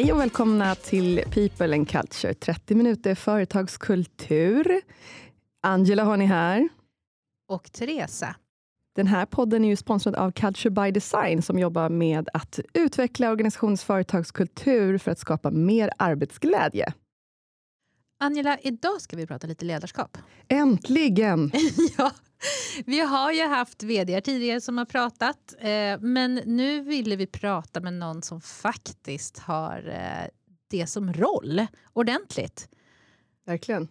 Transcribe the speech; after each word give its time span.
Hej 0.00 0.12
och 0.12 0.20
välkomna 0.20 0.74
till 0.74 1.24
People 1.30 1.74
and 1.74 1.88
Culture, 1.88 2.34
30 2.34 2.74
minuter 2.74 3.14
företagskultur. 3.14 4.80
Angela 5.62 6.04
har 6.04 6.16
ni 6.16 6.26
här. 6.26 6.68
Och 7.48 7.72
Teresa. 7.72 8.36
Den 8.96 9.06
här 9.06 9.26
podden 9.26 9.64
är 9.64 9.68
ju 9.68 9.76
sponsrad 9.76 10.14
av 10.14 10.32
Culture 10.32 10.70
by 10.70 10.90
Design 10.90 11.42
som 11.42 11.58
jobbar 11.58 11.88
med 11.88 12.28
att 12.32 12.60
utveckla 12.74 13.30
organisations 13.30 13.84
företagskultur 13.84 14.98
för 14.98 15.10
att 15.10 15.18
skapa 15.18 15.50
mer 15.50 15.90
arbetsglädje. 15.96 16.92
Angela, 18.20 18.58
idag 18.58 19.00
ska 19.00 19.16
vi 19.16 19.26
prata 19.26 19.46
lite 19.46 19.64
ledarskap. 19.64 20.18
Äntligen! 20.48 21.52
ja, 21.98 22.10
vi 22.86 23.00
har 23.00 23.32
ju 23.32 23.46
haft 23.46 23.82
vd 23.82 24.20
tidigare 24.20 24.60
som 24.60 24.78
har 24.78 24.84
pratat, 24.84 25.54
eh, 25.58 26.00
men 26.00 26.34
nu 26.34 26.80
ville 26.80 27.16
vi 27.16 27.26
prata 27.26 27.80
med 27.80 27.92
någon 27.92 28.22
som 28.22 28.40
faktiskt 28.40 29.38
har 29.38 29.88
eh, 29.88 30.28
det 30.70 30.86
som 30.86 31.12
roll 31.12 31.66
ordentligt. 31.92 32.68
Verkligen. 33.46 33.88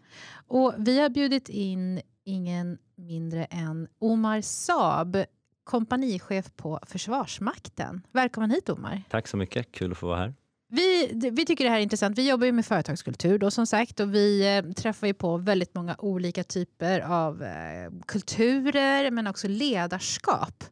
Och 0.47 0.73
vi 0.77 0.99
har 0.99 1.09
bjudit 1.09 1.49
in 1.49 2.01
ingen 2.23 2.77
mindre 2.95 3.45
än 3.45 3.87
Omar 3.99 4.41
Saab, 4.41 5.17
kompanichef 5.63 6.51
på 6.55 6.79
Försvarsmakten. 6.87 8.01
Välkommen 8.11 8.51
hit 8.51 8.69
Omar. 8.69 9.03
Tack 9.09 9.27
så 9.27 9.37
mycket, 9.37 9.71
kul 9.71 9.91
att 9.91 9.97
få 9.97 10.07
vara 10.07 10.17
här. 10.19 10.33
Vi, 10.71 11.11
vi 11.31 11.45
tycker 11.45 11.63
det 11.63 11.69
här 11.69 11.77
är 11.77 11.83
intressant. 11.83 12.17
Vi 12.17 12.29
jobbar 12.29 12.45
ju 12.45 12.51
med 12.51 12.65
företagskultur 12.65 13.37
då 13.37 13.51
som 13.51 13.67
sagt 13.67 13.99
och 13.99 14.13
vi 14.13 14.57
eh, 14.57 14.73
träffar 14.73 15.07
ju 15.07 15.13
på 15.13 15.37
väldigt 15.37 15.75
många 15.75 15.95
olika 15.99 16.43
typer 16.43 16.99
av 16.99 17.43
eh, 17.43 17.91
kulturer 18.05 19.11
men 19.11 19.27
också 19.27 19.47
ledarskap. 19.47 20.63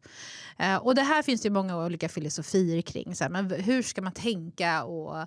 Eh, 0.58 0.76
och 0.76 0.94
det 0.94 1.02
här 1.02 1.22
finns 1.22 1.42
det 1.42 1.50
många 1.50 1.84
olika 1.84 2.08
filosofier 2.08 2.82
kring. 2.82 3.14
Så 3.14 3.24
här, 3.24 3.30
men 3.30 3.50
hur 3.50 3.82
ska 3.82 4.02
man 4.02 4.12
tänka 4.12 4.84
och 4.84 5.18
eh, 5.18 5.26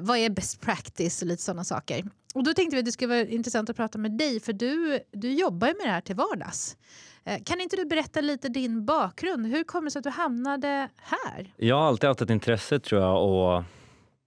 vad 0.00 0.18
är 0.18 0.30
best 0.30 0.60
practice 0.60 1.22
och 1.22 1.28
lite 1.28 1.42
sådana 1.42 1.64
saker. 1.64 2.04
Och 2.34 2.44
då 2.44 2.54
tänkte 2.54 2.76
vi 2.76 2.80
att 2.80 2.86
det 2.86 2.92
skulle 2.92 3.14
vara 3.14 3.26
intressant 3.28 3.70
att 3.70 3.76
prata 3.76 3.98
med 3.98 4.18
dig 4.18 4.40
för 4.40 4.52
du, 4.52 5.00
du 5.12 5.32
jobbar 5.32 5.68
ju 5.68 5.74
med 5.74 5.86
det 5.86 5.92
här 5.92 6.00
till 6.00 6.16
vardags. 6.16 6.76
Eh, 7.24 7.42
kan 7.44 7.60
inte 7.60 7.76
du 7.76 7.84
berätta 7.84 8.20
lite 8.20 8.48
din 8.48 8.84
bakgrund? 8.84 9.46
Hur 9.46 9.64
kommer 9.64 9.84
det 9.84 9.90
sig 9.90 9.98
att 9.98 10.04
du 10.04 10.10
hamnade 10.10 10.88
här? 10.96 11.54
Jag 11.56 11.76
har 11.76 11.88
alltid 11.88 12.08
haft 12.08 12.20
ett 12.20 12.30
intresse 12.30 12.80
tror 12.80 13.02
jag 13.02 13.24
och 13.24 13.64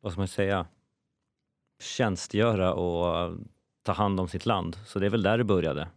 vad 0.02 0.12
ska 0.12 0.22
man 0.22 0.28
säga, 0.28 0.66
tjänstgöra 1.80 2.74
och 2.74 3.38
ta 3.84 3.92
hand 3.92 4.20
om 4.20 4.28
sitt 4.28 4.46
land. 4.46 4.78
Så 4.86 5.00
det 5.00 5.06
är 5.06 5.10
väl 5.10 5.24
där 5.24 5.38
det 5.38 5.44
började. 5.44 5.88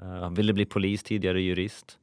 Jag 0.00 0.36
ville 0.36 0.52
bli 0.52 0.64
polis, 0.64 1.02
tidigare 1.02 1.42
jurist. 1.42 1.98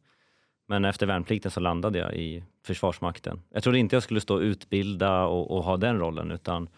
Men 0.67 0.85
efter 0.85 1.05
värnplikten 1.05 1.52
så 1.52 1.59
landade 1.59 1.99
jag 1.99 2.16
i 2.16 2.44
Försvarsmakten. 2.63 3.41
Jag 3.49 3.63
trodde 3.63 3.79
inte 3.79 3.95
jag 3.95 4.03
skulle 4.03 4.21
stå 4.21 4.35
och 4.35 4.41
utbilda 4.41 5.25
och, 5.25 5.52
och 5.52 5.63
ha 5.63 5.77
den 5.77 5.99
rollen, 5.99 6.31
utan 6.31 6.69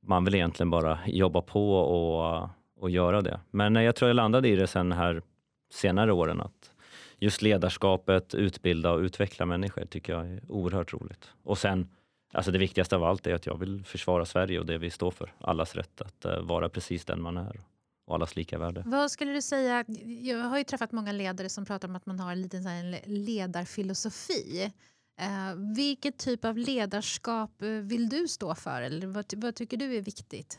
man 0.00 0.24
vill 0.24 0.34
egentligen 0.34 0.70
bara 0.70 0.98
jobba 1.06 1.40
på 1.40 1.74
och, 1.74 2.48
och 2.76 2.90
göra 2.90 3.20
det. 3.20 3.40
Men 3.50 3.74
jag 3.74 3.96
tror 3.96 4.08
jag 4.08 4.14
landade 4.14 4.48
i 4.48 4.56
det 4.56 4.66
sen 4.66 4.92
här 4.92 5.22
senare 5.70 6.12
åren, 6.12 6.40
att 6.40 6.72
just 7.18 7.42
ledarskapet, 7.42 8.34
utbilda 8.34 8.92
och 8.92 9.00
utveckla 9.00 9.46
människor 9.46 9.84
tycker 9.84 10.12
jag 10.12 10.26
är 10.26 10.40
oerhört 10.48 10.92
roligt. 10.92 11.32
Och 11.42 11.58
sen 11.58 11.88
Alltså 12.34 12.52
det 12.52 12.58
viktigaste 12.58 12.96
av 12.96 13.04
allt 13.04 13.26
är 13.26 13.34
att 13.34 13.46
jag 13.46 13.58
vill 13.58 13.84
försvara 13.84 14.24
Sverige 14.24 14.58
och 14.58 14.66
det 14.66 14.78
vi 14.78 14.90
står 14.90 15.10
för. 15.10 15.34
Allas 15.38 15.74
rätt 15.74 16.00
att 16.00 16.26
uh, 16.26 16.40
vara 16.40 16.68
precis 16.68 17.04
den 17.04 17.22
man 17.22 17.36
är 17.36 17.60
och 18.06 18.14
allas 18.14 18.36
lika 18.36 18.58
värde. 18.58 18.82
Vad 18.86 19.10
skulle 19.10 19.32
du 19.32 19.42
säga? 19.42 19.84
Jag 20.22 20.38
har 20.38 20.58
ju 20.58 20.64
träffat 20.64 20.92
många 20.92 21.12
ledare 21.12 21.48
som 21.48 21.64
pratar 21.64 21.88
om 21.88 21.96
att 21.96 22.06
man 22.06 22.20
har 22.20 22.32
en 22.32 22.42
liten 22.42 22.92
ledarfilosofi. 23.04 24.72
Uh, 25.20 25.74
vilket 25.76 26.18
typ 26.18 26.44
av 26.44 26.58
ledarskap 26.58 27.62
eh, 27.62 27.68
vill 27.68 28.08
du 28.08 28.28
stå 28.28 28.54
för? 28.54 28.82
Eller 28.82 29.06
vad, 29.06 29.24
vad, 29.36 29.54
tycker 29.54 29.76
du 29.76 29.96
är 29.96 30.02
viktigt? 30.02 30.58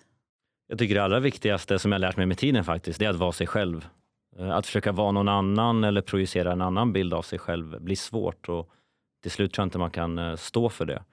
Jag 0.68 0.80
tycker 0.80 0.96
det 0.96 1.04
allra 1.04 1.20
viktigaste 1.20 1.80
som 1.80 1.92
jag 1.92 2.02
lärt 2.02 2.18
mig 2.18 2.26
med 2.26 2.38
tiden 2.38 2.64
faktiskt, 2.64 3.00
det 3.00 3.06
är 3.06 3.10
att 3.10 3.16
vara 3.16 3.32
sig 3.32 3.48
själv. 3.48 3.88
Att 4.40 4.66
försöka 4.66 4.92
vara 4.92 5.12
någon 5.12 5.28
annan 5.28 5.84
eller 5.84 6.02
projicera 6.02 6.52
en 6.52 6.62
annan 6.62 6.94
bild 6.94 7.14
av 7.14 7.22
sig 7.22 7.40
själv 7.40 7.82
blir 7.82 7.96
svårt 7.96 8.50
och 8.50 8.70
till 9.22 9.32
slut 9.32 9.54
tror 9.54 9.64
jag 9.64 9.68
inte 9.68 9.78
man 9.78 9.92
kan 9.92 10.38
stå 10.38 10.70
för 10.70 10.86
det. 10.86 11.04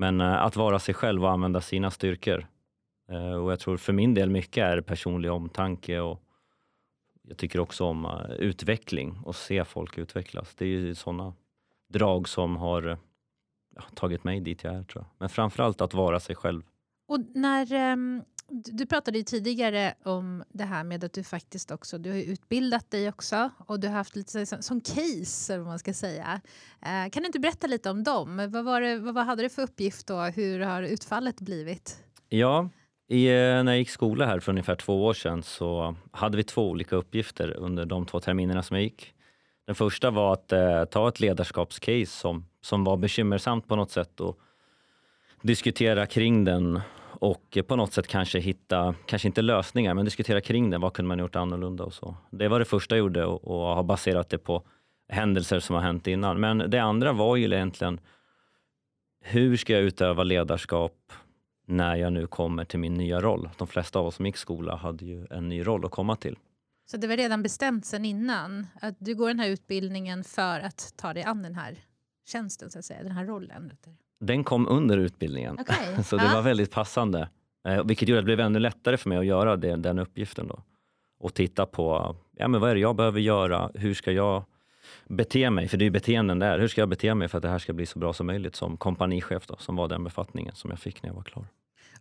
Men 0.00 0.20
eh, 0.20 0.42
att 0.42 0.56
vara 0.56 0.78
sig 0.78 0.94
själv 0.94 1.24
och 1.24 1.30
använda 1.30 1.60
sina 1.60 1.90
styrkor. 1.90 2.46
Eh, 3.08 3.32
och 3.32 3.52
jag 3.52 3.60
tror 3.60 3.76
för 3.76 3.92
min 3.92 4.14
del 4.14 4.30
mycket 4.30 4.64
är 4.64 4.80
personlig 4.80 5.32
omtanke 5.32 6.00
och 6.00 6.22
jag 7.22 7.36
tycker 7.36 7.60
också 7.60 7.84
om 7.84 8.04
eh, 8.04 8.30
utveckling 8.30 9.18
och 9.24 9.36
se 9.36 9.64
folk 9.64 9.98
utvecklas. 9.98 10.54
Det 10.54 10.64
är 10.64 10.68
ju 10.68 10.94
sådana 10.94 11.34
drag 11.88 12.28
som 12.28 12.56
har 12.56 12.98
ja, 13.76 13.82
tagit 13.94 14.24
mig 14.24 14.40
dit 14.40 14.64
jag 14.64 14.74
är 14.74 14.82
tror 14.82 15.04
jag. 15.04 15.10
Men 15.18 15.28
framförallt 15.28 15.80
att 15.80 15.94
vara 15.94 16.20
sig 16.20 16.36
själv. 16.36 16.62
Och 17.08 17.20
när, 17.34 17.72
ehm, 17.72 18.22
du 18.50 18.86
pratade 18.86 19.18
ju 19.18 19.24
tidigare 19.24 19.94
om 20.04 20.44
det 20.48 20.64
här 20.64 20.84
med 20.84 21.04
att 21.04 21.12
du 21.12 21.24
faktiskt 21.24 21.70
också 21.70 21.98
du 21.98 22.10
har 22.10 22.18
utbildat 22.18 22.90
dig 22.90 23.08
också 23.08 23.50
och 23.66 23.80
du 23.80 23.88
har 23.88 23.94
haft 23.94 24.16
lite 24.16 24.46
som, 24.46 24.62
som 24.62 24.80
case, 24.80 25.58
vad 25.58 25.66
man 25.66 25.78
ska 25.78 25.94
säga. 25.94 26.40
Eh, 26.82 27.10
kan 27.10 27.22
du 27.22 27.26
inte 27.26 27.40
berätta 27.40 27.66
lite 27.66 27.90
om 27.90 28.04
dem? 28.04 28.48
Vad, 28.50 28.64
var 28.64 28.80
det, 28.80 28.98
vad, 28.98 29.14
vad 29.14 29.26
hade 29.26 29.42
du 29.42 29.48
för 29.48 29.62
uppgift 29.62 30.10
och 30.10 30.26
hur 30.26 30.60
har 30.60 30.82
utfallet 30.82 31.40
blivit? 31.40 32.04
Ja, 32.28 32.68
i, 33.08 33.26
eh, 33.26 33.32
när 33.34 33.72
jag 33.72 33.78
gick 33.78 33.90
skola 33.90 34.26
här 34.26 34.40
för 34.40 34.52
ungefär 34.52 34.76
två 34.76 35.04
år 35.04 35.14
sedan 35.14 35.42
så 35.42 35.96
hade 36.10 36.36
vi 36.36 36.44
två 36.44 36.70
olika 36.70 36.96
uppgifter 36.96 37.56
under 37.56 37.86
de 37.86 38.06
två 38.06 38.20
terminerna 38.20 38.62
som 38.62 38.76
jag 38.76 38.84
gick. 38.84 39.14
Den 39.66 39.74
första 39.74 40.10
var 40.10 40.32
att 40.32 40.52
eh, 40.52 40.84
ta 40.84 41.08
ett 41.08 41.20
ledarskapscase 41.20 42.06
som, 42.06 42.46
som 42.60 42.84
var 42.84 42.96
bekymmersamt 42.96 43.68
på 43.68 43.76
något 43.76 43.90
sätt 43.90 44.20
och 44.20 44.38
diskutera 45.42 46.06
kring 46.06 46.44
den 46.44 46.80
och 47.20 47.58
på 47.66 47.76
något 47.76 47.92
sätt 47.92 48.06
kanske 48.06 48.38
hitta, 48.38 48.94
kanske 49.06 49.28
inte 49.28 49.42
lösningar, 49.42 49.94
men 49.94 50.04
diskutera 50.04 50.40
kring 50.40 50.70
det. 50.70 50.78
Vad 50.78 50.92
kunde 50.92 51.08
man 51.08 51.18
gjort 51.18 51.36
annorlunda 51.36 51.84
och 51.84 51.94
så. 51.94 52.16
Det 52.30 52.48
var 52.48 52.58
det 52.58 52.64
första 52.64 52.94
jag 52.94 52.98
gjorde 52.98 53.24
och, 53.24 53.44
och 53.44 53.74
har 53.74 53.82
baserat 53.82 54.28
det 54.28 54.38
på 54.38 54.62
händelser 55.08 55.60
som 55.60 55.74
har 55.74 55.82
hänt 55.82 56.06
innan. 56.06 56.40
Men 56.40 56.70
det 56.70 56.78
andra 56.78 57.12
var 57.12 57.36
ju 57.36 57.44
egentligen, 57.44 58.00
hur 59.20 59.56
ska 59.56 59.72
jag 59.72 59.82
utöva 59.82 60.22
ledarskap 60.22 61.12
när 61.66 61.96
jag 61.96 62.12
nu 62.12 62.26
kommer 62.26 62.64
till 62.64 62.78
min 62.78 62.94
nya 62.94 63.20
roll? 63.20 63.50
De 63.58 63.66
flesta 63.66 63.98
av 63.98 64.06
oss 64.06 64.14
som 64.14 64.26
gick 64.26 64.36
skola 64.36 64.76
hade 64.76 65.04
ju 65.04 65.26
en 65.30 65.48
ny 65.48 65.66
roll 65.66 65.84
att 65.84 65.90
komma 65.90 66.16
till. 66.16 66.36
Så 66.90 66.96
det 66.96 67.06
var 67.06 67.16
redan 67.16 67.42
bestämt 67.42 67.86
sen 67.86 68.04
innan 68.04 68.66
att 68.80 68.94
du 68.98 69.14
går 69.14 69.28
den 69.28 69.40
här 69.40 69.48
utbildningen 69.48 70.24
för 70.24 70.60
att 70.60 70.94
ta 70.96 71.14
dig 71.14 71.22
an 71.22 71.42
den 71.42 71.54
här 71.54 71.78
tjänsten, 72.26 72.70
så 72.70 72.78
att 72.78 72.84
säga, 72.84 73.02
den 73.02 73.12
här 73.12 73.24
rollen? 73.24 73.72
Den 74.20 74.44
kom 74.44 74.68
under 74.68 74.98
utbildningen, 74.98 75.60
okay. 75.60 76.02
så 76.04 76.16
det 76.16 76.24
ja. 76.24 76.34
var 76.34 76.42
väldigt 76.42 76.70
passande. 76.70 77.28
Eh, 77.68 77.84
vilket 77.84 78.08
gjorde 78.08 78.18
att 78.18 78.22
det 78.22 78.26
blev 78.26 78.40
ännu 78.40 78.58
lättare 78.58 78.96
för 78.96 79.08
mig 79.08 79.18
att 79.18 79.26
göra 79.26 79.56
det, 79.56 79.76
den 79.76 79.98
uppgiften. 79.98 80.48
Då. 80.48 80.62
Och 81.20 81.34
titta 81.34 81.66
på, 81.66 82.16
ja, 82.36 82.48
men 82.48 82.60
vad 82.60 82.70
är 82.70 82.74
det 82.74 82.80
jag 82.80 82.96
behöver 82.96 83.20
göra? 83.20 83.70
Hur 83.74 83.94
ska 83.94 84.12
jag 84.12 84.44
bete 85.08 85.50
mig? 85.50 85.68
För 85.68 85.76
det 85.76 85.82
är 85.82 85.86
ju 85.86 85.90
beteenden 85.90 86.38
där. 86.38 86.58
Hur 86.58 86.68
ska 86.68 86.80
jag 86.80 86.88
bete 86.88 87.14
mig 87.14 87.28
för 87.28 87.38
att 87.38 87.42
det 87.42 87.48
här 87.48 87.58
ska 87.58 87.72
bli 87.72 87.86
så 87.86 87.98
bra 87.98 88.12
som 88.12 88.26
möjligt 88.26 88.56
som 88.56 88.76
kompanichef, 88.76 89.46
då, 89.46 89.56
som 89.56 89.76
var 89.76 89.88
den 89.88 90.04
befattningen 90.04 90.54
som 90.54 90.70
jag 90.70 90.78
fick 90.78 91.02
när 91.02 91.10
jag 91.10 91.14
var 91.14 91.22
klar. 91.22 91.46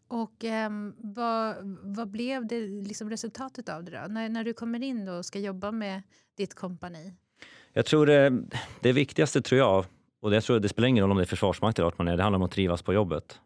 Och 0.08 0.46
eh, 0.46 0.70
vad, 0.98 1.56
vad 1.82 2.08
blev 2.08 2.48
det 2.48 2.60
liksom 2.68 3.10
resultatet 3.10 3.70
av 3.70 3.84
det 3.84 3.92
då? 3.92 4.14
När, 4.14 4.30
när 4.30 4.44
du 4.44 4.54
kommer 4.54 4.84
in 4.84 5.06
då 5.06 5.14
och 5.14 5.26
ska 5.26 5.40
jobba 5.40 5.72
med 5.72 6.02
ditt 6.38 6.54
kompani? 6.54 7.14
Jag 7.74 7.86
tror 7.86 8.06
det, 8.06 8.42
det 8.80 8.92
viktigaste 8.92 9.42
tror 9.42 9.60
jag 9.60 9.86
och 10.22 10.34
jag 10.34 10.44
tror 10.44 10.60
det 10.60 10.70
spelar 10.70 10.88
ingen 10.88 11.02
roll 11.02 11.12
om 11.12 11.18
det 11.18 11.24
är 11.24 11.26
Försvarsmakten 11.26 11.86
eller 11.86 11.96
man 11.98 12.08
är, 12.08 12.18
det 12.18 12.24
handlar 12.24 12.40
om 12.40 12.44
att 12.44 12.52
trivas 12.52 12.82
på 12.82 12.94
jobbet. 12.94 13.40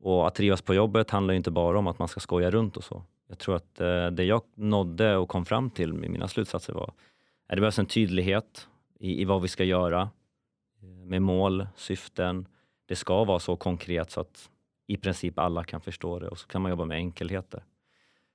Och 0.00 0.26
att 0.26 0.34
trivas 0.34 0.62
på 0.62 0.74
jobbet 0.74 1.10
handlar 1.10 1.34
inte 1.34 1.50
bara 1.50 1.78
om 1.78 1.86
att 1.86 1.98
man 1.98 2.08
ska 2.08 2.20
skoja 2.20 2.50
runt 2.50 2.76
och 2.76 2.84
så. 2.84 3.02
Jag 3.28 3.38
tror 3.38 3.56
att 3.56 3.80
eh, 3.80 4.06
det 4.06 4.24
jag 4.24 4.42
nådde 4.54 5.16
och 5.16 5.28
kom 5.28 5.44
fram 5.44 5.70
till 5.70 5.92
med 5.92 6.10
mina 6.10 6.28
slutsatser 6.28 6.72
var 6.72 6.92
att 7.48 7.56
det 7.56 7.60
behövs 7.60 7.78
en 7.78 7.86
tydlighet 7.86 8.68
i, 8.98 9.22
i 9.22 9.24
vad 9.24 9.42
vi 9.42 9.48
ska 9.48 9.64
göra 9.64 10.10
eh, 10.82 11.06
med 11.06 11.22
mål, 11.22 11.66
syften. 11.76 12.46
Det 12.86 12.96
ska 12.96 13.24
vara 13.24 13.38
så 13.38 13.56
konkret 13.56 14.10
så 14.10 14.20
att 14.20 14.50
i 14.86 14.96
princip 14.96 15.38
alla 15.38 15.64
kan 15.64 15.80
förstå 15.80 16.18
det 16.18 16.28
och 16.28 16.38
så 16.38 16.46
kan 16.46 16.62
man 16.62 16.70
jobba 16.70 16.84
med 16.84 16.96
enkelheter. 16.96 17.64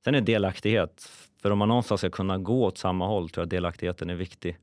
Sen 0.04 0.16
är 0.16 0.22
delaktighet, 0.22 1.12
för 1.42 1.52
om 1.52 1.58
man 1.58 1.68
någonstans 1.68 2.02
ska 2.02 2.10
kunna 2.10 2.38
gå 2.38 2.64
åt 2.64 2.78
samma 2.78 3.08
håll 3.08 3.30
tror 3.30 3.42
jag 3.42 3.50
delaktigheten 3.50 4.10
är 4.10 4.16
viktig 4.16 4.58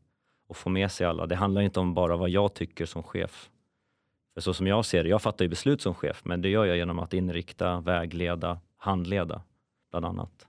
och 0.51 0.57
få 0.57 0.71
med 0.71 0.93
sig 0.93 1.07
alla. 1.07 1.27
Det 1.27 1.35
handlar 1.35 1.63
inte 1.63 1.81
om 1.81 1.95
bara 1.95 2.17
vad 2.17 2.31
jag 2.31 2.55
tycker 2.55 2.87
som 2.87 3.03
chef. 3.03 3.51
För 4.35 4.41
så 4.41 4.55
som 4.55 4.67
jag 4.67 4.85
ser 4.85 5.05
det, 5.05 5.11
jag 5.11 5.23
fattar 5.23 5.45
ju 5.45 5.49
beslut 5.49 5.83
som 5.83 5.95
chef, 5.95 6.25
men 6.25 6.43
det 6.43 6.49
gör 6.49 6.65
jag 6.65 6.77
genom 6.77 6.99
att 6.99 7.15
inrikta, 7.15 7.81
vägleda, 7.81 8.61
handleda 8.77 9.43
bland 9.91 10.07
annat. 10.07 10.47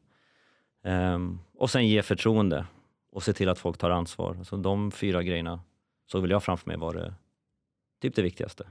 Um, 0.84 1.40
och 1.58 1.70
sen 1.70 1.88
ge 1.88 2.02
förtroende 2.02 2.66
och 3.12 3.24
se 3.24 3.34
till 3.34 3.50
att 3.50 3.60
folk 3.60 3.78
tar 3.78 3.90
ansvar. 3.90 4.38
Så 4.44 4.58
de 4.58 4.92
fyra 4.92 5.24
grejerna 5.24 5.60
så 6.06 6.20
vill 6.20 6.32
jag 6.32 6.44
framför 6.44 6.68
mig 6.68 6.78
vara 6.78 6.94
det, 6.94 7.14
typ 8.02 8.16
det 8.16 8.22
viktigaste. 8.22 8.68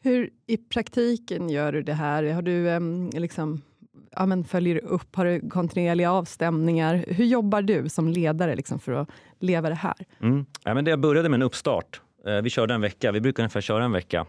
Hur 0.00 0.30
i 0.46 0.56
praktiken 0.56 1.50
gör 1.50 1.72
du 1.72 1.82
det 1.82 1.94
här? 1.94 2.32
Har 2.32 2.42
du 2.42 2.68
um, 2.68 3.10
liksom 3.10 3.62
ja, 4.10 4.26
men 4.26 4.44
följer 4.44 4.84
upp? 4.84 5.16
Har 5.16 5.24
du 5.24 5.48
kontinuerliga 5.48 6.12
avstämningar? 6.12 7.04
Hur 7.08 7.24
jobbar 7.24 7.62
du 7.62 7.88
som 7.88 8.08
ledare 8.08 8.56
liksom, 8.56 8.78
för 8.78 8.92
att 8.92 9.08
leva 9.38 9.68
det 9.68 9.74
här? 9.74 10.06
Mm. 10.20 10.46
Ja, 10.64 10.74
men 10.74 10.84
det 10.84 10.96
började 10.96 11.28
med 11.28 11.38
en 11.38 11.42
uppstart. 11.42 12.00
Eh, 12.26 12.42
vi 12.42 12.50
körde 12.50 12.74
en 12.74 12.80
vecka. 12.80 13.12
Vi 13.12 13.20
brukar 13.20 13.42
ungefär 13.42 13.60
köra 13.60 13.84
en 13.84 13.92
vecka. 13.92 14.26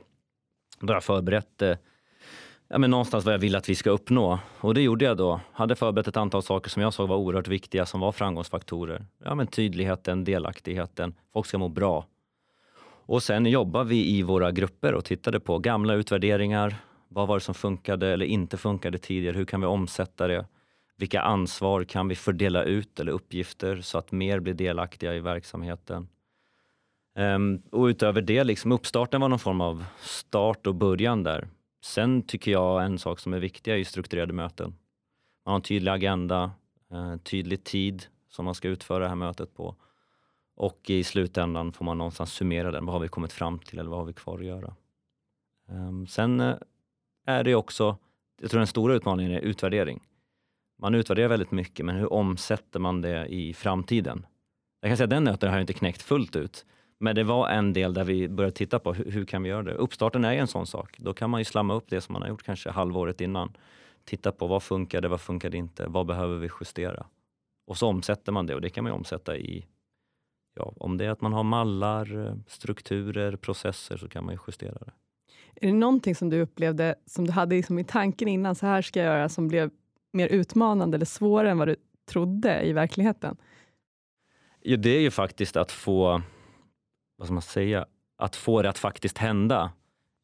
Då 0.79 0.87
har 0.87 0.95
jag 0.95 1.03
förberett 1.03 1.61
eh, 1.61 1.75
ja, 2.67 2.77
men 2.77 2.91
någonstans 2.91 3.25
vad 3.25 3.33
jag 3.33 3.39
vill 3.39 3.55
att 3.55 3.69
vi 3.69 3.75
ska 3.75 3.89
uppnå. 3.89 4.39
Och 4.59 4.73
det 4.73 4.81
gjorde 4.81 5.05
jag 5.05 5.17
då. 5.17 5.41
Hade 5.51 5.75
förberett 5.75 6.07
ett 6.07 6.17
antal 6.17 6.43
saker 6.43 6.69
som 6.69 6.81
jag 6.81 6.93
såg 6.93 7.09
var 7.09 7.17
oerhört 7.17 7.47
viktiga, 7.47 7.85
som 7.85 7.99
var 7.99 8.11
framgångsfaktorer. 8.11 9.05
Ja, 9.23 9.35
men 9.35 9.47
tydligheten, 9.47 10.23
delaktigheten, 10.23 11.13
folk 11.33 11.45
ska 11.45 11.57
må 11.57 11.69
bra. 11.69 12.05
Och 13.05 13.23
sen 13.23 13.45
jobbar 13.45 13.83
vi 13.83 14.17
i 14.17 14.23
våra 14.23 14.51
grupper 14.51 14.93
och 14.93 15.05
tittade 15.05 15.39
på 15.39 15.59
gamla 15.59 15.93
utvärderingar. 15.93 16.75
Vad 17.13 17.27
var 17.27 17.35
det 17.35 17.41
som 17.41 17.53
funkade 17.53 18.07
eller 18.07 18.25
inte 18.25 18.57
funkade 18.57 18.97
tidigare? 18.97 19.37
Hur 19.37 19.45
kan 19.45 19.61
vi 19.61 19.67
omsätta 19.67 20.27
det? 20.27 20.45
Vilka 20.97 21.21
ansvar 21.21 21.83
kan 21.83 22.07
vi 22.07 22.15
fördela 22.15 22.63
ut 22.63 22.99
eller 22.99 23.11
uppgifter 23.11 23.81
så 23.81 23.97
att 23.97 24.11
mer 24.11 24.39
blir 24.39 24.53
delaktiga 24.53 25.15
i 25.15 25.19
verksamheten? 25.19 26.07
Um, 27.15 27.61
och 27.71 27.85
utöver 27.85 28.21
det, 28.21 28.43
liksom 28.43 28.71
uppstarten 28.71 29.21
var 29.21 29.29
någon 29.29 29.39
form 29.39 29.61
av 29.61 29.85
start 29.99 30.67
och 30.67 30.75
början 30.75 31.23
där. 31.23 31.47
Sen 31.83 32.21
tycker 32.21 32.51
jag 32.51 32.85
en 32.85 32.99
sak 32.99 33.19
som 33.19 33.33
är 33.33 33.39
viktig 33.39 33.73
är 33.73 33.83
strukturerade 33.83 34.33
möten. 34.33 34.75
Man 35.45 35.51
har 35.51 35.55
en 35.55 35.61
tydlig 35.61 35.91
agenda, 35.91 36.51
eh, 36.91 37.17
tydlig 37.17 37.63
tid 37.63 38.05
som 38.29 38.45
man 38.45 38.55
ska 38.55 38.67
utföra 38.67 39.03
det 39.03 39.09
här 39.09 39.15
mötet 39.15 39.53
på. 39.53 39.75
Och 40.55 40.89
i 40.89 41.03
slutändan 41.03 41.73
får 41.73 41.85
man 41.85 41.97
någonstans 41.97 42.33
summera 42.33 42.71
den. 42.71 42.85
Vad 42.85 42.93
har 42.93 42.99
vi 42.99 43.07
kommit 43.07 43.33
fram 43.33 43.59
till 43.59 43.79
eller 43.79 43.89
vad 43.89 43.99
har 43.99 44.05
vi 44.05 44.13
kvar 44.13 44.39
att 44.39 44.45
göra? 44.45 44.75
Um, 45.69 46.07
sen 46.07 46.39
eh, 46.39 46.55
är 47.25 47.43
det 47.43 47.55
också, 47.55 47.97
jag 48.41 48.51
tror 48.51 48.59
den 48.59 48.67
stora 48.67 48.93
utmaningen 48.93 49.31
är 49.31 49.39
utvärdering. 49.39 50.03
Man 50.81 50.95
utvärderar 50.95 51.27
väldigt 51.27 51.51
mycket, 51.51 51.85
men 51.85 51.95
hur 51.95 52.13
omsätter 52.13 52.79
man 52.79 53.01
det 53.01 53.25
i 53.25 53.53
framtiden? 53.53 54.25
Jag 54.81 54.89
kan 54.89 54.97
säga 54.97 55.03
att 55.03 55.09
den 55.09 55.23
nöten 55.23 55.49
har 55.49 55.57
jag 55.57 55.63
inte 55.63 55.73
knäckt 55.73 56.01
fullt 56.01 56.35
ut. 56.35 56.65
Men 56.99 57.15
det 57.15 57.23
var 57.23 57.49
en 57.49 57.73
del 57.73 57.93
där 57.93 58.03
vi 58.03 58.29
började 58.29 58.55
titta 58.55 58.79
på 58.79 58.93
hur, 58.93 59.11
hur 59.11 59.25
kan 59.25 59.43
vi 59.43 59.49
göra 59.49 59.63
det? 59.63 59.73
Uppstarten 59.73 60.25
är 60.25 60.33
en 60.33 60.47
sån 60.47 60.67
sak. 60.67 60.97
Då 60.99 61.13
kan 61.13 61.29
man 61.29 61.41
ju 61.41 61.45
slamma 61.45 61.73
upp 61.73 61.89
det 61.89 62.01
som 62.01 62.13
man 62.13 62.21
har 62.21 62.29
gjort 62.29 62.43
kanske 62.43 62.69
halvåret 62.69 63.21
innan. 63.21 63.57
Titta 64.05 64.31
på 64.31 64.47
vad 64.47 64.63
funkade, 64.63 65.07
vad 65.07 65.21
funkade 65.21 65.57
inte, 65.57 65.87
vad 65.87 66.05
behöver 66.05 66.37
vi 66.37 66.49
justera? 66.59 67.05
Och 67.67 67.77
så 67.77 67.87
omsätter 67.87 68.31
man 68.31 68.45
det 68.45 68.55
och 68.55 68.61
det 68.61 68.69
kan 68.69 68.83
man 68.83 68.93
ju 68.93 68.97
omsätta 68.97 69.37
i, 69.37 69.65
ja, 70.55 70.73
om 70.77 70.97
det 70.97 71.05
är 71.05 71.09
att 71.09 71.21
man 71.21 71.33
har 71.33 71.43
mallar, 71.43 72.27
eh, 72.27 72.35
strukturer, 72.47 73.35
processer 73.35 73.97
så 73.97 74.07
kan 74.07 74.25
man 74.25 74.33
ju 74.33 74.39
justera 74.47 74.77
det. 74.85 74.91
Är 75.55 75.67
det 75.67 75.73
någonting 75.73 76.15
som 76.15 76.29
du 76.29 76.41
upplevde, 76.41 76.95
som 77.05 77.25
du 77.25 77.31
hade 77.31 77.55
liksom 77.55 77.79
i 77.79 77.83
tanken 77.83 78.27
innan, 78.27 78.55
så 78.55 78.65
här 78.65 78.81
ska 78.81 78.99
jag 78.99 79.05
göra, 79.05 79.29
som 79.29 79.47
blev 79.47 79.71
mer 80.11 80.27
utmanande 80.27 80.95
eller 80.95 81.05
svårare 81.05 81.51
än 81.51 81.57
vad 81.57 81.67
du 81.67 81.75
trodde 82.05 82.61
i 82.61 82.73
verkligheten? 82.73 83.37
Ja, 84.61 84.77
det 84.77 84.89
är 84.89 85.01
ju 85.01 85.11
faktiskt 85.11 85.57
att 85.57 85.71
få 85.71 86.21
vad 87.17 87.27
ska 87.27 87.33
man 87.33 87.41
säga, 87.41 87.85
att 88.17 88.35
få 88.35 88.61
det 88.61 88.69
att 88.69 88.77
faktiskt 88.77 89.17
hända. 89.17 89.71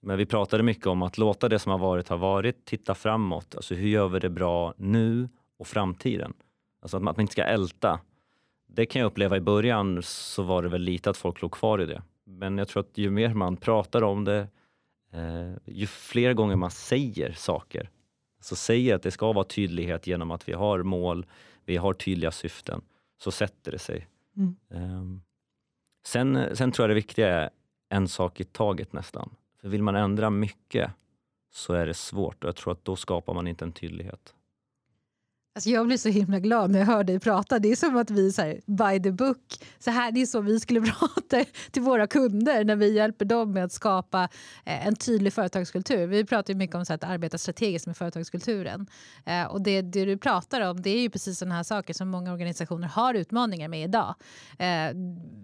Men 0.01 0.17
vi 0.17 0.25
pratade 0.25 0.63
mycket 0.63 0.87
om 0.87 1.01
att 1.01 1.17
låta 1.17 1.49
det 1.49 1.59
som 1.59 1.71
har 1.71 1.79
varit 1.79 2.07
ha 2.07 2.17
varit, 2.17 2.65
titta 2.65 2.95
framåt. 2.95 3.55
Alltså 3.55 3.75
hur 3.75 3.89
gör 3.89 4.07
vi 4.07 4.19
det 4.19 4.29
bra 4.29 4.73
nu 4.77 5.29
och 5.57 5.67
framtiden? 5.67 6.33
Alltså 6.81 6.97
att 6.97 7.03
man 7.03 7.19
inte 7.19 7.31
ska 7.31 7.43
älta. 7.43 7.99
Det 8.67 8.85
kan 8.85 8.99
jag 8.99 9.07
uppleva 9.07 9.37
i 9.37 9.41
början 9.41 10.03
så 10.03 10.43
var 10.43 10.63
det 10.63 10.69
väl 10.69 10.81
lite 10.81 11.09
att 11.09 11.17
folk 11.17 11.41
låg 11.41 11.51
kvar 11.51 11.81
i 11.81 11.85
det. 11.85 12.01
Men 12.25 12.57
jag 12.57 12.67
tror 12.67 12.79
att 12.83 12.97
ju 12.97 13.09
mer 13.09 13.33
man 13.33 13.57
pratar 13.57 14.01
om 14.01 14.25
det, 14.25 14.47
eh, 15.11 15.53
ju 15.65 15.87
fler 15.87 16.33
gånger 16.33 16.55
man 16.55 16.71
säger 16.71 17.31
saker, 17.31 17.89
alltså 18.37 18.55
säger 18.55 18.95
att 18.95 19.03
det 19.03 19.11
ska 19.11 19.33
vara 19.33 19.45
tydlighet 19.45 20.07
genom 20.07 20.31
att 20.31 20.49
vi 20.49 20.53
har 20.53 20.83
mål, 20.83 21.25
vi 21.65 21.77
har 21.77 21.93
tydliga 21.93 22.31
syften, 22.31 22.81
så 23.17 23.31
sätter 23.31 23.71
det 23.71 23.79
sig. 23.79 24.07
Mm. 24.37 24.55
Um, 24.69 25.21
Sen, 26.05 26.55
sen 26.55 26.71
tror 26.71 26.83
jag 26.83 26.89
det 26.89 26.95
viktiga 26.95 27.27
är 27.27 27.49
en 27.89 28.07
sak 28.07 28.39
i 28.39 28.43
taget 28.43 28.93
nästan. 28.93 29.35
För 29.61 29.69
vill 29.69 29.83
man 29.83 29.95
ändra 29.95 30.29
mycket 30.29 30.91
så 31.51 31.73
är 31.73 31.85
det 31.85 31.93
svårt 31.93 32.43
och 32.43 32.47
jag 32.47 32.55
tror 32.55 32.73
att 32.73 32.85
då 32.85 32.95
skapar 32.95 33.33
man 33.33 33.47
inte 33.47 33.65
en 33.65 33.71
tydlighet. 33.71 34.35
Alltså 35.59 35.69
jag 35.69 35.87
blir 35.87 35.97
så 35.97 36.09
himla 36.09 36.39
glad 36.39 36.71
när 36.71 36.79
jag 36.79 36.85
hör 36.85 37.03
dig 37.03 37.19
prata. 37.19 37.59
Det 37.59 37.71
är 37.71 37.75
som 37.75 37.97
att 37.97 38.11
vi 38.11 38.31
så 38.31 38.41
här, 38.41 38.59
by 38.65 39.03
the 39.03 39.11
book, 39.11 39.37
så 39.79 39.91
här, 39.91 40.11
det 40.11 40.21
är 40.21 40.25
så 40.25 40.41
vi 40.41 40.59
skulle 40.59 40.81
prata 40.99 41.45
till 41.71 41.81
våra 41.81 42.07
kunder 42.07 42.63
när 42.63 42.75
vi 42.75 42.93
hjälper 42.93 43.25
dem 43.25 43.51
med 43.51 43.63
att 43.63 43.71
skapa 43.71 44.23
eh, 44.65 44.87
en 44.87 44.95
tydlig 44.95 45.33
företagskultur. 45.33 46.07
Vi 46.07 46.25
pratar 46.25 46.53
mycket 46.53 46.75
om 46.75 46.85
så 46.85 46.93
att 46.93 47.03
arbeta 47.03 47.37
strategiskt 47.37 47.87
med 47.87 47.97
företagskulturen. 47.97 48.87
Eh, 49.25 49.43
och 49.43 49.61
det, 49.61 49.81
det, 49.81 50.05
du 50.05 50.17
pratar 50.17 50.61
om 50.61 50.81
det 50.81 50.89
är 50.89 51.01
ju 51.01 51.09
precis 51.09 51.39
sådana 51.39 51.55
här 51.55 51.63
saker 51.63 51.93
som 51.93 52.09
många 52.09 52.33
organisationer 52.33 52.87
har 52.87 53.13
utmaningar 53.13 53.67
med 53.67 53.83
idag. 53.83 54.15
Eh, 54.59 54.91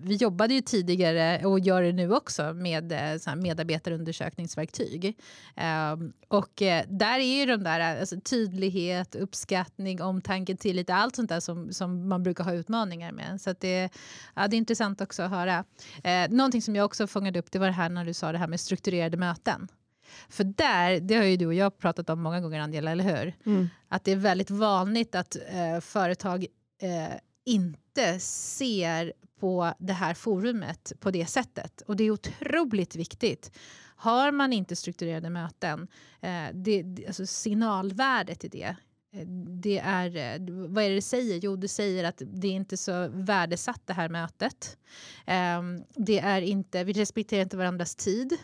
vi 0.04 0.16
jobbade 0.16 0.54
ju 0.54 0.62
tidigare 0.62 1.46
och 1.46 1.60
gör 1.60 1.82
det 1.82 1.92
nu 1.92 2.14
också 2.14 2.54
med 2.54 2.92
eh, 2.92 3.18
så 3.20 3.30
här 3.30 3.38
medarbetarundersökningsverktyg. 3.38 5.18
Eh, 5.56 5.96
och 6.28 6.62
eh, 6.62 6.84
där 6.90 7.20
är 7.20 7.40
ju 7.40 7.46
de 7.46 7.64
där 7.64 8.00
alltså, 8.00 8.16
tydlighet, 8.20 9.16
uppskattning 9.16 10.02
omtanke, 10.06 10.56
tillit, 10.56 10.90
allt 10.90 11.16
sånt 11.16 11.30
där 11.30 11.40
som, 11.40 11.74
som 11.74 12.08
man 12.08 12.24
brukar 12.24 12.44
ha 12.44 12.54
utmaningar 12.54 13.12
med. 13.12 13.42
Så 13.42 13.54
det, 13.60 13.90
ja, 14.36 14.48
det 14.48 14.56
är 14.56 14.58
intressant 14.58 15.02
också 15.02 15.24
att 15.24 15.30
höra. 15.30 15.64
Eh, 16.04 16.30
någonting 16.30 16.62
som 16.62 16.76
jag 16.76 16.86
också 16.86 17.08
fångade 17.08 17.40
upp 17.40 17.52
det 17.52 17.60
var 17.60 17.68
det 17.68 17.74
här 17.74 17.90
när 17.90 18.06
du 18.06 18.14
sa 18.14 18.32
det 18.32 18.38
här 18.38 18.48
med 18.48 18.60
strukturerade 18.60 19.18
möten. 19.18 19.68
För 20.30 20.44
där, 20.44 21.00
det 21.00 21.16
har 21.16 21.24
ju 21.24 21.38
du 21.38 21.46
och 21.46 21.54
jag 21.54 21.78
pratat 21.78 22.10
om 22.10 22.22
många 22.22 22.42
gånger 22.42 22.60
Angela, 22.60 22.92
eller 22.92 23.04
hur? 23.04 23.34
Mm. 23.46 23.70
Att 23.88 24.04
det 24.04 24.12
är 24.12 24.16
väldigt 24.16 24.52
vanligt 24.52 25.16
att 25.16 25.36
eh, 25.36 25.80
företag 25.80 26.46
eh, 26.82 27.18
inte 27.46 28.20
ser 28.20 29.14
på 29.40 29.74
det 29.80 29.94
här 29.94 30.14
forumet 30.14 30.94
på 31.00 31.12
det 31.12 31.26
sättet. 31.26 31.82
Och 31.82 31.96
det 31.96 32.04
är 32.04 32.12
otroligt 32.12 32.96
viktigt. 32.96 33.52
Har 33.96 34.32
man 34.32 34.54
inte 34.54 34.76
strukturerade 34.76 35.30
möten, 35.30 35.88
eh, 36.22 36.46
det, 36.54 37.06
alltså 37.08 37.26
signalvärdet 37.26 38.44
i 38.44 38.48
det 38.48 38.76
det 39.62 39.80
är, 39.80 40.40
vad 40.68 40.84
är 40.84 40.90
det 40.90 40.96
det 40.96 41.02
säger? 41.02 41.40
Jo, 41.44 41.56
det 41.56 41.68
säger 41.68 42.04
att 42.04 42.22
det 42.26 42.48
är 42.48 42.52
inte 42.52 42.78
så 42.78 43.08
värdesatt 43.08 43.82
det 43.86 43.94
här 43.94 44.10
mötet. 44.10 44.78
Ehm, 45.26 45.84
det 45.96 46.20
är 46.20 46.42
inte, 46.42 46.84
vi 46.84 46.94
respekterar 46.94 47.42
inte 47.42 47.58
varandras 47.58 47.96
tid. 47.96 48.38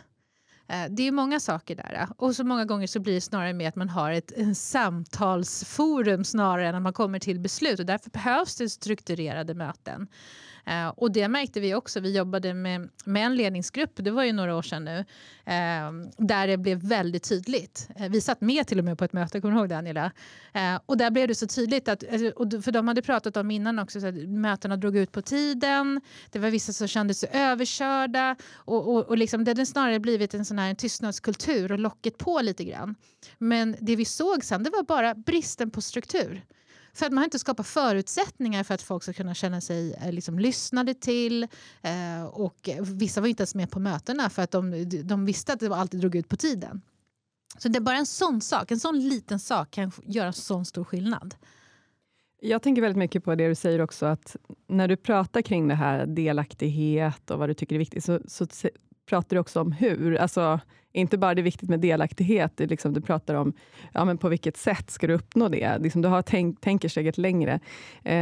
Eh, 0.68 0.84
det 0.90 1.08
är 1.08 1.12
många 1.12 1.40
saker 1.40 1.76
där. 1.76 2.08
Och 2.16 2.36
så 2.36 2.44
många 2.44 2.64
gånger 2.64 2.86
så 2.86 3.00
blir 3.00 3.14
det 3.14 3.20
snarare 3.20 3.52
med 3.52 3.68
att 3.68 3.76
man 3.76 3.88
har 3.88 4.12
ett 4.12 4.32
en 4.32 4.54
samtalsforum 4.54 6.24
snarare 6.24 6.68
än 6.68 6.74
att 6.74 6.82
man 6.82 6.92
kommer 6.92 7.18
till 7.18 7.40
beslut. 7.40 7.80
Och 7.80 7.86
därför 7.86 8.10
behövs 8.10 8.56
det 8.56 8.68
strukturerade 8.68 9.54
möten. 9.54 10.08
Eh, 10.64 10.88
och 10.88 11.12
det 11.12 11.28
märkte 11.28 11.60
vi 11.60 11.74
också. 11.74 12.00
Vi 12.00 12.16
jobbade 12.16 12.54
med, 12.54 12.88
med 13.04 13.26
en 13.26 13.36
ledningsgrupp, 13.36 13.90
det 13.94 14.10
var 14.10 14.24
ju 14.24 14.32
några 14.32 14.56
år 14.56 14.62
sedan 14.62 14.84
nu, 14.84 14.98
eh, 15.44 15.92
där 16.16 16.46
det 16.46 16.56
blev 16.56 16.78
väldigt 16.78 17.28
tydligt. 17.28 17.88
Eh, 17.96 18.08
vi 18.08 18.20
satt 18.20 18.40
med 18.40 18.66
till 18.66 18.78
och 18.78 18.84
med 18.84 18.98
på 18.98 19.04
ett 19.04 19.12
möte, 19.12 19.40
kommer 19.40 19.54
du 19.54 19.60
ihåg 19.60 19.68
det 19.68 19.76
Angela? 19.76 20.12
Eh, 20.52 20.80
och 20.86 20.96
där 20.96 21.10
blev 21.10 21.28
det 21.28 21.34
så 21.34 21.46
tydligt, 21.46 21.88
att, 21.88 22.04
alltså, 22.12 22.60
för 22.62 22.72
de 22.72 22.88
hade 22.88 23.02
pratat 23.02 23.36
om 23.36 23.50
innan 23.50 23.78
också, 23.78 24.00
så 24.00 24.06
att 24.06 24.14
mötena 24.14 24.76
drog 24.76 24.96
ut 24.96 25.12
på 25.12 25.22
tiden, 25.22 26.00
det 26.30 26.38
var 26.38 26.50
vissa 26.50 26.72
som 26.72 26.88
kände 26.88 27.14
sig 27.14 27.28
överkörda 27.32 28.36
och, 28.54 28.94
och, 28.94 29.04
och 29.08 29.18
liksom, 29.18 29.44
det 29.44 29.50
hade 29.50 29.66
snarare 29.66 30.00
blivit 30.00 30.34
en 30.34 30.44
sån 30.44 30.58
här 30.58 30.70
en 30.70 30.76
tystnadskultur 30.76 31.72
och 31.72 31.78
locket 31.78 32.18
på 32.18 32.40
lite 32.40 32.64
grann. 32.64 32.94
Men 33.38 33.76
det 33.80 33.96
vi 33.96 34.04
såg 34.04 34.44
sen 34.44 34.62
det 34.62 34.70
var 34.70 34.82
bara 34.82 35.14
bristen 35.14 35.70
på 35.70 35.80
struktur. 35.80 36.42
För 36.94 37.06
att 37.06 37.12
man 37.12 37.18
har 37.18 37.24
inte 37.24 37.38
skapat 37.38 37.66
förutsättningar 37.66 38.64
för 38.64 38.74
att 38.74 38.82
folk 38.82 39.02
ska 39.02 39.12
kunna 39.12 39.34
känna 39.34 39.60
sig 39.60 39.94
eh, 39.94 40.12
liksom, 40.12 40.38
lyssnade 40.38 40.94
till. 40.94 41.42
Eh, 41.82 42.24
och 42.24 42.68
vissa 42.80 43.20
var 43.20 43.28
inte 43.28 43.40
ens 43.40 43.54
med 43.54 43.70
på 43.70 43.80
mötena 43.80 44.30
för 44.30 44.42
att 44.42 44.50
de, 44.50 44.88
de 45.04 45.24
visste 45.24 45.52
att 45.52 45.60
det 45.60 45.74
alltid 45.74 46.00
drog 46.00 46.14
ut 46.14 46.28
på 46.28 46.36
tiden. 46.36 46.82
Så 47.58 47.68
det 47.68 47.78
är 47.78 47.80
bara 47.80 47.96
en 47.96 48.06
sån 48.06 48.40
sak, 48.40 48.70
en 48.70 48.80
sån 48.80 49.08
liten 49.08 49.38
sak 49.38 49.70
kan 49.70 49.92
göra 50.04 50.26
en 50.26 50.32
sån 50.32 50.64
stor 50.64 50.84
skillnad. 50.84 51.34
Jag 52.40 52.62
tänker 52.62 52.82
väldigt 52.82 52.98
mycket 52.98 53.24
på 53.24 53.34
det 53.34 53.48
du 53.48 53.54
säger 53.54 53.80
också, 53.80 54.06
att 54.06 54.36
när 54.66 54.88
du 54.88 54.96
pratar 54.96 55.42
kring 55.42 55.68
det 55.68 55.74
här 55.74 56.06
delaktighet 56.06 57.30
och 57.30 57.38
vad 57.38 57.48
du 57.48 57.54
tycker 57.54 57.74
är 57.74 57.78
viktigt, 57.78 58.04
så, 58.04 58.20
så 58.28 58.46
pratar 59.12 59.36
du 59.36 59.40
också 59.40 59.60
om 59.60 59.72
hur. 59.72 60.16
Alltså, 60.16 60.60
inte 60.92 61.18
bara 61.18 61.34
det 61.34 61.40
är 61.40 61.42
viktigt 61.42 61.68
med 61.68 61.80
delaktighet, 61.80 62.52
det 62.56 62.66
liksom, 62.66 62.92
du 62.92 63.00
pratar 63.00 63.34
om 63.34 63.52
ja, 63.92 64.04
men 64.04 64.18
på 64.18 64.28
vilket 64.28 64.56
sätt 64.56 64.90
ska 64.90 65.06
du 65.06 65.14
uppnå 65.14 65.48
det. 65.48 65.78
Liksom, 65.78 66.02
du 66.02 66.08
har 66.08 66.22
tänk, 66.22 66.60
tänker 66.60 66.88
steget 66.88 67.18
längre. 67.18 67.60
Eh, 68.04 68.14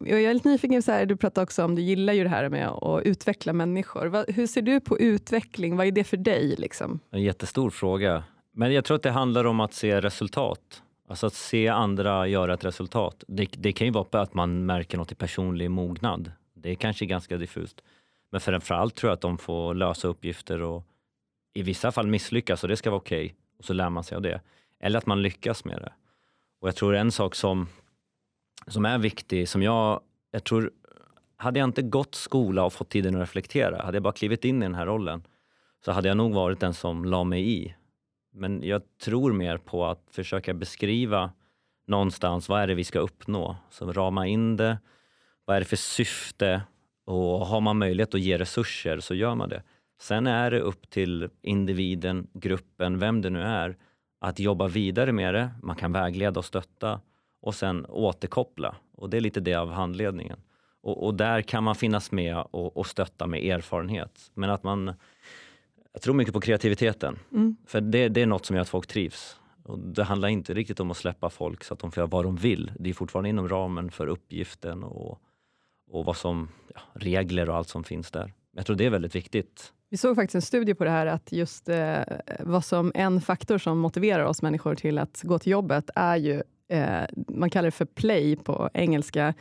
jag 0.00 0.22
är 0.22 0.34
lite 0.34 0.48
nyfiken, 0.48 0.82
så 0.82 0.92
här, 0.92 1.06
du 1.06 1.16
pratar 1.16 1.42
också 1.42 1.64
om, 1.64 1.74
du 1.74 1.82
gillar 1.82 2.12
ju 2.12 2.22
det 2.22 2.28
här 2.28 2.48
med 2.48 2.68
att 2.68 3.02
utveckla 3.06 3.52
människor. 3.52 4.06
Va, 4.06 4.24
hur 4.28 4.46
ser 4.46 4.62
du 4.62 4.80
på 4.80 4.98
utveckling? 4.98 5.76
Vad 5.76 5.86
är 5.86 5.92
det 5.92 6.04
för 6.04 6.16
dig? 6.16 6.54
Liksom? 6.58 7.00
En 7.10 7.22
jättestor 7.22 7.70
fråga. 7.70 8.24
Men 8.52 8.72
jag 8.72 8.84
tror 8.84 8.96
att 8.96 9.02
det 9.02 9.10
handlar 9.10 9.44
om 9.44 9.60
att 9.60 9.74
se 9.74 10.00
resultat. 10.00 10.82
Alltså 11.08 11.26
att 11.26 11.34
se 11.34 11.68
andra 11.68 12.28
göra 12.28 12.54
ett 12.54 12.64
resultat. 12.64 13.24
Det, 13.28 13.48
det 13.58 13.72
kan 13.72 13.86
ju 13.86 13.92
vara 13.92 14.22
att 14.22 14.34
man 14.34 14.66
märker 14.66 14.98
något 14.98 15.12
i 15.12 15.14
personlig 15.14 15.70
mognad. 15.70 16.32
Det 16.54 16.70
är 16.70 16.74
kanske 16.74 17.06
ganska 17.06 17.36
diffust. 17.36 17.82
Men 18.30 18.40
framförallt 18.40 18.94
tror 18.94 19.08
jag 19.10 19.14
att 19.14 19.20
de 19.20 19.38
får 19.38 19.74
lösa 19.74 20.08
uppgifter 20.08 20.62
och 20.62 20.86
i 21.54 21.62
vissa 21.62 21.92
fall 21.92 22.06
misslyckas 22.06 22.62
och 22.62 22.68
det 22.68 22.76
ska 22.76 22.90
vara 22.90 23.00
okej. 23.00 23.24
Okay, 23.24 23.36
och 23.58 23.64
så 23.64 23.72
lär 23.72 23.90
man 23.90 24.04
sig 24.04 24.16
av 24.16 24.22
det. 24.22 24.40
Eller 24.80 24.98
att 24.98 25.06
man 25.06 25.22
lyckas 25.22 25.64
med 25.64 25.78
det. 25.78 25.92
Och 26.60 26.68
jag 26.68 26.76
tror 26.76 26.94
en 26.94 27.12
sak 27.12 27.34
som, 27.34 27.68
som 28.66 28.84
är 28.84 28.98
viktig, 28.98 29.48
som 29.48 29.62
jag, 29.62 30.00
jag 30.30 30.44
tror, 30.44 30.70
hade 31.36 31.58
jag 31.58 31.68
inte 31.68 31.82
gått 31.82 32.14
skola 32.14 32.64
och 32.64 32.72
fått 32.72 32.88
tiden 32.88 33.14
att 33.14 33.20
reflektera, 33.22 33.82
hade 33.82 33.96
jag 33.96 34.02
bara 34.02 34.12
klivit 34.12 34.44
in 34.44 34.62
i 34.62 34.66
den 34.66 34.74
här 34.74 34.86
rollen, 34.86 35.22
så 35.84 35.92
hade 35.92 36.08
jag 36.08 36.16
nog 36.16 36.34
varit 36.34 36.60
den 36.60 36.74
som 36.74 37.04
la 37.04 37.24
mig 37.24 37.50
i. 37.50 37.74
Men 38.32 38.62
jag 38.62 38.82
tror 38.98 39.32
mer 39.32 39.58
på 39.58 39.86
att 39.86 40.02
försöka 40.10 40.54
beskriva 40.54 41.32
någonstans, 41.86 42.48
vad 42.48 42.60
är 42.60 42.66
det 42.66 42.74
vi 42.74 42.84
ska 42.84 42.98
uppnå? 42.98 43.56
Så 43.70 43.92
rama 43.92 44.26
in 44.26 44.56
det. 44.56 44.78
Vad 45.44 45.56
är 45.56 45.60
det 45.60 45.66
för 45.66 45.76
syfte? 45.76 46.62
Och 47.08 47.46
har 47.46 47.60
man 47.60 47.78
möjlighet 47.78 48.14
att 48.14 48.20
ge 48.20 48.38
resurser 48.38 49.00
så 49.00 49.14
gör 49.14 49.34
man 49.34 49.48
det. 49.48 49.62
Sen 50.00 50.26
är 50.26 50.50
det 50.50 50.60
upp 50.60 50.90
till 50.90 51.28
individen, 51.42 52.26
gruppen, 52.32 52.98
vem 52.98 53.22
det 53.22 53.30
nu 53.30 53.42
är, 53.42 53.76
att 54.20 54.38
jobba 54.38 54.68
vidare 54.68 55.12
med 55.12 55.34
det. 55.34 55.50
Man 55.62 55.76
kan 55.76 55.92
vägleda 55.92 56.38
och 56.38 56.44
stötta 56.44 57.00
och 57.40 57.54
sen 57.54 57.86
återkoppla. 57.86 58.74
Och 58.96 59.10
det 59.10 59.16
är 59.16 59.20
lite 59.20 59.40
det 59.40 59.54
av 59.54 59.70
handledningen. 59.70 60.38
Och, 60.82 61.06
och 61.06 61.14
där 61.14 61.42
kan 61.42 61.64
man 61.64 61.74
finnas 61.74 62.12
med 62.12 62.36
och, 62.50 62.76
och, 62.76 62.86
stötta 62.86 63.26
med 63.26 63.44
erfarenhet. 63.44 64.30
Men 64.34 64.50
att 64.50 64.62
man... 64.62 64.94
Jag 65.92 66.02
tror 66.02 66.14
mycket 66.14 66.34
på 66.34 66.40
kreativiteten. 66.40 67.18
Mm. 67.32 67.56
För 67.66 67.80
det, 67.80 68.08
det 68.08 68.22
är 68.22 68.26
något 68.26 68.46
som 68.46 68.56
gör 68.56 68.62
att 68.62 68.68
folk 68.68 68.86
trivs. 68.86 69.36
Och 69.62 69.78
det 69.78 70.04
handlar 70.04 70.28
inte 70.28 70.54
riktigt 70.54 70.80
om 70.80 70.90
att 70.90 70.96
släppa 70.96 71.30
folk 71.30 71.64
så 71.64 71.74
att 71.74 71.80
de 71.80 71.92
får 71.92 72.00
göra 72.00 72.10
vad 72.10 72.24
de 72.24 72.36
vill. 72.36 72.72
Det 72.78 72.90
är 72.90 72.94
fortfarande 72.94 73.28
inom 73.28 73.48
ramen 73.48 73.90
för 73.90 74.06
uppgiften 74.06 74.84
och, 74.84 75.20
och 75.90 76.04
vad 76.04 76.16
som, 76.16 76.48
ja, 76.74 76.80
regler 76.94 77.50
och 77.50 77.56
allt 77.56 77.68
som 77.68 77.84
finns 77.84 78.10
där. 78.10 78.32
Jag 78.56 78.66
tror 78.66 78.76
det 78.76 78.86
är 78.86 78.90
väldigt 78.90 79.14
viktigt. 79.14 79.72
Vi 79.90 79.96
såg 79.96 80.16
faktiskt 80.16 80.34
en 80.34 80.42
studie 80.42 80.74
på 80.74 80.84
det 80.84 80.90
här, 80.90 81.06
att 81.06 81.32
just 81.32 81.68
eh, 81.68 82.00
vad 82.40 82.64
som 82.64 82.92
en 82.94 83.20
faktor 83.20 83.58
som 83.58 83.78
motiverar 83.78 84.24
oss 84.24 84.42
människor 84.42 84.74
till 84.74 84.98
att 84.98 85.22
gå 85.22 85.38
till 85.38 85.52
jobbet 85.52 85.90
är 85.94 86.16
ju, 86.16 86.42
eh, 86.68 87.02
man 87.28 87.50
kallar 87.50 87.66
det 87.66 87.70
för 87.70 87.84
play 87.84 88.36
på 88.36 88.70
engelska, 88.74 89.34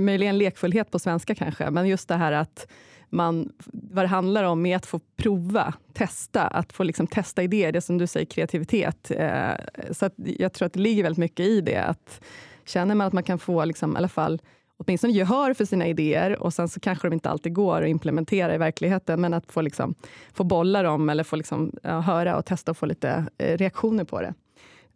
möjligen 0.00 0.38
lekfullhet 0.38 0.90
på 0.90 0.98
svenska 0.98 1.34
kanske, 1.34 1.70
men 1.70 1.88
just 1.88 2.08
det 2.08 2.14
här 2.14 2.32
att 2.32 2.66
man, 3.10 3.52
vad 3.72 4.04
det 4.04 4.08
handlar 4.08 4.44
om 4.44 4.66
är 4.66 4.76
att 4.76 4.86
få 4.86 5.00
prova, 5.16 5.74
testa, 5.92 6.46
att 6.46 6.72
få 6.72 6.82
liksom 6.82 7.06
testa 7.06 7.42
idéer, 7.42 7.72
det 7.72 7.80
som 7.80 7.98
du 7.98 8.06
säger, 8.06 8.26
kreativitet. 8.26 9.10
Eh, 9.10 9.54
så 9.90 10.10
jag 10.16 10.52
tror 10.52 10.66
att 10.66 10.72
det 10.72 10.80
ligger 10.80 11.02
väldigt 11.02 11.18
mycket 11.18 11.46
i 11.46 11.60
det, 11.60 11.84
att 11.84 12.20
känner 12.64 12.94
man 12.94 13.06
att 13.06 13.12
man 13.12 13.22
kan 13.22 13.38
få 13.38 13.64
liksom, 13.64 13.94
i 13.94 13.96
alla 13.96 14.08
fall 14.08 14.40
åtminstone 14.76 15.12
gehör 15.12 15.54
för 15.54 15.64
sina 15.64 15.86
idéer 15.86 16.42
och 16.42 16.54
sen 16.54 16.68
så 16.68 16.80
kanske 16.80 17.08
de 17.08 17.12
inte 17.12 17.30
alltid 17.30 17.54
går 17.54 17.82
att 17.82 17.88
implementera 17.88 18.54
i 18.54 18.58
verkligheten, 18.58 19.20
men 19.20 19.34
att 19.34 19.52
få, 19.52 19.60
liksom, 19.60 19.94
få 20.32 20.44
bolla 20.44 20.82
dem 20.82 21.08
eller 21.08 21.24
få 21.24 21.36
liksom, 21.36 21.72
ja, 21.82 22.00
höra 22.00 22.36
och 22.36 22.44
testa 22.44 22.70
och 22.70 22.76
få 22.76 22.86
lite 22.86 23.24
eh, 23.38 23.56
reaktioner 23.56 24.04
på 24.04 24.20
det. 24.20 24.34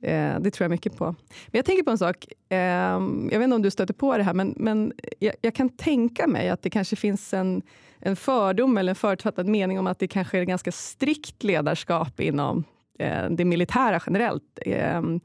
Eh, 0.03 0.41
det 0.41 0.51
tror 0.51 0.65
jag 0.65 0.71
mycket 0.71 0.97
på. 0.97 1.05
Men 1.05 1.59
jag 1.59 1.65
tänker 1.65 1.83
på 1.83 1.91
en 1.91 1.99
sak, 1.99 2.27
eh, 2.49 2.59
jag 2.59 3.39
vet 3.39 3.43
inte 3.43 3.57
om 3.57 3.63
du 3.63 3.71
stöter 3.71 3.95
på 3.95 4.17
det 4.17 4.23
här, 4.23 4.35
men, 4.35 4.55
men 4.57 4.93
jag, 5.19 5.35
jag, 5.41 5.55
kan 5.55 5.69
tänka 5.69 6.27
mig 6.27 6.49
att 6.49 6.63
det 6.63 6.71
kanske 6.71 6.97
finns 6.97 7.35
en, 7.35 7.63
en 8.01 8.17
fördom 8.17 8.79
eller 8.79 8.91
en 8.91 8.97
förutfattad 8.97 9.47
mening 9.47 9.79
om 9.79 9.87
att 9.87 9.99
det 9.99 10.09
kanske 10.09 10.39
är 10.39 10.45
ganska 10.45 10.73
strikt 10.73 11.45
ledarskap 11.45 12.21
inom 12.21 12.65
eh, 12.99 13.31
det 13.31 13.45
militära 13.45 14.01
generellt. 14.07 14.59
Ehm, 14.67 15.21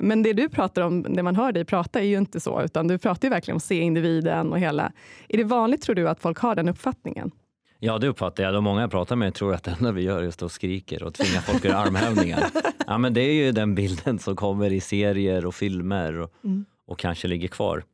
men 0.00 0.22
det 0.22 0.32
du 0.32 0.48
pratar 0.48 0.82
om, 0.82 1.02
det 1.02 1.22
man 1.22 1.36
hör 1.36 1.52
dig 1.52 1.64
prata, 1.64 2.00
är 2.00 2.04
ju 2.04 2.18
inte 2.18 2.40
så, 2.40 2.62
utan 2.62 2.88
du 2.88 2.98
pratar 2.98 3.28
ju 3.28 3.30
verkligen 3.30 3.54
om 3.54 3.56
att 3.56 3.64
se 3.64 3.80
individen 3.80 4.52
och 4.52 4.58
hela. 4.58 4.92
Är 5.28 5.36
det 5.36 5.44
vanligt, 5.44 5.82
tror 5.82 5.94
du, 5.94 6.08
att 6.08 6.20
folk 6.20 6.38
har 6.38 6.54
den 6.54 6.68
uppfattningen? 6.68 7.30
Ja, 7.78 7.98
det 7.98 8.08
uppfattar 8.08 8.44
jag. 8.44 8.54
De 8.54 8.64
många 8.64 8.80
jag 8.80 8.90
pratar 8.90 9.16
med 9.16 9.34
tror 9.34 9.54
att 9.54 9.64
det 9.64 9.76
enda 9.78 9.92
vi 9.92 10.02
gör 10.02 10.22
är 10.22 10.28
att 10.28 10.34
stå 10.34 10.44
och 10.44 10.52
skriker 10.52 11.02
och 11.02 11.14
tvinga 11.14 11.40
folk 11.40 11.64
att 11.64 11.70
göra 11.70 11.78
armhävningar. 11.78 12.44
Ja, 12.88 12.98
men 12.98 13.14
det 13.14 13.20
är 13.20 13.32
ju 13.32 13.52
den 13.52 13.74
bilden 13.74 14.18
som 14.18 14.36
kommer 14.36 14.72
i 14.72 14.80
serier 14.80 15.46
och 15.46 15.54
filmer 15.54 16.18
och, 16.18 16.32
mm. 16.44 16.64
och 16.86 16.98
kanske 16.98 17.28
ligger 17.28 17.48
kvar. 17.48 17.84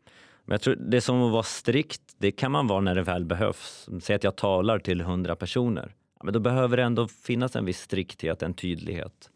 Men 0.45 0.55
jag 0.55 0.61
tror 0.61 0.75
det 0.75 1.01
som 1.01 1.23
att 1.23 1.33
vara 1.33 1.43
strikt, 1.43 2.03
det 2.19 2.31
kan 2.31 2.53
man 2.53 2.67
vara 2.67 2.81
när 2.81 2.95
det 2.95 3.03
väl 3.03 3.25
behövs. 3.25 3.89
Säg 4.03 4.17
att 4.17 4.25
jag 4.25 4.37
talar 4.37 4.79
till 4.79 5.01
hundra 5.01 5.37
personer. 5.37 5.95
Ja, 6.19 6.25
men 6.25 6.35
då 6.35 6.41
behöver 6.41 6.77
det 6.77 6.83
ändå 6.83 7.09
finnas 7.09 7.57
en 7.57 7.65
viss 7.65 7.81
strikthet, 7.81 8.43
en 8.43 8.55
tydlighet. 8.55 9.31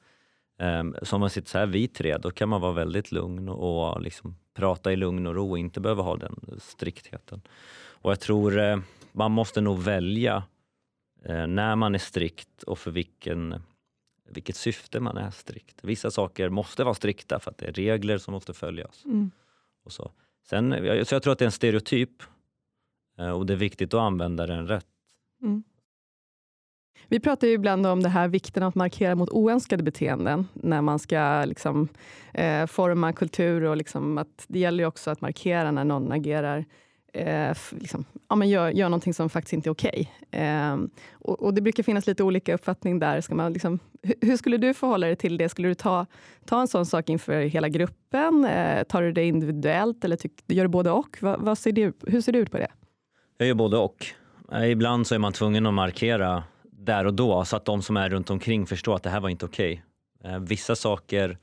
Um, 0.59 0.97
så 1.03 1.17
om 1.17 1.21
man 1.21 1.31
sitter 1.31 1.49
så 1.49 1.59
här 1.59 1.67
vi 1.67 1.89
tre, 1.89 2.19
då 2.19 2.31
kan 2.31 2.49
man 2.49 2.61
vara 2.61 2.73
väldigt 2.73 3.13
lugn 3.13 3.49
och 3.49 4.03
liksom 4.03 4.37
prata 4.55 4.93
i 4.93 4.97
lugn 4.97 5.27
och 5.27 5.35
ro 5.35 5.51
och 5.51 5.59
inte 5.59 5.81
behöva 5.81 6.03
ha 6.03 6.17
den 6.17 6.59
striktheten. 6.59 7.43
Och 7.77 8.11
jag 8.11 8.21
tror 8.21 8.59
eh, 8.59 8.79
man 9.13 9.33
måste 9.33 9.61
nog 9.61 9.79
välja 9.79 10.45
eh, 11.25 11.47
när 11.47 11.77
man 11.77 11.95
är 11.95 11.99
strikt 11.99 12.63
och 12.63 12.79
för 12.79 12.91
vilken, 12.91 13.63
vilket 14.29 14.57
syfte 14.57 15.01
man 15.01 15.17
är 15.17 15.31
strikt. 15.31 15.79
Vissa 15.83 16.11
saker 16.11 16.49
måste 16.49 16.85
vara 16.85 16.95
strikta 16.95 17.39
för 17.41 17.51
att 17.51 17.59
det 17.59 17.67
är 17.67 17.73
regler 17.73 18.19
som 18.19 18.33
måste 18.35 18.53
följas. 18.53 19.05
Mm. 19.05 19.31
Och 19.85 19.93
så. 19.93 20.11
Sen, 20.49 20.73
så 21.07 21.15
jag 21.15 21.23
tror 21.23 21.33
att 21.33 21.39
det 21.39 21.45
är 21.45 21.47
en 21.47 21.53
stereotyp 21.53 22.23
eh, 23.19 23.31
och 23.31 23.47
det 23.47 23.53
är 23.53 23.57
viktigt 23.57 23.95
att 23.95 24.01
använda 24.01 24.47
den 24.47 24.69
rätt. 24.69 24.87
Mm. 25.43 25.65
Vi 27.09 27.21
pratar 27.21 27.47
ju 27.47 27.53
ibland 27.53 27.87
om 27.87 28.03
det 28.03 28.09
här 28.09 28.29
vikten 28.29 28.63
av 28.63 28.69
att 28.69 28.75
markera 28.75 29.15
mot 29.15 29.31
oönskade 29.31 29.83
beteenden 29.83 30.49
när 30.53 30.83
man 30.83 30.99
ska 30.99 31.45
liksom, 31.45 31.89
eh, 32.35 32.67
forma 32.67 33.13
kultur. 33.13 33.63
och 33.65 33.77
liksom 33.77 34.19
att 34.19 34.45
Det 34.49 34.59
gäller 34.59 34.85
ju 34.85 34.89
också 34.89 35.11
att 35.11 35.21
markera 35.21 35.71
när 35.71 35.85
någon 35.85 36.13
agerar 36.13 36.65
eh, 37.13 37.57
liksom, 37.71 38.05
ja, 38.29 38.37
men 38.37 38.49
gör, 38.49 38.71
gör 38.71 38.89
någonting 38.89 39.15
som 39.15 39.31
faktiskt 39.31 39.53
inte 39.53 39.69
är 39.69 39.73
okej. 39.73 40.13
Okay. 40.29 40.43
Eh, 40.43 40.77
och, 41.13 41.43
och, 41.43 41.55
det 41.55 41.61
brukar 41.61 41.83
finnas 41.83 42.07
lite 42.07 42.23
olika 42.23 42.55
uppfattning 42.55 42.99
där. 42.99 43.21
Ska 43.21 43.35
man 43.35 43.53
liksom, 43.53 43.79
hur, 44.21 44.37
skulle 44.37 44.57
du 44.57 44.75
förhålla 44.75 45.07
dig 45.07 45.17
till 45.17 45.39
det? 45.39 45.49
Skulle 45.49 45.69
du 45.69 45.75
ta, 45.75 46.07
ta 46.45 46.61
en 46.61 46.69
sån 46.69 46.87
sak 46.87 47.09
inför 47.09 47.41
hela 47.41 47.69
gruppen? 47.69 48.45
Eh, 48.45 48.83
tar 48.83 49.03
du 49.03 49.13
det 49.13 49.25
individuellt 49.25 50.05
eller 50.05 50.17
tyck, 50.17 50.33
gör 50.47 50.65
du 50.65 50.69
både 50.69 50.91
och? 50.91 51.19
Va, 51.21 51.37
vad 51.39 51.59
ser 51.59 51.73
det, 51.73 51.93
hur 52.07 52.21
ser 52.21 52.33
du 52.33 52.39
ut 52.39 52.51
på 52.51 52.59
det? 52.59 52.69
Jag 53.39 53.49
gör 53.49 53.55
både 53.55 53.77
och. 53.77 54.07
Eh, 54.53 54.71
ibland 54.71 55.07
så 55.07 55.15
är 55.15 55.19
man 55.19 55.33
tvungen 55.33 55.67
att 55.67 55.75
markera 55.75 56.43
där 56.87 57.05
och 57.05 57.15
då 57.15 57.45
så 57.45 57.57
att 57.57 57.65
de 57.65 57.83
som 57.83 57.97
är 57.97 58.11
runt 58.11 58.31
omkring 58.31 58.67
förstår 58.67 58.97
att 58.97 59.03
det 59.03 59.11
här 59.11 59.21
var 59.21 59.29
inte 59.29 59.45
okej. 59.45 59.85
Okay. 60.21 60.39
Vissa 60.39 60.77
saker 60.77 61.39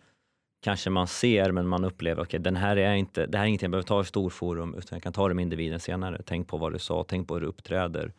kanske 0.61 0.89
man 0.89 1.07
ser 1.07 1.51
men 1.51 1.67
man 1.67 1.83
upplever 1.85 2.21
att 2.21 2.27
okay, 2.27 2.39
den 2.39 2.55
här 2.55 2.77
är 2.77 2.93
inte, 2.93 3.25
det 3.25 3.37
här 3.37 3.45
är 3.45 3.47
ingenting 3.47 3.65
jag 3.65 3.71
behöver 3.71 3.87
ta 3.87 4.01
i 4.01 4.05
storforum 4.05 4.75
utan 4.75 4.95
jag 4.95 5.03
kan 5.03 5.13
ta 5.13 5.27
det 5.27 5.33
med 5.33 5.43
individen 5.43 5.79
senare. 5.79 6.21
Tänk 6.25 6.47
på 6.47 6.57
vad 6.57 6.73
du 6.73 6.79
sa, 6.79 7.05
tänk 7.07 7.27
på 7.27 7.33
hur 7.33 7.41
du 7.41 7.47
uppträder. 7.47 8.13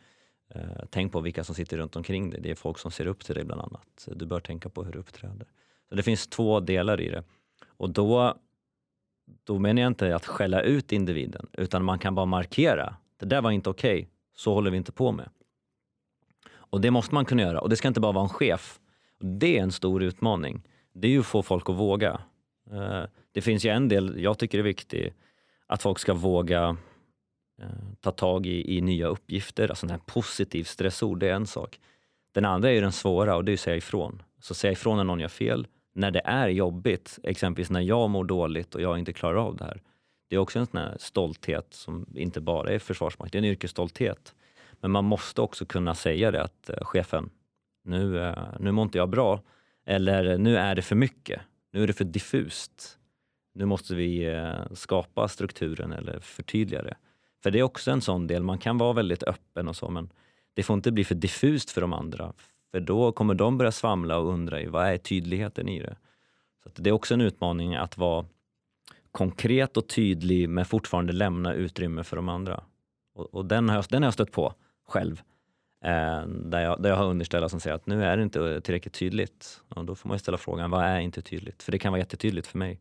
Eh, 0.49 0.61
tänk 0.89 1.11
på 1.11 1.19
vilka 1.19 1.43
som 1.43 1.55
sitter 1.55 1.77
runt 1.77 1.95
omkring 1.95 2.29
dig. 2.29 2.41
Det 2.41 2.51
är 2.51 2.55
folk 2.55 2.77
som 2.77 2.91
ser 2.91 3.07
upp 3.07 3.25
till 3.25 3.35
dig 3.35 3.43
bland 3.43 3.61
annat. 3.61 4.07
Du 4.15 4.25
bör 4.25 4.39
tänka 4.39 4.69
på 4.69 4.83
hur 4.83 4.91
du 4.91 4.99
uppträder. 4.99 5.47
Så 5.89 5.95
Det 5.95 6.03
finns 6.03 6.27
två 6.27 6.59
delar 6.59 7.01
i 7.01 7.09
det. 7.09 7.23
Och 7.65 7.89
då, 7.89 8.37
då 9.43 9.59
menar 9.59 9.81
jag 9.81 9.89
inte 9.89 10.15
att 10.15 10.25
skälla 10.25 10.61
ut 10.61 10.91
individen 10.91 11.47
utan 11.53 11.83
man 11.83 11.99
kan 11.99 12.15
bara 12.15 12.25
markera. 12.25 12.95
Det 13.17 13.25
där 13.25 13.41
var 13.41 13.51
inte 13.51 13.69
okej. 13.69 13.95
Okay. 13.95 14.07
Så 14.35 14.53
håller 14.53 14.71
vi 14.71 14.77
inte 14.77 14.91
på 14.91 15.11
med. 15.11 15.29
Och 16.69 16.81
det 16.81 16.91
måste 16.91 17.15
man 17.15 17.25
kunna 17.25 17.41
göra. 17.41 17.59
Och 17.59 17.69
det 17.69 17.75
ska 17.75 17.87
inte 17.87 17.99
bara 17.99 18.11
vara 18.11 18.23
en 18.23 18.29
chef. 18.29 18.79
Det 19.19 19.57
är 19.57 19.63
en 19.63 19.71
stor 19.71 20.03
utmaning. 20.03 20.63
Det 20.93 21.07
är 21.07 21.11
ju 21.11 21.19
att 21.19 21.25
få 21.25 21.43
folk 21.43 21.69
att 21.69 21.75
våga. 21.75 22.21
Eh, 22.71 23.03
det 23.31 23.41
finns 23.41 23.65
ju 23.65 23.69
en 23.69 23.87
del 23.89 24.21
jag 24.21 24.39
tycker 24.39 24.59
är 24.59 24.63
viktig, 24.63 25.13
att 25.67 25.81
folk 25.81 25.99
ska 25.99 26.13
våga 26.13 26.77
eh, 27.61 27.67
ta 28.01 28.11
tag 28.11 28.45
i, 28.45 28.77
i 28.77 28.81
nya 28.81 29.07
uppgifter. 29.07 29.69
Alltså 29.69 29.87
en 29.87 29.99
positiv 29.99 30.63
stressord, 30.63 31.19
det 31.19 31.29
är 31.29 31.33
en 31.33 31.47
sak. 31.47 31.79
Den 32.33 32.45
andra 32.45 32.69
är 32.69 32.73
ju 32.73 32.81
den 32.81 32.91
svåra 32.91 33.35
och 33.35 33.45
det 33.45 33.51
är 33.51 33.53
att 33.53 33.59
säga 33.59 33.77
ifrån. 33.77 34.21
Så 34.39 34.53
säga 34.53 34.71
ifrån 34.71 34.97
när 34.97 35.03
någon 35.03 35.19
gör 35.19 35.27
fel. 35.27 35.67
När 35.93 36.11
det 36.11 36.21
är 36.25 36.47
jobbigt, 36.47 37.19
exempelvis 37.23 37.69
när 37.69 37.81
jag 37.81 38.09
mår 38.09 38.23
dåligt 38.23 38.75
och 38.75 38.81
jag 38.81 38.99
inte 38.99 39.13
klarar 39.13 39.37
av 39.37 39.55
det 39.55 39.63
här. 39.63 39.81
Det 40.27 40.35
är 40.35 40.39
också 40.39 40.59
en 40.59 40.65
sån 40.65 40.79
här 40.79 40.97
stolthet 40.99 41.73
som 41.73 42.05
inte 42.15 42.41
bara 42.41 42.69
är 42.69 42.79
försvarsmakt, 42.79 43.31
det 43.31 43.37
är 43.37 43.39
en 43.39 43.45
yrkesstolthet. 43.45 44.35
Men 44.81 44.91
man 44.91 45.05
måste 45.05 45.41
också 45.41 45.65
kunna 45.65 45.95
säga 45.95 46.31
det 46.31 46.43
att 46.43 46.69
eh, 46.69 46.75
chefen, 46.81 47.29
nu, 47.83 48.19
eh, 48.19 48.37
nu 48.59 48.71
mår 48.71 48.83
inte 48.83 48.97
jag 48.97 49.09
bra. 49.09 49.41
Eller 49.85 50.25
eh, 50.25 50.37
nu 50.37 50.57
är 50.57 50.75
det 50.75 50.81
för 50.81 50.95
mycket. 50.95 51.41
Nu 51.71 51.83
är 51.83 51.87
det 51.87 51.93
för 51.93 52.05
diffust. 52.05 52.97
Nu 53.53 53.65
måste 53.65 53.95
vi 53.95 54.41
skapa 54.73 55.27
strukturen 55.27 55.93
eller 55.93 56.19
förtydliga 56.19 56.83
det. 56.83 56.95
För 57.43 57.51
det 57.51 57.59
är 57.59 57.63
också 57.63 57.91
en 57.91 58.01
sån 58.01 58.27
del, 58.27 58.43
man 58.43 58.57
kan 58.57 58.77
vara 58.77 58.93
väldigt 58.93 59.23
öppen 59.23 59.67
och 59.67 59.75
så 59.75 59.89
men 59.89 60.09
det 60.53 60.63
får 60.63 60.73
inte 60.73 60.91
bli 60.91 61.03
för 61.03 61.15
diffust 61.15 61.71
för 61.71 61.81
de 61.81 61.93
andra. 61.93 62.33
För 62.71 62.79
då 62.79 63.11
kommer 63.11 63.33
de 63.33 63.57
börja 63.57 63.71
svamla 63.71 64.17
och 64.17 64.29
undra 64.33 64.69
vad 64.69 64.87
är 64.87 64.97
tydligheten 64.97 65.69
i 65.69 65.79
det? 65.79 65.95
Så 66.63 66.81
det 66.81 66.89
är 66.89 66.93
också 66.93 67.13
en 67.13 67.21
utmaning 67.21 67.75
att 67.75 67.97
vara 67.97 68.25
konkret 69.11 69.77
och 69.77 69.87
tydlig 69.87 70.49
men 70.49 70.65
fortfarande 70.65 71.13
lämna 71.13 71.53
utrymme 71.53 72.03
för 72.03 72.15
de 72.15 72.29
andra. 72.29 72.63
Och, 73.13 73.33
och 73.33 73.45
den, 73.45 73.69
har 73.69 73.75
jag, 73.75 73.85
den 73.89 74.03
har 74.03 74.07
jag 74.07 74.13
stött 74.13 74.31
på 74.31 74.53
själv. 74.87 75.21
Eh, 75.85 76.27
där, 76.27 76.61
jag, 76.61 76.81
där 76.81 76.89
jag 76.89 76.97
har 76.97 77.05
underställda 77.05 77.49
som 77.49 77.59
säger 77.59 77.75
att 77.75 77.85
nu 77.85 78.03
är 78.03 78.17
det 78.17 78.23
inte 78.23 78.61
tillräckligt 78.61 78.93
tydligt. 78.93 79.61
Och 79.69 79.85
då 79.85 79.95
får 79.95 80.09
man 80.09 80.19
ställa 80.19 80.37
frågan, 80.37 80.71
vad 80.71 80.83
är 80.83 80.99
inte 80.99 81.21
tydligt? 81.21 81.63
För 81.63 81.71
det 81.71 81.79
kan 81.79 81.91
vara 81.91 81.99
jättetydligt 81.99 82.47
för 82.47 82.57
mig. 82.57 82.79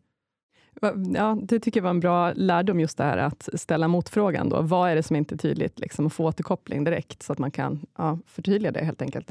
Ja, 1.14 1.38
det 1.42 1.60
tycker 1.60 1.80
jag 1.80 1.82
var 1.82 1.90
en 1.90 2.00
bra 2.00 2.32
lärdom, 2.32 2.80
just 2.80 2.98
det 2.98 3.04
här 3.04 3.18
att 3.18 3.48
ställa 3.54 3.88
motfrågan. 3.88 4.48
Då. 4.48 4.62
Vad 4.62 4.90
är 4.90 4.96
det 4.96 5.02
som 5.02 5.16
inte 5.16 5.34
är 5.34 5.36
tydligt? 5.36 5.78
Liksom, 5.78 6.06
och 6.06 6.12
få 6.12 6.24
återkoppling 6.24 6.84
direkt, 6.84 7.22
så 7.22 7.32
att 7.32 7.38
man 7.38 7.50
kan 7.50 7.86
ja, 7.98 8.18
förtydliga 8.26 8.72
det 8.72 8.84
helt 8.84 9.02
enkelt. 9.02 9.30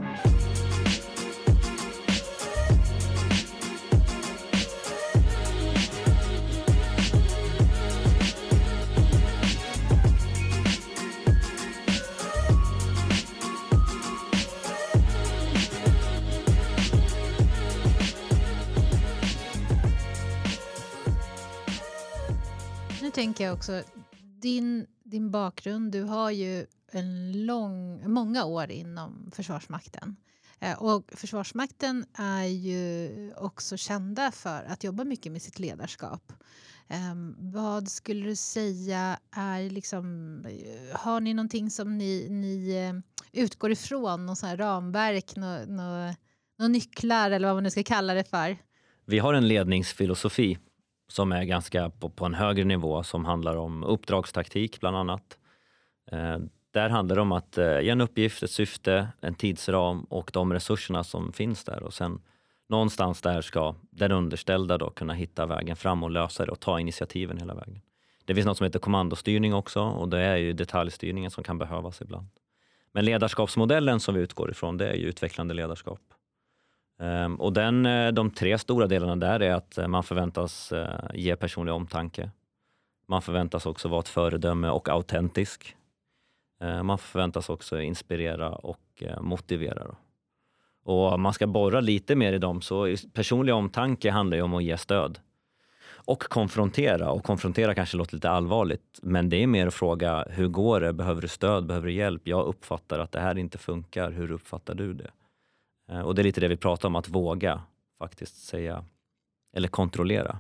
Tänker 23.14 23.44
jag 23.44 23.54
också, 23.54 23.84
din, 24.42 24.88
din 25.04 25.32
bakgrund, 25.32 25.92
du 25.92 26.02
har 26.04 26.32
ju 26.32 26.66
en 26.92 27.46
lång, 27.46 28.10
många 28.12 28.46
år 28.46 28.72
inom 28.72 29.32
Försvarsmakten. 29.32 30.16
Eh, 30.60 30.82
och 30.82 31.12
Försvarsmakten 31.16 32.06
är 32.14 32.46
ju 32.46 33.34
också 33.38 33.78
kända 33.78 34.32
för 34.32 34.64
att 34.64 34.84
jobba 34.84 35.04
mycket 35.04 35.32
med 35.32 35.42
sitt 35.42 35.60
ledarskap. 35.60 36.34
Ehm, 36.88 37.36
vad 37.40 37.88
skulle 37.90 38.26
du 38.26 38.36
säga 38.36 39.20
är 39.32 39.70
liksom... 39.70 40.38
Eh, 40.46 41.00
har 41.00 41.20
ni 41.20 41.34
någonting 41.34 41.70
som 41.70 41.98
ni, 41.98 42.28
ni 42.30 42.76
eh, 42.76 43.42
utgår 43.42 43.72
ifrån? 43.72 44.26
Någon 44.26 44.36
sån 44.36 44.50
här 44.50 44.58
ramverk, 44.58 45.36
några 45.36 46.16
nycklar 46.70 47.32
eller 47.32 47.48
vad 47.48 47.56
man 47.56 47.64
nu 47.64 47.72
ska 47.72 47.84
kalla 47.84 48.14
det 48.14 48.24
för? 48.24 48.58
Vi 49.06 49.20
har 49.20 49.34
en 49.34 49.48
ledningsfilosofi 49.48 50.58
som 51.08 51.32
är 51.32 51.44
ganska 51.44 51.90
på, 51.90 52.10
på 52.10 52.26
en 52.26 52.34
högre 52.34 52.64
nivå 52.64 53.04
som 53.04 53.26
handlar 53.26 53.56
om 53.56 53.84
uppdragstaktik 53.84 54.80
bland 54.80 54.98
annat. 54.98 55.38
Eh, 56.12 56.38
där 56.72 56.90
handlar 56.90 57.16
det 57.16 57.22
om 57.22 57.32
att 57.32 57.58
eh, 57.58 57.80
ge 57.80 57.90
en 57.90 58.02
uppgift, 58.02 58.44
ett 58.44 58.52
syfte, 58.52 59.08
en 59.22 59.36
tidsram 59.36 60.04
och 60.04 60.30
de 60.34 60.54
resurserna 60.54 61.04
som 61.04 61.34
finns 61.34 61.64
där 61.64 61.84
och 61.84 61.94
sen 61.94 62.22
någonstans 62.70 63.22
där 63.22 63.42
ska 63.42 63.76
den 63.90 64.12
underställda 64.12 64.78
då 64.78 64.90
kunna 64.90 65.14
hitta 65.14 65.46
vägen 65.46 65.76
fram 65.76 66.04
och 66.04 66.12
lösa 66.12 66.46
det 66.46 66.52
och 66.52 66.60
ta 66.60 66.80
initiativen 66.80 67.38
hela 67.38 67.54
vägen. 67.54 67.82
Det 68.26 68.36
finns 68.36 68.46
något 68.46 68.58
som 68.58 68.66
heter 68.66 68.80
kommandostyrning 68.80 69.54
också 69.54 69.82
och 69.82 70.10
det 70.10 70.20
är 70.20 70.38
ju 70.38 70.54
detaljstyrningen 70.54 71.32
som 71.32 71.44
kan 71.44 71.58
behövas 71.58 72.02
ibland. 72.02 72.28
Men 72.92 73.06
ledarskapsmodellen 73.06 74.00
som 74.00 74.16
vi 74.16 74.22
utgår 74.22 74.52
ifrån, 74.52 74.78
det 74.78 74.90
är 74.90 74.94
ju 74.94 75.06
utvecklande 75.06 75.54
ledarskap. 75.54 76.13
Ehm, 77.00 77.36
och 77.36 77.54
den, 77.54 77.86
eh, 77.86 78.12
de 78.12 78.32
tre 78.32 78.58
stora 78.58 78.88
delarna 78.88 79.16
där 79.16 79.40
är 79.40 79.54
att 79.54 79.78
eh, 79.78 79.88
man 79.88 80.04
förväntas 80.04 80.72
eh, 80.72 81.00
ge 81.14 81.36
personlig 81.36 81.74
omtanke. 81.74 82.32
Man 83.08 83.22
förväntas 83.22 83.66
också 83.66 83.88
vara 83.88 84.00
ett 84.00 84.08
föredöme 84.08 84.70
och 84.70 84.90
autentisk. 84.90 85.76
Ehm, 86.62 86.86
man 86.86 86.98
förväntas 86.98 87.50
också 87.50 87.82
inspirera 87.82 88.50
och 88.50 89.04
motivera. 89.22 89.96
Och 90.86 91.20
man 91.20 91.34
ska 91.34 91.48
borra 91.48 91.80
lite 91.80 92.16
mer 92.16 92.34
i 92.34 92.38
dem. 92.38 92.62
Så 92.62 92.96
personlig 93.14 93.56
omtanke 93.56 94.12
handlar 94.12 94.38
ju 94.38 94.44
om 94.44 94.54
att 94.54 94.64
ge 94.64 94.78
stöd. 94.78 95.20
Och 96.06 96.24
konfrontera. 96.24 97.12
Och 97.12 97.24
konfrontera 97.24 97.76
kanske 97.76 97.98
låter 97.98 98.16
lite 98.16 98.30
allvarligt, 98.30 99.00
men 99.02 99.30
det 99.30 99.44
är 99.44 99.48
mer 99.48 99.68
att 99.68 99.74
fråga 99.74 100.26
hur 100.30 100.48
går 100.48 100.82
det? 100.82 100.94
Behöver 100.94 101.22
du 101.22 101.28
stöd? 101.28 101.66
Behöver 101.66 101.88
du 101.88 101.94
hjälp? 101.94 102.22
Jag 102.28 102.46
uppfattar 102.46 103.00
att 103.00 103.12
det 103.12 103.20
här 103.20 103.38
inte 103.38 103.58
funkar. 103.58 104.12
Hur 104.12 104.32
uppfattar 104.32 104.76
du 104.76 104.94
det? 104.94 105.10
Eh, 105.94 106.02
och 106.02 106.16
det 106.16 106.22
är 106.22 106.24
lite 106.24 106.42
det 106.42 106.48
vi 106.48 106.58
pratar 106.58 106.90
om, 106.90 106.96
att 106.96 107.10
våga 107.10 107.62
faktiskt 108.00 108.46
säga 108.46 108.86
eller 109.54 109.68
kontrollera. 109.68 110.40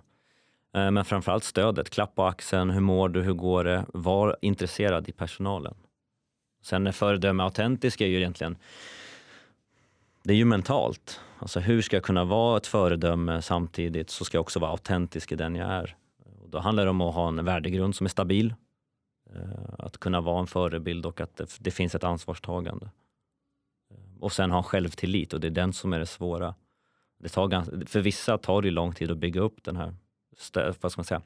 Eh, 0.75 0.91
men 0.91 1.05
framförallt 1.05 1.43
stödet, 1.43 1.89
klapp 1.89 2.15
på 2.15 2.23
axeln, 2.23 2.69
hur 2.69 2.81
mår 2.81 3.09
du, 3.09 3.21
hur 3.21 3.33
går 3.33 3.63
det? 3.63 3.85
Var 3.93 4.37
intresserad 4.41 5.09
i 5.09 5.11
personalen. 5.11 5.75
Sen 6.61 6.93
föredöme 6.93 7.43
autentisk 7.43 8.01
är 8.01 8.07
ju 8.07 8.17
egentligen 8.17 8.57
det 10.23 10.33
är 10.33 10.37
ju 10.37 10.45
mentalt. 10.45 11.21
Alltså 11.39 11.59
hur 11.59 11.81
ska 11.81 11.95
jag 11.95 12.03
kunna 12.03 12.23
vara 12.23 12.57
ett 12.57 12.67
föredöme 12.67 13.41
samtidigt 13.41 14.09
så 14.09 14.25
ska 14.25 14.37
jag 14.37 14.41
också 14.41 14.59
vara 14.59 14.71
autentisk 14.71 15.31
i 15.31 15.35
den 15.35 15.55
jag 15.55 15.69
är. 15.69 15.95
Och 16.41 16.49
då 16.49 16.59
handlar 16.59 16.83
det 16.83 16.89
om 16.89 17.01
att 17.01 17.15
ha 17.15 17.27
en 17.27 17.45
värdegrund 17.45 17.95
som 17.95 18.05
är 18.05 18.09
stabil. 18.09 18.53
Eh, 19.35 19.73
att 19.77 19.97
kunna 19.97 20.21
vara 20.21 20.39
en 20.39 20.47
förebild 20.47 21.05
och 21.05 21.21
att 21.21 21.37
det, 21.37 21.57
det 21.59 21.71
finns 21.71 21.95
ett 21.95 22.03
ansvarstagande. 22.03 22.89
Och 24.23 24.33
sen 24.33 24.51
ha 24.51 24.63
självtillit 24.63 25.33
och 25.33 25.39
det 25.39 25.47
är 25.47 25.51
den 25.51 25.73
som 25.73 25.93
är 25.93 25.99
det 25.99 26.05
svåra. 26.05 26.55
Det 27.19 27.29
tar, 27.29 27.85
för 27.85 27.99
vissa 27.99 28.37
tar 28.37 28.61
det 28.61 28.71
lång 28.71 28.93
tid 28.93 29.11
att 29.11 29.17
bygga 29.17 29.41
upp 29.41 29.63
den 29.63 29.75
här 29.75 29.95
vad 30.81 30.91
ska 30.91 30.99
man 30.99 31.05
säga, 31.05 31.21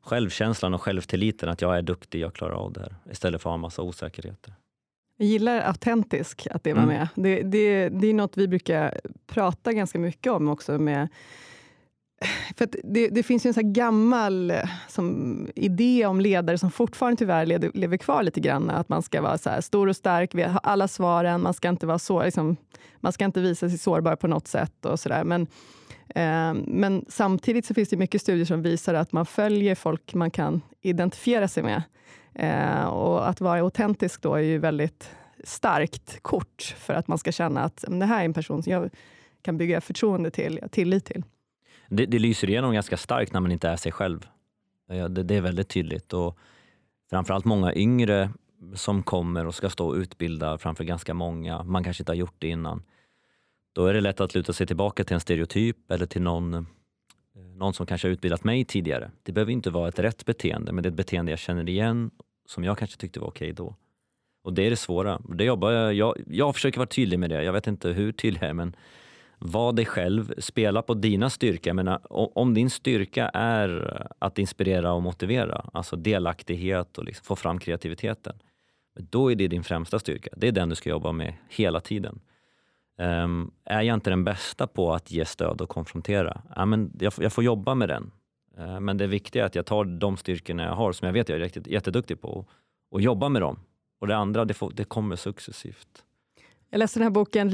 självkänslan 0.00 0.74
och 0.74 0.82
självtilliten 0.82 1.48
att 1.48 1.62
jag 1.62 1.78
är 1.78 1.82
duktig, 1.82 2.20
jag 2.20 2.34
klarar 2.34 2.54
av 2.54 2.72
det 2.72 2.80
här. 2.80 2.94
Istället 3.10 3.42
för 3.42 3.48
att 3.48 3.50
ha 3.50 3.54
en 3.54 3.60
massa 3.60 3.82
osäkerheter. 3.82 4.54
Jag 5.16 5.28
gillar 5.28 5.60
autentisk, 5.60 6.46
att 6.50 6.64
det 6.64 6.72
var 6.72 6.82
mm. 6.82 6.94
med. 6.94 7.08
Det, 7.14 7.42
det, 7.42 7.88
det 7.88 8.06
är 8.06 8.14
något 8.14 8.36
vi 8.36 8.48
brukar 8.48 9.00
prata 9.26 9.72
ganska 9.72 9.98
mycket 9.98 10.32
om 10.32 10.48
också. 10.48 10.78
med 10.78 11.08
för 12.56 12.68
det, 12.84 13.08
det, 13.08 13.22
finns 13.22 13.46
ju 13.46 13.48
en 13.48 13.54
så 13.54 13.60
gammal 13.64 14.50
eh, 14.50 14.56
som, 14.88 15.48
idé 15.54 16.06
om 16.06 16.20
ledare 16.20 16.58
som 16.58 16.70
fortfarande 16.70 17.16
tyvärr 17.16 17.46
lever, 17.46 17.70
lever 17.74 17.96
kvar 17.96 18.22
lite 18.22 18.40
grann. 18.40 18.70
Att 18.70 18.88
man 18.88 19.02
ska 19.02 19.22
vara 19.22 19.38
så 19.38 19.62
stor 19.62 19.88
och 19.88 19.96
stark, 19.96 20.34
ha 20.34 20.58
alla 20.58 20.88
svaren, 20.88 21.42
man 21.42 21.54
ska 21.54 21.68
inte 21.68 21.86
vara 21.86 21.98
så, 21.98 22.22
liksom, 22.22 22.56
man 23.00 23.12
ska 23.12 23.24
inte 23.24 23.40
visa 23.40 23.68
sig 23.68 23.78
sårbar 23.78 24.16
på 24.16 24.26
något 24.26 24.48
sätt. 24.48 24.86
och 24.86 25.00
så 25.00 25.08
där. 25.08 25.24
Men, 25.24 25.42
eh, 26.08 26.62
men 26.66 27.04
samtidigt 27.08 27.66
så 27.66 27.74
finns 27.74 27.88
det 27.88 27.96
mycket 27.96 28.20
studier 28.20 28.44
som 28.44 28.62
visar 28.62 28.94
att 28.94 29.12
man 29.12 29.26
följer 29.26 29.74
folk 29.74 30.14
man 30.14 30.30
kan 30.30 30.60
identifiera 30.80 31.48
sig 31.48 31.62
med. 31.62 31.82
Eh, 32.34 32.84
och 32.84 33.28
att 33.28 33.40
vara 33.40 33.60
autentisk 33.60 34.22
då 34.22 34.34
är 34.34 34.40
ju 34.40 34.58
väldigt 34.58 35.10
starkt 35.44 36.22
kort 36.22 36.74
för 36.78 36.94
att 36.94 37.08
man 37.08 37.18
ska 37.18 37.32
känna 37.32 37.64
att 37.64 37.84
det 37.88 38.06
här 38.06 38.20
är 38.20 38.24
en 38.24 38.34
person 38.34 38.62
som 38.62 38.72
jag 38.72 38.90
kan 39.42 39.58
bygga 39.58 39.80
förtroende 39.80 40.30
till, 40.30 40.60
tillit 40.70 41.04
till. 41.04 41.22
Det, 41.96 42.06
det 42.06 42.18
lyser 42.18 42.50
igenom 42.50 42.72
ganska 42.72 42.96
starkt 42.96 43.32
när 43.32 43.40
man 43.40 43.52
inte 43.52 43.68
är 43.68 43.76
sig 43.76 43.92
själv. 43.92 44.26
Det, 44.88 45.08
det 45.08 45.34
är 45.34 45.40
väldigt 45.40 45.68
tydligt. 45.68 46.12
Och 46.12 46.38
framförallt 47.10 47.44
många 47.44 47.74
yngre 47.74 48.30
som 48.74 49.02
kommer 49.02 49.46
och 49.46 49.54
ska 49.54 49.70
stå 49.70 49.88
och 49.88 49.94
utbilda 49.94 50.58
framför 50.58 50.84
ganska 50.84 51.14
många, 51.14 51.62
man 51.62 51.84
kanske 51.84 52.02
inte 52.02 52.12
har 52.12 52.16
gjort 52.16 52.34
det 52.38 52.48
innan. 52.48 52.82
Då 53.72 53.86
är 53.86 53.94
det 53.94 54.00
lätt 54.00 54.20
att 54.20 54.34
luta 54.34 54.52
sig 54.52 54.66
tillbaka 54.66 55.04
till 55.04 55.14
en 55.14 55.20
stereotyp 55.20 55.90
eller 55.90 56.06
till 56.06 56.22
någon, 56.22 56.54
eh, 56.54 56.62
någon 57.56 57.74
som 57.74 57.86
kanske 57.86 58.08
har 58.08 58.12
utbildat 58.12 58.44
mig 58.44 58.64
tidigare. 58.64 59.10
Det 59.22 59.32
behöver 59.32 59.52
inte 59.52 59.70
vara 59.70 59.88
ett 59.88 59.98
rätt 59.98 60.24
beteende, 60.24 60.72
men 60.72 60.82
det 60.82 60.88
är 60.88 60.90
ett 60.90 60.96
beteende 60.96 61.32
jag 61.32 61.38
känner 61.38 61.68
igen 61.68 62.10
som 62.46 62.64
jag 62.64 62.78
kanske 62.78 62.96
tyckte 62.96 63.20
var 63.20 63.28
okej 63.28 63.52
okay 63.52 63.64
då. 63.64 63.76
Och 64.42 64.52
det 64.52 64.66
är 64.66 64.70
det 64.70 64.76
svåra. 64.76 65.20
Det 65.28 65.44
jobbar 65.44 65.70
jag, 65.70 65.94
jag, 65.94 66.16
jag 66.26 66.54
försöker 66.54 66.78
vara 66.78 66.88
tydlig 66.88 67.18
med 67.18 67.30
det. 67.30 67.42
Jag 67.42 67.52
vet 67.52 67.66
inte 67.66 67.88
hur 67.88 68.12
tydlig 68.12 68.42
jag 68.42 68.48
är, 68.48 68.54
men 68.54 68.76
var 69.44 69.72
dig 69.72 69.86
själv, 69.86 70.34
spela 70.38 70.82
på 70.82 70.94
dina 70.94 71.30
styrkor. 71.30 71.72
Men 71.72 71.98
om 72.10 72.54
din 72.54 72.70
styrka 72.70 73.28
är 73.28 74.02
att 74.18 74.38
inspirera 74.38 74.92
och 74.92 75.02
motivera, 75.02 75.70
alltså 75.72 75.96
delaktighet 75.96 76.98
och 76.98 77.04
liksom 77.04 77.24
få 77.24 77.36
fram 77.36 77.58
kreativiteten, 77.58 78.36
då 78.94 79.32
är 79.32 79.36
det 79.36 79.48
din 79.48 79.64
främsta 79.64 79.98
styrka. 79.98 80.30
Det 80.36 80.48
är 80.48 80.52
den 80.52 80.68
du 80.68 80.74
ska 80.74 80.90
jobba 80.90 81.12
med 81.12 81.34
hela 81.48 81.80
tiden. 81.80 82.20
Um, 82.98 83.50
är 83.64 83.82
jag 83.82 83.94
inte 83.94 84.10
den 84.10 84.24
bästa 84.24 84.66
på 84.66 84.92
att 84.92 85.10
ge 85.10 85.24
stöd 85.24 85.60
och 85.60 85.68
konfrontera, 85.68 86.42
ja, 86.56 86.64
men 86.64 86.92
jag, 87.00 87.12
jag 87.18 87.32
får 87.32 87.44
jobba 87.44 87.74
med 87.74 87.88
den. 87.88 88.10
Uh, 88.58 88.80
men 88.80 88.96
det 88.96 89.06
viktiga 89.06 89.42
är 89.42 89.46
att 89.46 89.54
jag 89.54 89.66
tar 89.66 89.84
de 89.84 90.16
styrkorna 90.16 90.62
jag 90.62 90.74
har, 90.74 90.92
som 90.92 91.06
jag 91.06 91.12
vet 91.12 91.28
jag 91.28 91.36
är 91.36 91.42
riktigt, 91.42 91.66
jätteduktig 91.66 92.20
på, 92.20 92.28
och, 92.28 92.48
och 92.90 93.00
jobbar 93.00 93.28
med 93.28 93.42
dem. 93.42 93.58
Och 94.00 94.06
det 94.06 94.16
andra, 94.16 94.44
det, 94.44 94.54
får, 94.54 94.70
det 94.70 94.84
kommer 94.84 95.16
successivt. 95.16 96.04
Jag 96.70 96.78
läste 96.78 96.98
den 96.98 97.04
här 97.04 97.10
boken 97.10 97.48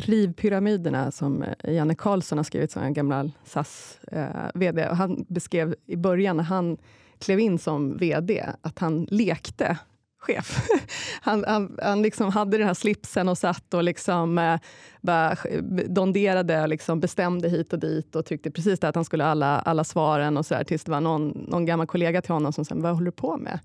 Riv, 0.00 0.28
Rivpyramiderna 0.28 1.10
som 1.10 1.42
eh, 1.42 1.74
Janne 1.74 1.94
Karlsson 1.94 2.38
har 2.38 2.44
skrivit, 2.44 2.70
som 2.70 2.82
en 2.82 2.94
gammal 2.94 3.32
SAS-VD. 3.44 4.82
Eh, 4.82 4.94
han 4.94 5.24
beskrev 5.28 5.74
i 5.86 5.96
början 5.96 6.36
när 6.36 6.44
han 6.44 6.76
klev 7.18 7.40
in 7.40 7.58
som 7.58 7.96
VD, 7.96 8.46
att 8.62 8.78
han 8.78 9.06
lekte 9.10 9.78
chef. 10.20 10.68
Han, 11.22 11.44
han, 11.48 11.78
han 11.82 12.02
liksom 12.02 12.30
hade 12.30 12.58
den 12.58 12.66
här 12.66 12.74
slipsen 12.74 13.28
och 13.28 13.38
satt 13.38 13.74
och 13.74 13.84
liksom, 13.84 14.38
eh, 14.38 14.60
bara 15.00 15.36
donderade 15.86 16.62
och 16.62 16.68
liksom 16.68 17.00
bestämde 17.00 17.48
hit 17.48 17.72
och 17.72 17.78
dit 17.78 18.16
och 18.16 18.26
tyckte 18.26 18.50
precis 18.50 18.80
det 18.80 18.88
att 18.88 18.94
han 18.94 19.04
skulle 19.04 19.24
ha 19.24 19.30
alla, 19.30 19.60
alla 19.60 19.84
svaren 19.84 20.36
och 20.36 20.46
så 20.46 20.54
där, 20.54 20.64
tills 20.64 20.84
det 20.84 20.90
var 20.90 21.00
någon, 21.00 21.28
någon 21.28 21.66
gammal 21.66 21.86
kollega 21.86 22.22
till 22.22 22.32
honom 22.32 22.52
som 22.52 22.64
sa, 22.64 22.74
vad 22.74 22.94
håller 22.94 23.06
du 23.06 23.12
på 23.12 23.36
med? 23.36 23.58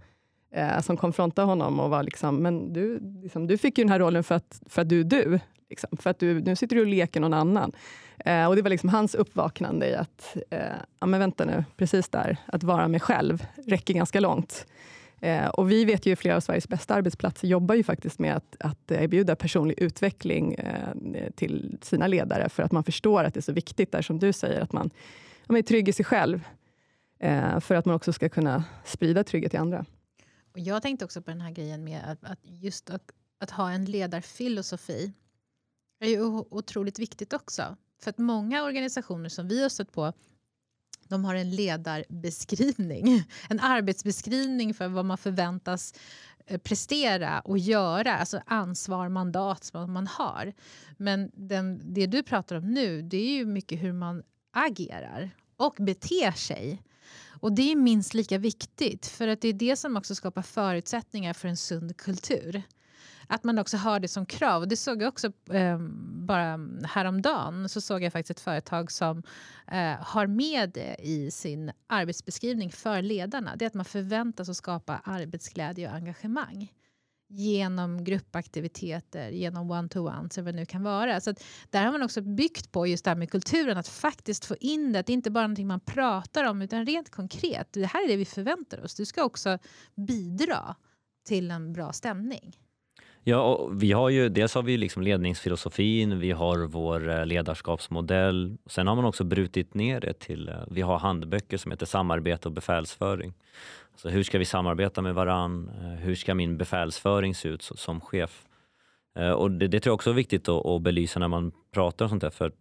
Eh, 0.56 0.82
som 0.82 0.98
konfrontade 0.98 1.48
honom 1.48 1.80
och 1.80 1.90
var 1.90 2.04
liksom, 2.04 2.38
men 2.38 2.74
du, 2.74 3.00
liksom, 3.24 3.48
du 3.48 3.58
fick 3.58 3.78
ju 3.78 3.84
den 3.84 3.92
här 3.92 4.00
rollen 4.00 4.24
för 4.24 4.36
att, 4.36 4.62
för 4.70 4.82
att 4.82 4.90
du 4.90 5.00
är 5.00 5.04
du. 5.04 5.40
Liksom, 5.70 5.98
för 5.98 6.10
att 6.10 6.20
du, 6.20 6.42
nu 6.42 6.56
sitter 6.56 6.76
du 6.76 6.82
och 6.82 6.88
leker 6.88 7.20
någon 7.20 7.34
annan. 7.34 7.72
Eh, 8.26 8.46
och 8.46 8.56
Det 8.56 8.62
var 8.62 8.70
liksom 8.70 8.90
hans 8.90 9.16
uppvaknande 9.16 9.90
i 9.90 9.96
att, 9.96 10.38
eh, 10.50 10.60
ja 11.00 11.08
men 11.08 11.20
vänta 11.20 11.46
nu, 11.46 11.66
precis 11.78 12.10
där, 12.10 12.38
att 12.46 12.64
vara 12.64 12.88
mig 12.88 13.00
själv 13.00 13.46
räcker 13.66 13.94
ganska 13.94 14.20
långt. 14.20 14.66
Eh, 15.22 15.48
och 15.48 15.72
vi 15.72 15.86
vet 15.86 16.06
ju 16.06 16.16
flera 16.16 16.36
av 16.36 16.40
Sveriges 16.40 16.68
bästa 16.68 16.94
arbetsplatser 16.94 17.48
jobbar 17.48 17.76
ju 17.76 17.84
faktiskt 17.84 18.20
med 18.20 18.36
att, 18.36 18.56
att 18.60 18.92
erbjuda 18.92 19.36
personlig 19.36 19.80
utveckling 19.80 20.54
eh, 20.54 21.30
till 21.36 21.78
sina 21.82 22.08
ledare, 22.08 22.50
för 22.50 22.64
att 22.64 22.72
man 22.72 22.84
förstår 22.84 23.24
att 23.24 23.34
det 23.34 23.40
är 23.40 23.42
så 23.42 23.52
viktigt, 23.52 23.92
där 23.92 24.02
som 24.02 24.20
du 24.20 24.34
säger, 24.34 24.62
att 24.62 24.74
man, 24.74 24.90
man 25.46 25.58
är 25.58 25.62
trygg 25.62 25.90
i 25.90 25.94
sig 25.94 26.06
själv, 26.06 26.48
eh, 27.20 27.60
för 27.60 27.76
att 27.76 27.86
man 27.86 27.96
också 27.96 28.14
ska 28.14 28.30
kunna 28.30 28.64
sprida 28.84 29.24
trygghet 29.24 29.52
till 29.52 29.60
andra. 29.60 29.86
Och 30.52 30.60
jag 30.60 30.82
tänkte 30.82 31.06
också 31.06 31.22
på 31.22 31.32
den 31.32 31.42
här 31.42 31.52
grejen 31.52 31.84
med 31.84 32.02
att, 32.06 32.32
att 32.32 32.40
just 32.44 32.90
att, 32.90 33.12
att, 33.40 33.52
ha 33.52 33.72
en 33.72 33.86
ledarfilosofi 33.86 35.14
är 36.00 36.10
ju 36.10 36.22
otroligt 36.50 37.00
viktigt 37.00 37.34
också. 37.34 37.78
För 38.02 38.10
att 38.10 38.18
många 38.18 38.64
organisationer 38.64 39.30
som 39.30 39.48
vi 39.48 39.62
har 39.62 39.70
stött 39.70 39.92
på 39.92 40.14
de 41.08 41.26
har 41.26 41.36
en 41.36 41.52
ledarbeskrivning, 41.52 43.24
en 43.50 43.60
arbetsbeskrivning 43.60 44.74
för 44.74 44.88
vad 44.88 45.06
man 45.06 45.18
förväntas 45.18 45.94
eh, 46.46 46.58
prestera 46.58 47.40
och 47.40 47.58
göra, 47.58 48.18
alltså 48.18 48.42
ansvar, 48.46 49.10
mandat 49.10 49.64
som 49.64 49.94
man 49.94 50.08
har. 50.08 50.54
Men 50.98 51.32
den, 51.34 51.94
det 51.94 52.06
du 52.06 52.24
pratar 52.24 52.56
om 52.56 52.74
nu, 52.74 53.02
det 53.02 53.18
är 53.18 53.36
ju 53.36 53.46
mycket 53.46 53.84
hur 53.84 53.94
man 53.94 54.24
agerar 54.52 55.32
och 55.58 55.76
beter 55.80 56.32
sig. 56.32 56.82
Och 57.40 57.52
det 57.52 57.72
är 57.72 57.76
minst 57.76 58.14
lika 58.14 58.38
viktigt 58.38 59.06
för 59.06 59.28
att 59.28 59.42
det 59.42 59.48
är 59.48 59.54
det 59.54 59.76
som 59.76 59.98
också 59.98 60.16
skapar 60.16 60.42
förutsättningar 60.42 61.34
för 61.34 61.48
en 61.48 61.58
sund 61.58 61.98
kultur. 61.98 62.64
Att 63.30 63.44
man 63.44 63.60
också 63.60 63.78
har 63.78 64.00
det 64.00 64.08
som 64.08 64.26
krav. 64.26 64.68
Det 64.68 64.78
såg 64.78 65.02
jag 65.02 65.08
också 65.08 65.28
eh, 65.52 65.80
bara 66.26 66.60
häromdagen. 66.84 67.70
Så 67.70 67.82
såg 67.82 68.04
jag 68.04 68.14
faktiskt 68.14 68.40
ett 68.40 68.44
företag 68.44 68.92
som 68.92 69.24
eh, 69.68 69.94
har 70.00 70.28
med 70.28 70.70
det 70.70 70.96
i 71.00 71.32
sin 71.32 71.72
arbetsbeskrivning 71.88 72.72
för 72.72 73.02
ledarna. 73.02 73.56
Det 73.56 73.66
är 73.66 73.68
att 73.68 73.74
man 73.74 73.86
förväntas 73.86 74.50
att 74.50 74.58
skapa 74.58 75.02
arbetsglädje 75.04 75.90
och 75.90 75.96
engagemang 75.96 76.72
genom 77.28 78.04
gruppaktiviteter, 78.04 79.30
genom 79.30 79.72
one-to-ones 79.72 80.38
eller 80.38 80.46
vad 80.46 80.54
det 80.54 80.60
nu 80.60 80.66
kan 80.66 80.84
vara. 80.84 81.22
Så 81.22 81.34
där 81.70 81.86
har 81.86 81.92
man 81.92 82.04
också 82.04 82.22
byggt 82.22 82.72
på 82.72 82.88
just 82.88 83.04
det 83.04 83.10
här 83.10 83.16
med 83.16 83.32
kulturen, 83.32 83.78
att 83.78 83.88
faktiskt 83.88 84.46
få 84.46 84.56
in 84.60 84.94
det. 84.94 85.00
Att 85.00 85.06
det 85.06 85.14
inte 85.14 85.32
bara 85.32 85.44
är 85.44 85.48
någonting 85.48 85.68
man 85.68 85.80
pratar 85.80 86.44
om, 86.44 86.62
utan 86.62 86.86
rent 86.86 87.10
konkret. 87.10 87.74
Det 87.74 87.86
här 87.86 88.04
är 88.04 88.08
det 88.08 88.18
vi 88.18 88.26
förväntar 88.26 88.84
oss. 88.84 88.96
Du 88.96 89.06
ska 89.06 89.24
också 89.24 89.58
bidra 89.96 90.76
till 91.26 91.52
en 91.52 91.74
bra 91.74 91.94
stämning. 91.94 92.58
Ja, 93.28 93.68
vi 93.72 93.92
har 93.92 94.10
ju, 94.10 94.30
dels 94.30 94.56
har 94.56 94.64
vi 94.64 94.78
liksom 94.78 95.04
ledningsfilosofin, 95.04 96.20
vi 96.20 96.32
har 96.32 96.58
vår 96.58 97.10
eh, 97.10 97.26
ledarskapsmodell. 97.26 98.58
Sen 98.66 98.88
har 98.88 98.96
man 98.96 99.06
också 99.06 99.24
brutit 99.24 99.74
ner 99.74 100.00
det 100.00 100.20
till, 100.20 100.50
eh, 100.50 100.56
vi 100.68 100.82
har 100.82 101.00
handböcker 101.00 101.58
som 101.58 101.72
heter 101.72 101.86
samarbete 101.86 102.48
och 102.48 102.52
befälsföring. 102.52 103.34
Så 103.96 104.10
hur 104.10 104.24
ska 104.24 104.38
vi 104.38 104.46
samarbeta 104.46 105.02
med 105.02 105.16
varann? 105.16 105.70
Eh, 105.82 105.88
hur 105.88 106.16
ska 106.16 106.36
min 106.36 106.58
befälsföring 106.58 107.36
se 107.36 107.50
ut 107.50 107.62
som 107.62 108.02
chef? 108.02 108.46
Och 109.36 109.52
det, 109.52 109.68
det 109.68 109.80
tror 109.80 109.92
jag 109.92 109.96
också 109.96 110.10
är 110.10 110.14
viktigt 110.14 110.50
att, 110.50 110.66
att 110.66 110.82
belysa 110.82 111.20
när 111.20 111.28
man 111.28 111.52
pratar 111.72 112.06
om 112.06 112.10
sånt 112.10 112.24
här, 112.24 112.30
för 112.30 112.52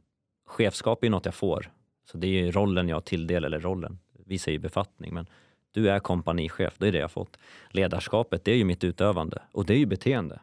chefskap 0.46 1.04
är 1.04 1.10
något 1.10 1.24
jag 1.24 1.34
får. 1.34 1.70
Så 2.10 2.18
det 2.18 2.26
är 2.26 2.52
rollen 2.52 2.88
jag 2.88 3.04
tilldelar, 3.04 3.46
eller 3.46 3.60
rollen, 3.60 3.98
vi 4.26 4.38
säger 4.38 4.58
befattning, 4.58 5.14
men 5.14 5.26
du 5.72 5.90
är 5.90 5.98
kompanichef, 5.98 6.74
det 6.78 6.88
är 6.88 6.92
det 6.92 6.98
jag 6.98 7.10
fått. 7.10 7.38
Ledarskapet, 7.70 8.44
det 8.44 8.52
är 8.52 8.56
ju 8.56 8.64
mitt 8.64 8.84
utövande 8.84 9.42
och 9.52 9.66
det 9.66 9.74
är 9.74 9.78
ju 9.78 9.86
beteende. 9.86 10.40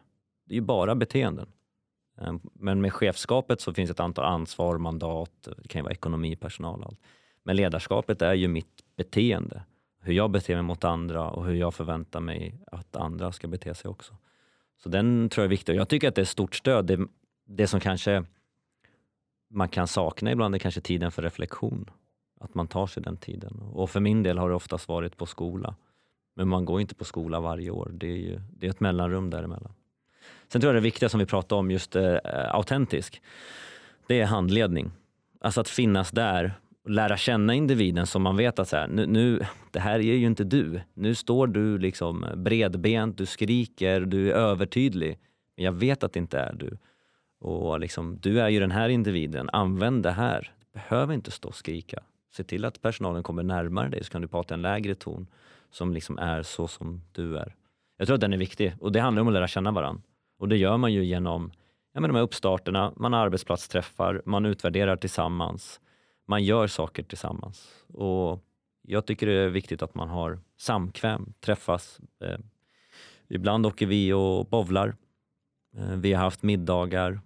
Det 0.52 0.56
är 0.56 0.60
ju 0.60 0.66
bara 0.66 0.94
beteenden. 0.94 1.46
Ehm, 2.18 2.40
men 2.52 2.80
med 2.80 2.92
chefskapet 2.92 3.60
så 3.60 3.74
finns 3.74 3.90
ett 3.90 4.00
antal 4.00 4.24
ansvar, 4.24 4.78
mandat, 4.78 5.48
det 5.56 5.68
kan 5.68 5.78
ju 5.78 5.82
vara 5.82 5.92
ekonomi, 5.92 6.36
personal 6.36 6.80
och 6.80 6.86
allt. 6.86 7.00
Men 7.42 7.56
ledarskapet 7.56 8.22
är 8.22 8.34
ju 8.34 8.48
mitt 8.48 8.84
beteende. 8.96 9.62
Hur 10.00 10.12
jag 10.12 10.30
beter 10.30 10.54
mig 10.54 10.62
mot 10.62 10.84
andra 10.84 11.30
och 11.30 11.46
hur 11.46 11.54
jag 11.54 11.74
förväntar 11.74 12.20
mig 12.20 12.54
att 12.66 12.96
andra 12.96 13.32
ska 13.32 13.48
bete 13.48 13.74
sig 13.74 13.88
också. 13.88 14.16
Så 14.82 14.88
den 14.88 15.28
tror 15.28 15.42
jag 15.42 15.46
är 15.46 15.50
viktig. 15.50 15.74
Jag 15.74 15.88
tycker 15.88 16.08
att 16.08 16.14
det 16.14 16.20
är 16.20 16.24
stort 16.24 16.54
stöd. 16.54 16.86
Det, 16.86 17.06
det 17.46 17.66
som 17.66 17.80
kanske 17.80 18.24
man 19.50 19.68
kan 19.68 19.88
sakna 19.88 20.32
ibland 20.32 20.54
är 20.54 20.58
kanske 20.58 20.80
tiden 20.80 21.12
för 21.12 21.22
reflektion. 21.22 21.90
Att 22.40 22.54
man 22.54 22.68
tar 22.68 22.86
sig 22.86 23.02
den 23.02 23.16
tiden. 23.16 23.60
Och 23.72 23.90
för 23.90 24.00
min 24.00 24.22
del 24.22 24.38
har 24.38 24.48
det 24.48 24.54
oftast 24.54 24.88
varit 24.88 25.16
på 25.16 25.26
skola. 25.26 25.74
Men 26.34 26.48
man 26.48 26.64
går 26.64 26.80
inte 26.80 26.94
på 26.94 27.04
skola 27.04 27.40
varje 27.40 27.70
år. 27.70 27.90
Det 27.94 28.06
är, 28.06 28.16
ju, 28.16 28.40
det 28.56 28.66
är 28.66 28.70
ett 28.70 28.80
mellanrum 28.80 29.30
däremellan. 29.30 29.72
Sen 30.52 30.60
tror 30.60 30.74
jag 30.74 30.82
det 30.82 30.84
viktiga 30.84 31.08
som 31.08 31.20
vi 31.20 31.26
pratade 31.26 31.58
om, 31.58 31.70
just 31.70 31.96
eh, 31.96 32.16
autentisk, 32.50 33.22
det 34.06 34.20
är 34.20 34.26
handledning. 34.26 34.90
Alltså 35.40 35.60
att 35.60 35.68
finnas 35.68 36.10
där 36.10 36.54
och 36.84 36.90
lära 36.90 37.16
känna 37.16 37.54
individen 37.54 38.06
som 38.06 38.22
man 38.22 38.36
vet 38.36 38.58
att 38.58 38.68
så 38.68 38.76
här, 38.76 38.88
nu, 38.88 39.06
nu, 39.06 39.40
det 39.70 39.80
här 39.80 39.94
är 39.94 40.02
ju 40.02 40.26
inte 40.26 40.44
du. 40.44 40.80
Nu 40.94 41.14
står 41.14 41.46
du 41.46 41.78
liksom 41.78 42.26
bredbent, 42.36 43.18
du 43.18 43.26
skriker, 43.26 44.00
du 44.00 44.30
är 44.30 44.34
övertydlig. 44.34 45.18
Men 45.56 45.64
jag 45.64 45.72
vet 45.72 46.04
att 46.04 46.12
det 46.12 46.18
inte 46.18 46.38
är 46.38 46.52
du. 46.52 46.78
Och 47.40 47.80
liksom, 47.80 48.18
du 48.20 48.40
är 48.40 48.48
ju 48.48 48.60
den 48.60 48.70
här 48.70 48.88
individen, 48.88 49.50
använd 49.52 50.02
det 50.02 50.12
här. 50.12 50.52
Du 50.60 50.80
behöver 50.80 51.14
inte 51.14 51.30
stå 51.30 51.48
och 51.48 51.54
skrika. 51.54 52.02
Se 52.36 52.44
till 52.44 52.64
att 52.64 52.82
personalen 52.82 53.22
kommer 53.22 53.42
närmare 53.42 53.88
dig 53.88 54.04
så 54.04 54.12
kan 54.12 54.22
du 54.22 54.28
prata 54.28 54.54
en 54.54 54.62
lägre 54.62 54.94
ton 54.94 55.26
som 55.70 55.94
liksom 55.94 56.18
är 56.18 56.42
så 56.42 56.68
som 56.68 57.02
du 57.12 57.38
är. 57.38 57.54
Jag 57.98 58.06
tror 58.06 58.14
att 58.14 58.20
den 58.20 58.32
är 58.32 58.38
viktig 58.38 58.74
och 58.80 58.92
det 58.92 59.00
handlar 59.00 59.20
om 59.20 59.28
att 59.28 59.34
lära 59.34 59.48
känna 59.48 59.70
varandra. 59.70 60.02
Och 60.42 60.48
det 60.48 60.56
gör 60.56 60.76
man 60.76 60.92
ju 60.92 61.04
genom 61.04 61.52
ja, 61.92 62.00
med 62.00 62.10
de 62.10 62.16
här 62.16 62.22
uppstarterna, 62.22 62.92
man 62.96 63.12
har 63.12 63.20
arbetsplatsträffar, 63.20 64.22
man 64.24 64.46
utvärderar 64.46 64.96
tillsammans, 64.96 65.80
man 66.26 66.44
gör 66.44 66.66
saker 66.66 67.02
tillsammans. 67.02 67.84
Och 67.88 68.44
jag 68.82 69.06
tycker 69.06 69.26
det 69.26 69.32
är 69.32 69.48
viktigt 69.48 69.82
att 69.82 69.94
man 69.94 70.08
har 70.08 70.38
samkväm, 70.56 71.32
träffas. 71.40 72.00
Eh, 72.24 72.38
ibland 73.28 73.66
åker 73.66 73.86
vi 73.86 74.12
och 74.12 74.46
bovlar. 74.46 74.96
Eh, 75.76 75.96
vi 75.96 76.12
har 76.12 76.22
haft 76.22 76.42
middagar. 76.42 77.20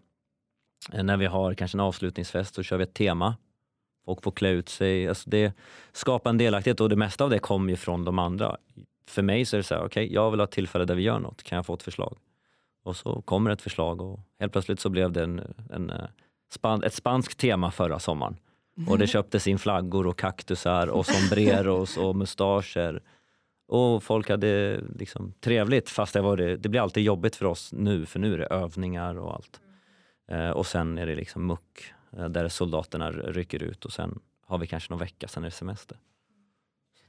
Eh, 0.92 1.02
när 1.02 1.16
vi 1.16 1.26
har 1.26 1.54
kanske 1.54 1.76
en 1.76 1.80
avslutningsfest 1.80 2.54
så 2.54 2.62
kör 2.62 2.76
vi 2.76 2.84
ett 2.84 2.94
tema. 2.94 3.36
Folk 4.04 4.22
får 4.22 4.30
klä 4.30 4.50
ut 4.50 4.68
sig. 4.68 5.08
Alltså 5.08 5.30
det 5.30 5.52
skapar 5.92 6.30
en 6.30 6.38
delaktighet 6.38 6.80
och 6.80 6.88
det 6.88 6.96
mesta 6.96 7.24
av 7.24 7.30
det 7.30 7.38
kommer 7.38 7.70
ju 7.70 7.76
från 7.76 8.04
de 8.04 8.18
andra. 8.18 8.56
För 9.08 9.22
mig 9.22 9.44
så 9.44 9.56
är 9.56 9.58
det 9.58 9.64
så 9.64 9.74
här, 9.74 9.80
okej, 9.80 10.04
okay, 10.04 10.14
jag 10.14 10.30
vill 10.30 10.40
ha 10.40 10.44
ett 10.44 10.50
tillfälle 10.50 10.84
där 10.84 10.94
vi 10.94 11.02
gör 11.02 11.18
något. 11.18 11.42
Kan 11.42 11.56
jag 11.56 11.66
få 11.66 11.74
ett 11.74 11.82
förslag? 11.82 12.16
Och 12.86 12.96
så 12.96 13.22
kommer 13.22 13.50
ett 13.50 13.62
förslag 13.62 14.00
och 14.00 14.20
helt 14.40 14.52
plötsligt 14.52 14.80
så 14.80 14.88
blev 14.88 15.12
det 15.12 15.22
en, 15.22 15.54
en, 15.70 15.90
eh, 15.90 16.06
span, 16.50 16.82
ett 16.82 16.94
spanskt 16.94 17.38
tema 17.38 17.70
förra 17.70 17.98
sommaren. 17.98 18.36
Och 18.88 18.98
det 18.98 19.06
köptes 19.06 19.46
in 19.46 19.58
flaggor 19.58 20.06
och 20.06 20.18
kaktusar 20.18 20.86
och 20.86 21.06
sombreros 21.06 21.96
och 21.96 22.16
mustascher. 22.16 23.02
Och 23.68 24.02
folk 24.02 24.30
hade 24.30 24.80
liksom 24.98 25.32
trevligt 25.40 25.90
fast 25.90 26.12
det, 26.12 26.20
var 26.20 26.36
det, 26.36 26.56
det 26.56 26.68
blir 26.68 26.80
alltid 26.80 27.04
jobbigt 27.04 27.36
för 27.36 27.46
oss 27.46 27.72
nu 27.72 28.06
för 28.06 28.18
nu 28.18 28.34
är 28.34 28.38
det 28.38 28.46
övningar 28.46 29.18
och 29.18 29.34
allt. 29.34 29.60
Eh, 30.28 30.50
och 30.50 30.66
sen 30.66 30.98
är 30.98 31.06
det 31.06 31.14
liksom 31.14 31.46
muck 31.46 31.94
eh, 32.16 32.28
där 32.28 32.48
soldaterna 32.48 33.10
rycker 33.12 33.62
ut 33.62 33.84
och 33.84 33.92
sen 33.92 34.18
har 34.46 34.58
vi 34.58 34.66
kanske 34.66 34.92
någon 34.92 35.00
vecka, 35.00 35.28
sen 35.28 35.44
är 35.44 35.46
det 35.46 35.54
semester. 35.54 35.98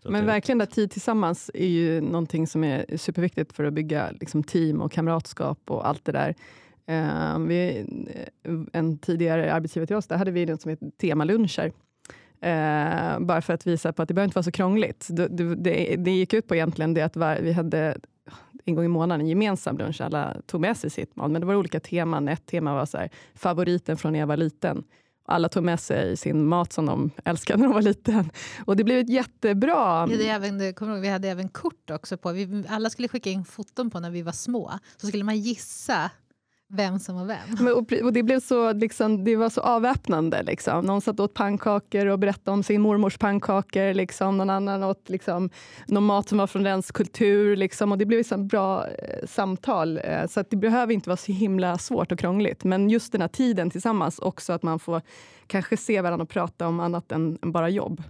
Men 0.04 0.26
verkligen, 0.26 0.62
att 0.62 0.72
tid 0.72 0.92
tillsammans 0.92 1.52
är 1.54 1.68
ju 1.68 2.02
någonting 2.02 2.48
som 2.48 2.64
är 2.64 2.98
superviktigt 2.98 3.54
för 3.54 3.64
att 3.64 3.74
bygga 3.74 4.12
liksom, 4.20 4.44
team 4.44 4.82
och 4.82 4.92
kamratskap 4.92 5.60
och 5.66 5.88
allt 5.88 6.06
det 6.06 6.12
där. 6.12 6.36
Uh, 6.92 7.40
vi, 7.48 7.86
en 8.74 8.98
tidigare 8.98 9.54
arbetsgivare 9.54 9.88
till 9.88 9.96
oss, 9.96 10.08
där 10.08 10.18
hade 10.18 10.32
vi 10.32 10.46
något 10.46 10.62
som 10.62 10.70
heter 10.70 10.92
temaluncher. 10.98 11.72
Uh, 12.46 13.20
bara 13.20 13.42
för 13.42 13.54
att 13.54 13.68
visa 13.68 13.94
på 13.94 14.02
att 14.02 14.08
det 14.08 14.14
behöver 14.14 14.28
inte 14.28 14.36
vara 14.36 14.44
så 14.44 14.52
krångligt. 14.52 15.08
Det, 15.10 15.28
det, 15.56 15.96
det 15.96 16.12
gick 16.12 16.34
ut 16.34 16.48
på 16.48 16.56
egentligen 16.56 16.94
det 16.94 17.02
att 17.02 17.16
var, 17.16 17.36
vi 17.42 17.52
hade 17.52 17.98
en 18.66 18.76
gång 18.76 18.86
i 18.86 18.88
månaden 18.88 19.22
en 19.22 19.28
gemensam 19.28 19.78
lunch. 19.78 20.02
Alla 20.02 20.38
tog 20.46 20.62
med 20.62 20.78
sig 20.78 20.90
sitt 20.90 21.16
mat, 21.16 21.32
men 21.32 21.42
det 21.42 21.48
var 21.48 21.56
olika 21.56 21.80
teman. 21.80 22.28
Ett 22.28 22.46
tema 22.46 22.74
var 22.74 22.86
så 22.86 22.98
här, 22.98 23.10
favoriten 23.36 23.98
från 23.98 24.12
när 24.12 24.20
jag 24.20 24.28
var 24.28 24.38
liten. 24.38 24.84
Alla 25.30 25.50
tog 25.50 25.64
med 25.64 25.80
sig 25.80 26.18
sin 26.18 26.48
mat 26.48 26.74
som 26.74 26.86
de 26.86 27.12
älskade 27.26 27.60
när 27.60 27.68
de 27.68 27.74
var 27.74 27.82
liten. 27.82 28.32
Och 28.66 28.76
det 28.76 28.84
blev 28.84 29.00
ett 29.00 29.10
jättebra... 29.10 30.06
Vi 30.06 30.12
hade 30.14 30.48
även, 30.48 30.74
kommer 30.74 30.94
ihåg, 30.94 31.02
vi 31.02 31.08
hade 31.08 31.30
även 31.30 31.50
kort 31.50 31.90
också. 31.90 32.18
på. 32.18 32.32
Vi, 32.32 32.64
alla 32.70 32.90
skulle 32.90 33.08
skicka 33.08 33.30
in 33.30 33.46
foton 33.46 33.90
på 33.90 34.00
när 34.00 34.12
vi 34.12 34.22
var 34.22 34.32
små. 34.32 34.72
Så 34.98 35.08
skulle 35.08 35.24
man 35.24 35.38
gissa 35.38 36.12
vem 36.70 37.00
som 37.00 37.16
var 37.16 37.26
vem. 37.26 37.56
Men, 37.60 37.74
och, 37.74 37.94
och, 37.94 38.14
det, 38.14 38.24
blev 38.24 38.40
så, 38.40 38.74
liksom, 38.74 39.24
det 39.24 39.36
var 39.36 39.50
så 39.50 39.62
avväpnande. 39.62 40.44
Liksom. 40.44 40.86
Någon 40.86 41.02
satt 41.02 41.20
åt 41.20 41.34
pannkakor 41.34 42.06
och 42.06 42.20
berättade 42.20 42.52
om 42.52 42.64
sin 42.64 42.82
mormors 42.82 43.18
pannkakor. 43.18 43.94
Liksom. 43.94 44.38
Någon 44.38 44.50
annan 44.50 44.84
åt 44.84 45.10
liksom, 45.10 45.50
någon 45.88 46.04
mat 46.04 46.30
som 46.30 46.38
var 46.38 46.48
från 46.48 46.64
dens 46.64 46.92
kultur. 46.92 47.56
Liksom. 47.56 47.92
Och 47.92 47.98
det 47.98 48.06
blev 48.06 48.18
liksom 48.18 48.48
bra 48.48 48.88
eh, 48.88 49.28
samtal. 49.28 50.00
Eh, 50.04 50.28
så 50.28 50.40
att 50.40 50.50
det 50.50 50.58
behöver 50.58 50.94
inte 50.94 51.10
vara 51.10 51.18
så 51.18 51.32
himla 51.32 51.78
svårt 51.78 52.12
och 52.12 52.20
krångligt. 52.20 52.64
Men 52.64 52.90
just 52.90 53.12
den 53.12 53.22
här 53.22 53.28
tiden 53.28 53.70
tillsammans, 53.70 54.20
också 54.20 54.54
att 54.54 54.64
man 54.64 54.80
får 54.80 55.02
kanske 55.48 55.78
se 55.78 56.02
varandra 56.02 56.24
och 56.24 56.30
prata 56.30 56.68
om 56.68 56.80
annat 56.80 57.12
än, 57.12 57.38
än 57.42 57.52
bara 57.52 57.70
jobb. 57.70 58.04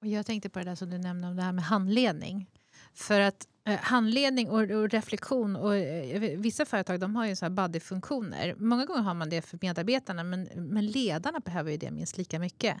Och 0.00 0.06
jag 0.06 0.26
tänkte 0.26 0.48
på 0.48 0.58
det 0.58 0.64
där 0.64 0.74
som 0.74 0.90
du 0.90 0.98
nämnde 0.98 1.28
om 1.28 1.36
det 1.36 1.42
här 1.42 1.52
med 1.52 1.64
handledning. 1.64 2.46
För 2.94 3.20
att 3.20 3.46
Eh, 3.64 3.78
handledning 3.78 4.50
och, 4.50 4.70
och, 4.70 4.90
reflektion. 4.90 5.56
Och, 5.56 5.76
eh, 5.76 6.38
vissa 6.38 6.64
företag 6.64 7.00
de 7.00 7.16
har 7.16 7.26
ju 7.26 7.36
så 7.36 7.44
här 7.44 7.50
buddy-funktioner. 7.50 8.54
Många 8.58 8.84
gånger 8.84 9.02
har 9.02 9.14
man 9.14 9.30
det 9.30 9.42
för 9.42 9.58
medarbetarna 9.62 10.24
men, 10.24 10.48
men 10.54 10.86
ledarna 10.86 11.40
behöver 11.40 11.70
ju 11.70 11.76
det 11.76 11.90
minst 11.90 12.18
lika 12.18 12.38
mycket. 12.38 12.76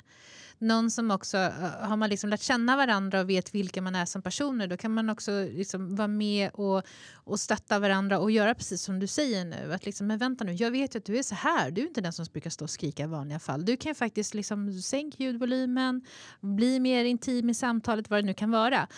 Någon 0.58 0.90
som 0.90 1.10
också, 1.10 1.36
eh, 1.36 1.88
har 1.88 1.96
man 1.96 2.10
liksom 2.10 2.30
lärt 2.30 2.40
känna 2.40 2.76
varandra 2.76 3.20
och 3.20 3.30
vet 3.30 3.54
vilka 3.54 3.82
man 3.82 3.94
är 3.94 4.04
som 4.04 4.22
personer 4.22 4.66
då 4.66 4.76
kan 4.76 4.94
man 4.94 5.10
också 5.10 5.30
liksom 5.44 5.96
vara 5.96 6.08
med 6.08 6.50
och, 6.54 6.82
och 7.14 7.40
stötta 7.40 7.78
varandra 7.78 8.18
och 8.18 8.30
göra 8.30 8.54
precis 8.54 8.82
som 8.82 8.98
du 8.98 9.06
säger 9.06 9.44
nu. 9.44 9.72
Att 9.72 9.86
liksom, 9.86 10.06
men 10.06 10.18
vänta 10.18 10.44
nu, 10.44 10.52
jag 10.52 10.70
vet 10.70 10.94
ju 10.94 10.98
att 10.98 11.04
du 11.04 11.18
är 11.18 11.22
så 11.22 11.34
här. 11.34 11.70
Du 11.70 11.82
är 11.82 11.86
inte 11.86 12.00
den 12.00 12.12
som 12.12 12.26
brukar 12.32 12.50
stå 12.50 12.64
och 12.64 12.70
skrika 12.70 13.02
i 13.02 13.06
vanliga 13.06 13.38
fall. 13.38 13.64
Du 13.64 13.76
kan 13.76 13.94
faktiskt 13.94 14.34
liksom 14.34 14.72
sänka 14.72 15.22
ljudvolymen, 15.22 16.02
bli 16.40 16.80
mer 16.80 17.04
intim 17.04 17.50
i 17.50 17.54
samtalet, 17.54 18.10
vad 18.10 18.18
det 18.18 18.26
nu 18.26 18.34
kan 18.34 18.50
vara. 18.50 18.88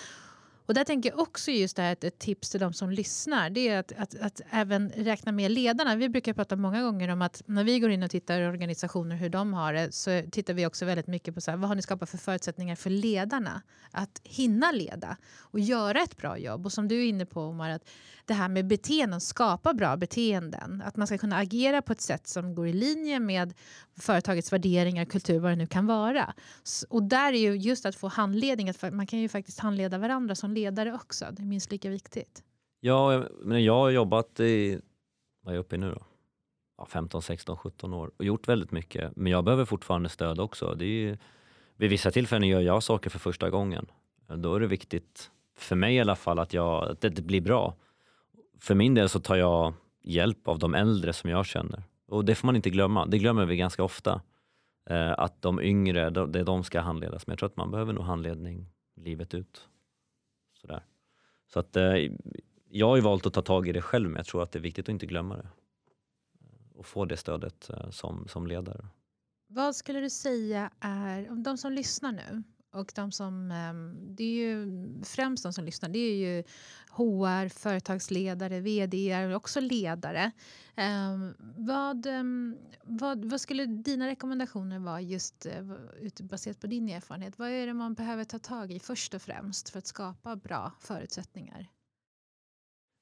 Och 0.67 0.75
där 0.75 0.85
tänker 0.85 1.11
jag 1.11 1.19
också 1.19 1.51
just 1.51 1.77
det 1.77 1.83
här, 1.83 1.93
ett, 1.93 2.05
ett 2.05 2.19
tips 2.19 2.51
till 2.51 2.61
de 2.61 2.73
som 2.73 2.91
lyssnar. 2.91 3.51
Det 3.51 3.69
är 3.69 3.79
att, 3.79 3.93
att, 3.99 4.15
att, 4.21 4.41
även 4.51 4.89
räkna 4.89 5.33
med 5.33 5.51
ledarna. 5.51 5.97
Vi 5.97 6.09
brukar 6.09 6.33
prata 6.33 6.57
många 6.57 6.83
gånger 6.83 7.09
om 7.09 7.23
att 7.23 7.43
när 7.47 7.65
vi 7.65 7.81
går 7.81 7.91
in 7.91 8.03
och 8.03 8.11
tittar 8.11 8.41
i 8.41 8.47
organisationer 8.47 9.17
hur 9.17 9.29
de 9.29 9.55
har 9.55 9.73
det 9.73 9.93
så 9.93 10.23
tittar 10.31 10.55
vi 10.55 10.67
också 10.67 10.85
väldigt 10.85 11.07
mycket 11.07 11.35
på 11.35 11.41
så 11.41 11.51
här, 11.51 11.59
vad 11.59 11.69
har 11.69 11.77
ni 11.77 11.83
skapat 11.83 12.11
för 12.11 12.19
förutsättningar 12.19 12.77
för 12.77 12.91
ledarna 12.91 13.63
att 13.91 14.21
hinna 14.25 14.73
leda 14.73 15.17
och 15.41 15.61
göra 15.61 16.01
ett 16.01 16.17
bra 16.17 16.39
jobb. 16.39 16.67
Och 16.67 16.73
som 16.73 16.89
du 16.89 17.01
är 17.01 17.09
inne 17.09 17.27
på 17.27 17.41
Omar, 17.41 17.71
att 17.71 17.89
det 18.27 18.35
här 18.35 18.49
med 18.49 18.67
beteenden, 18.67 19.21
skapa 19.21 19.75
bra 19.75 19.97
beteenden. 19.97 20.83
Att 20.87 20.97
man 20.97 21.07
ska 21.07 21.19
kunna 21.19 21.37
agera 21.37 21.83
på 21.83 21.93
ett 21.93 22.01
sätt 22.01 22.27
som 22.27 22.55
går 22.55 22.69
i 22.69 22.73
linje 22.73 23.21
med 23.21 23.55
företagets 24.01 24.53
värderingar, 24.53 25.05
kultur, 25.05 25.39
vad 25.39 25.53
det 25.53 25.57
nu 25.57 25.67
kan 25.67 25.87
vara. 25.87 26.35
Och 26.89 27.03
där 27.03 27.33
är 27.33 27.39
ju 27.39 27.57
just 27.57 27.87
att 27.87 27.97
få 27.97 28.09
handledning, 28.09 28.69
att 28.69 28.93
man 28.93 29.07
kan 29.07 29.19
ju 29.19 29.29
faktiskt 29.29 29.59
handleda 29.59 29.99
varandra 29.99 30.35
som 30.35 30.54
ledare 30.55 30.95
också. 30.95 31.25
Det 31.33 31.43
är 31.43 31.47
minst 31.47 31.71
lika 31.71 31.91
viktigt. 31.91 32.43
Ja, 32.81 33.25
men 33.41 33.65
jag 33.65 33.75
har 33.75 33.91
jobbat 33.91 34.41
i, 34.41 34.81
vad 35.41 35.53
är 35.53 35.57
jag 35.57 35.61
uppe 35.61 35.75
i 35.75 35.79
nu 35.79 35.91
då? 35.91 36.03
Ja, 36.79 36.87
15, 36.87 37.23
16, 37.23 37.57
17 37.57 37.95
år 37.95 38.11
och 38.17 38.25
gjort 38.25 38.49
väldigt 38.49 38.73
mycket. 38.73 39.17
Men 39.17 39.33
jag 39.33 39.45
behöver 39.45 39.65
fortfarande 39.65 40.09
stöd 40.09 40.41
också. 40.41 40.75
Det 40.75 40.85
är 40.85 40.89
ju, 40.89 41.17
vid 41.77 41.91
vissa 41.91 42.11
tillfällen 42.11 42.49
gör 42.49 42.61
jag 42.61 42.83
saker 42.83 43.11
för 43.11 43.19
första 43.19 43.51
gången. 43.51 43.87
Då 44.27 44.55
är 44.55 44.61
det 44.61 44.67
viktigt, 44.67 45.31
för 45.57 45.77
mig 45.77 45.95
i 45.95 46.01
alla 46.01 46.17
fall, 46.17 46.39
att, 46.39 46.53
jag, 46.53 46.91
att 46.91 47.01
det 47.01 47.23
blir 47.23 47.41
bra. 47.41 47.75
För 48.61 48.75
min 48.75 48.95
del 48.95 49.09
så 49.09 49.21
tar 49.21 49.37
jag 49.37 49.75
hjälp 50.03 50.49
av 50.49 50.59
de 50.59 50.75
äldre 50.75 51.13
som 51.13 51.31
jag 51.31 51.47
känner. 51.47 51.83
Och 52.09 52.25
det 52.25 52.35
får 52.35 52.47
man 52.47 52.57
inte 52.57 52.71
glömma. 52.71 53.07
Det 53.07 53.19
glömmer 53.19 53.45
vi 53.45 53.57
ganska 53.57 53.85
ofta. 53.85 54.21
Eh, 54.91 55.13
att 55.19 55.43
de 55.43 55.61
yngre, 55.61 56.11
det 56.11 56.41
är 56.41 56.45
de 56.45 56.65
ska 56.65 56.81
handledas. 56.81 57.27
Men 57.27 57.33
jag 57.33 57.39
tror 57.39 57.49
att 57.49 57.57
man 57.57 57.71
behöver 57.71 57.93
nog 57.93 58.05
handledning 58.05 58.67
livet 58.97 59.35
ut. 59.35 59.69
Sådär. 60.65 60.83
Så 61.53 61.61
att 61.61 61.77
eh, 61.77 61.95
jag 62.69 62.89
har 62.89 62.97
ju 62.97 63.03
valt 63.03 63.27
att 63.27 63.33
ta 63.33 63.43
tag 63.43 63.69
i 63.69 63.73
det 63.73 63.83
själv, 63.83 64.09
men 64.09 64.17
jag 64.17 64.27
tror 64.27 64.43
att 64.43 64.53
det 64.53 64.59
är 64.59 64.61
viktigt 64.61 64.85
att 64.85 64.89
inte 64.93 65.07
glömma 65.07 65.37
det. 65.37 65.49
Eh, 66.41 66.79
och 66.79 66.87
få 66.87 67.05
det 67.05 67.17
stödet 67.17 67.71
eh, 67.71 67.91
som, 67.91 68.29
som 68.29 68.47
ledare. 68.47 68.87
Vad 69.47 69.77
skulle 69.77 70.01
du 70.01 70.11
säga 70.11 70.71
är, 70.81 71.31
om 71.31 71.43
de 71.43 71.59
som 71.59 71.73
lyssnar 71.73 72.13
nu, 72.13 72.43
och 72.75 72.93
de 72.95 73.13
som, 73.13 73.49
det 74.17 74.25
är 74.25 74.35
ju 74.35 74.67
främst 75.05 75.43
de 75.43 75.53
som 75.53 75.65
lyssnar, 75.65 75.89
det 75.89 75.99
är 75.99 76.15
ju 76.15 76.43
HR, 76.91 77.49
företagsledare, 77.49 78.61
vd 78.61 79.27
och 79.27 79.37
också 79.37 79.61
ledare. 79.61 80.31
Vad, 81.57 82.07
vad, 82.83 83.25
vad, 83.25 83.41
skulle 83.41 83.67
dina 83.67 84.07
rekommendationer 84.07 84.79
vara 84.79 85.01
just 85.01 85.47
eh, 85.47 86.25
baserat 86.25 86.61
på 86.61 86.67
din 86.67 86.89
erfarenhet? 86.89 87.39
Vad 87.39 87.49
är 87.49 87.67
det 87.67 87.75
man 87.75 87.95
behöver 87.95 88.25
ta 88.25 88.39
tag 88.39 88.73
i 88.73 88.81
först 88.81 89.15
och 89.15 89.23
främst 89.23 89.71
för 89.71 89.79
att 89.79 89.87
skapa 89.87 90.37
bra 90.37 90.73
förutsättningar? 90.81 91.69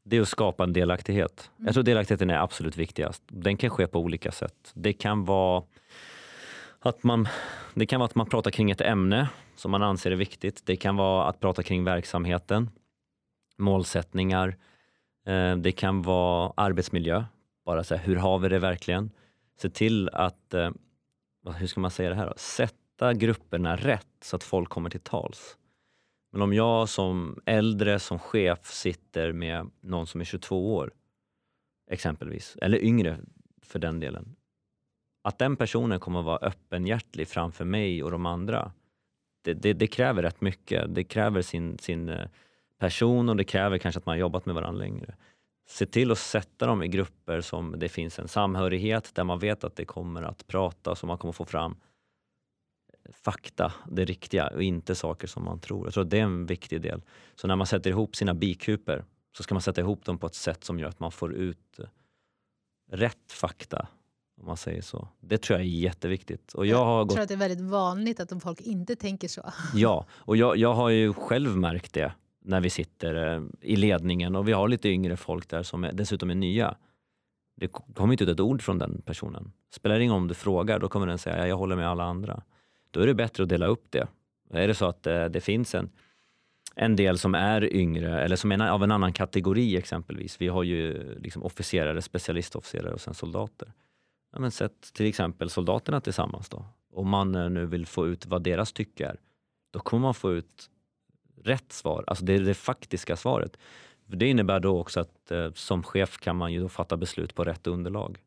Det 0.04 0.16
är 0.16 0.20
att 0.20 0.28
skapa 0.28 0.64
en 0.64 0.72
delaktighet. 0.72 1.50
Mm. 1.56 1.66
Jag 1.66 1.74
tror 1.74 1.84
delaktigheten 1.84 2.30
är 2.30 2.38
absolut 2.38 2.76
viktigast. 2.76 3.22
Den 3.26 3.56
kan 3.56 3.70
ske 3.70 3.86
på 3.86 3.98
olika 3.98 4.32
sätt. 4.32 4.72
Det 4.74 4.92
kan 4.92 5.24
vara 5.24 5.64
att 6.88 7.02
man, 7.02 7.28
det 7.74 7.86
kan 7.86 8.00
vara 8.00 8.08
att 8.08 8.14
man 8.14 8.26
pratar 8.26 8.50
kring 8.50 8.70
ett 8.70 8.80
ämne 8.80 9.28
som 9.56 9.70
man 9.70 9.82
anser 9.82 10.10
är 10.10 10.16
viktigt. 10.16 10.66
Det 10.66 10.76
kan 10.76 10.96
vara 10.96 11.28
att 11.28 11.40
prata 11.40 11.62
kring 11.62 11.84
verksamheten, 11.84 12.70
målsättningar. 13.58 14.56
Eh, 15.26 15.56
det 15.56 15.72
kan 15.72 16.02
vara 16.02 16.52
arbetsmiljö. 16.56 17.24
Bara 17.64 17.84
så 17.84 17.94
här, 17.94 18.04
hur 18.04 18.16
har 18.16 18.38
vi 18.38 18.48
det 18.48 18.58
verkligen? 18.58 19.10
Se 19.58 19.70
till 19.70 20.08
att, 20.08 20.54
eh, 20.54 20.70
hur 21.56 21.66
ska 21.66 21.80
man 21.80 21.90
säga 21.90 22.08
det 22.08 22.16
här 22.16 22.26
då? 22.26 22.34
Sätta 22.36 23.14
grupperna 23.14 23.76
rätt 23.76 24.06
så 24.24 24.36
att 24.36 24.44
folk 24.44 24.68
kommer 24.68 24.90
till 24.90 25.00
tals. 25.00 25.56
Men 26.32 26.42
om 26.42 26.52
jag 26.52 26.88
som 26.88 27.40
äldre, 27.46 27.98
som 27.98 28.18
chef 28.18 28.66
sitter 28.66 29.32
med 29.32 29.70
någon 29.80 30.06
som 30.06 30.20
är 30.20 30.24
22 30.24 30.74
år 30.74 30.92
exempelvis, 31.90 32.56
eller 32.62 32.84
yngre 32.84 33.18
för 33.62 33.78
den 33.78 34.00
delen. 34.00 34.36
Att 35.22 35.38
den 35.38 35.56
personen 35.56 36.00
kommer 36.00 36.18
att 36.18 36.24
vara 36.24 36.38
öppenhjärtig 36.38 37.28
framför 37.28 37.64
mig 37.64 38.02
och 38.02 38.10
de 38.10 38.26
andra 38.26 38.72
det, 39.42 39.54
det, 39.54 39.72
det, 39.72 39.86
kräver 39.86 40.22
rätt 40.22 40.40
mycket. 40.40 40.94
Det 40.94 41.04
kräver 41.04 41.42
sin, 41.42 41.78
sin 41.78 42.08
eh, 42.08 42.28
person 42.78 43.28
och 43.28 43.36
det 43.36 43.44
kräver 43.44 43.78
kanske 43.78 43.98
att 43.98 44.06
man 44.06 44.18
jobbat 44.18 44.46
med 44.46 44.54
varandra 44.54 44.78
längre. 44.78 45.14
Se 45.68 45.86
till 45.86 46.10
att 46.10 46.18
sätta 46.18 46.66
dem 46.66 46.82
i 46.82 46.88
grupper 46.88 47.40
som 47.40 47.78
det 47.78 47.88
finns 47.88 48.18
en 48.18 48.28
samhörighet 48.28 49.14
där 49.14 49.24
man 49.24 49.38
vet 49.38 49.64
att 49.64 49.76
det 49.76 49.84
kommer 49.84 50.22
att 50.22 50.46
prata 50.46 50.90
och 50.90 51.04
man 51.04 51.18
kommer 51.18 51.32
få 51.32 51.44
fram 51.44 51.76
eh, 52.92 53.12
fakta, 53.12 53.72
det 53.90 54.04
riktiga 54.04 54.48
och 54.48 54.62
inte 54.62 54.94
saker 54.94 55.26
som 55.26 55.44
man 55.44 55.60
tror. 55.60 55.86
Jag 55.86 55.94
tror 55.94 56.04
att 56.04 56.10
det 56.10 56.18
är 56.18 56.22
en 56.24 56.46
viktig 56.46 56.80
del. 56.80 57.02
Så 57.34 57.46
när 57.46 57.56
man 57.56 57.66
sätter 57.66 57.90
ihop 57.90 58.16
sina 58.16 58.34
bikuper 58.34 59.04
så 59.36 59.42
ska 59.42 59.54
man 59.54 59.62
sätta 59.62 59.80
ihop 59.80 60.04
dem 60.04 60.18
på 60.18 60.26
ett 60.26 60.34
sätt 60.34 60.64
som 60.64 60.78
gör 60.78 60.88
att 60.88 61.00
man 61.00 61.12
får 61.12 61.34
ut 61.34 61.78
eh, 61.78 61.86
rätt 62.90 63.32
fakta 63.32 63.88
om 64.42 64.46
man 64.46 64.56
säger 64.56 64.82
så. 64.82 65.08
Det 65.20 65.38
tror 65.38 65.58
jag 65.58 65.66
är 65.66 65.70
jätteviktigt. 65.70 66.54
Och 66.54 66.66
jag, 66.66 66.84
har 66.84 66.98
jag 66.98 67.08
tror 67.08 67.16
gått... 67.16 67.22
att 67.22 67.28
det 67.28 67.34
är 67.34 67.48
väldigt 67.48 67.70
vanligt 67.70 68.20
att 68.20 68.42
folk 68.42 68.60
inte 68.60 68.96
tänker 68.96 69.28
så. 69.28 69.52
Ja, 69.74 70.06
och 70.10 70.36
jag, 70.36 70.56
jag 70.56 70.74
har 70.74 70.88
ju 70.88 71.12
själv 71.12 71.56
märkt 71.56 71.92
det 71.92 72.12
när 72.44 72.60
vi 72.60 72.70
sitter 72.70 73.34
eh, 73.34 73.42
i 73.60 73.76
ledningen 73.76 74.36
och 74.36 74.48
vi 74.48 74.52
har 74.52 74.68
lite 74.68 74.88
yngre 74.88 75.16
folk 75.16 75.48
där 75.48 75.62
som 75.62 75.84
är, 75.84 75.92
dessutom 75.92 76.30
är 76.30 76.34
nya. 76.34 76.76
Det 77.56 77.68
kommer 77.68 78.12
inte 78.12 78.24
ut 78.24 78.30
ett 78.30 78.40
ord 78.40 78.62
från 78.62 78.78
den 78.78 79.02
personen. 79.04 79.52
Spelar 79.70 80.00
ingen 80.00 80.14
om 80.14 80.28
du 80.28 80.34
frågar, 80.34 80.78
då 80.78 80.88
kommer 80.88 81.06
den 81.06 81.18
säga 81.18 81.48
jag 81.48 81.56
håller 81.56 81.76
med 81.76 81.88
alla 81.88 82.04
andra. 82.04 82.42
Då 82.90 83.00
är 83.00 83.06
det 83.06 83.14
bättre 83.14 83.42
att 83.42 83.48
dela 83.48 83.66
upp 83.66 83.86
det. 83.90 84.08
Är 84.50 84.68
det 84.68 84.74
så 84.74 84.86
att 84.86 85.06
eh, 85.06 85.24
det 85.24 85.40
finns 85.40 85.74
en, 85.74 85.90
en 86.74 86.96
del 86.96 87.18
som 87.18 87.34
är 87.34 87.74
yngre 87.74 88.22
eller 88.24 88.36
som 88.36 88.52
är 88.52 88.68
av 88.68 88.82
en 88.82 88.90
annan 88.90 89.12
kategori 89.12 89.76
exempelvis. 89.76 90.40
Vi 90.40 90.48
har 90.48 90.62
ju 90.62 91.14
liksom 91.18 91.42
officerare, 91.42 92.02
specialistofficerare 92.02 92.94
och 92.94 93.00
sen 93.00 93.14
soldater 93.14 93.72
ja, 94.32 94.40
men 94.40 94.50
sätt 94.50 94.92
till 94.92 95.06
exempel 95.06 95.50
soldaterna 95.50 96.00
tillsammans 96.00 96.48
då. 96.48 96.64
Om 96.92 97.08
man 97.08 97.34
eh, 97.34 97.50
nu 97.50 97.66
vill 97.66 97.86
få 97.86 98.06
ut 98.06 98.26
vad 98.26 98.42
deras 98.42 98.72
tycke 98.72 99.06
är, 99.06 99.20
då 99.70 99.80
kommer 99.80 100.02
man 100.02 100.14
få 100.14 100.32
ut 100.32 100.70
rätt 101.44 101.72
svar, 101.72 102.04
alltså 102.06 102.24
det 102.24 102.32
är 102.32 102.40
det 102.40 102.54
faktiska 102.54 103.16
svaret. 103.16 103.56
Det 104.06 104.28
innebär 104.28 104.60
då 104.60 104.80
också 104.80 105.00
att 105.00 105.30
eh, 105.30 105.52
som 105.52 105.82
chef 105.82 106.18
kan 106.18 106.36
man 106.36 106.52
ju 106.52 106.60
då 106.60 106.68
fatta 106.68 106.96
beslut 106.96 107.34
på 107.34 107.44
rätt 107.44 107.66
underlag. 107.66 108.18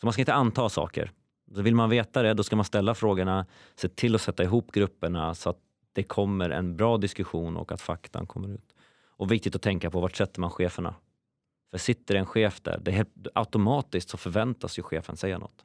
Så 0.00 0.06
man 0.06 0.12
ska 0.12 0.22
inte 0.22 0.34
anta 0.34 0.68
saker. 0.68 1.12
Så 1.54 1.62
vill 1.62 1.74
man 1.74 1.90
veta 1.90 2.22
det, 2.22 2.34
då 2.34 2.42
ska 2.42 2.56
man 2.56 2.64
ställa 2.64 2.94
frågorna, 2.94 3.46
se 3.74 3.88
till 3.88 4.14
att 4.14 4.20
sätta 4.20 4.42
ihop 4.42 4.72
grupperna 4.72 5.34
så 5.34 5.50
att 5.50 5.58
det 5.92 6.02
kommer 6.02 6.50
en 6.50 6.76
bra 6.76 6.96
diskussion 6.96 7.56
och 7.56 7.72
att 7.72 7.80
faktan 7.80 8.26
kommer 8.26 8.48
ut. 8.48 8.74
Och 9.06 9.32
viktigt 9.32 9.56
att 9.56 9.62
tänka 9.62 9.90
på, 9.90 10.00
vart 10.00 10.16
sätter 10.16 10.40
man 10.40 10.50
cheferna? 10.50 10.94
För 11.70 11.78
sitter 11.78 12.14
en 12.14 12.26
chef 12.26 12.60
där, 12.60 12.80
det 12.82 12.90
helt, 12.90 13.26
automatiskt 13.34 14.08
så 14.08 14.16
förväntas 14.16 14.78
ju 14.78 14.82
chefen 14.82 15.16
säga 15.16 15.38
något. 15.38 15.64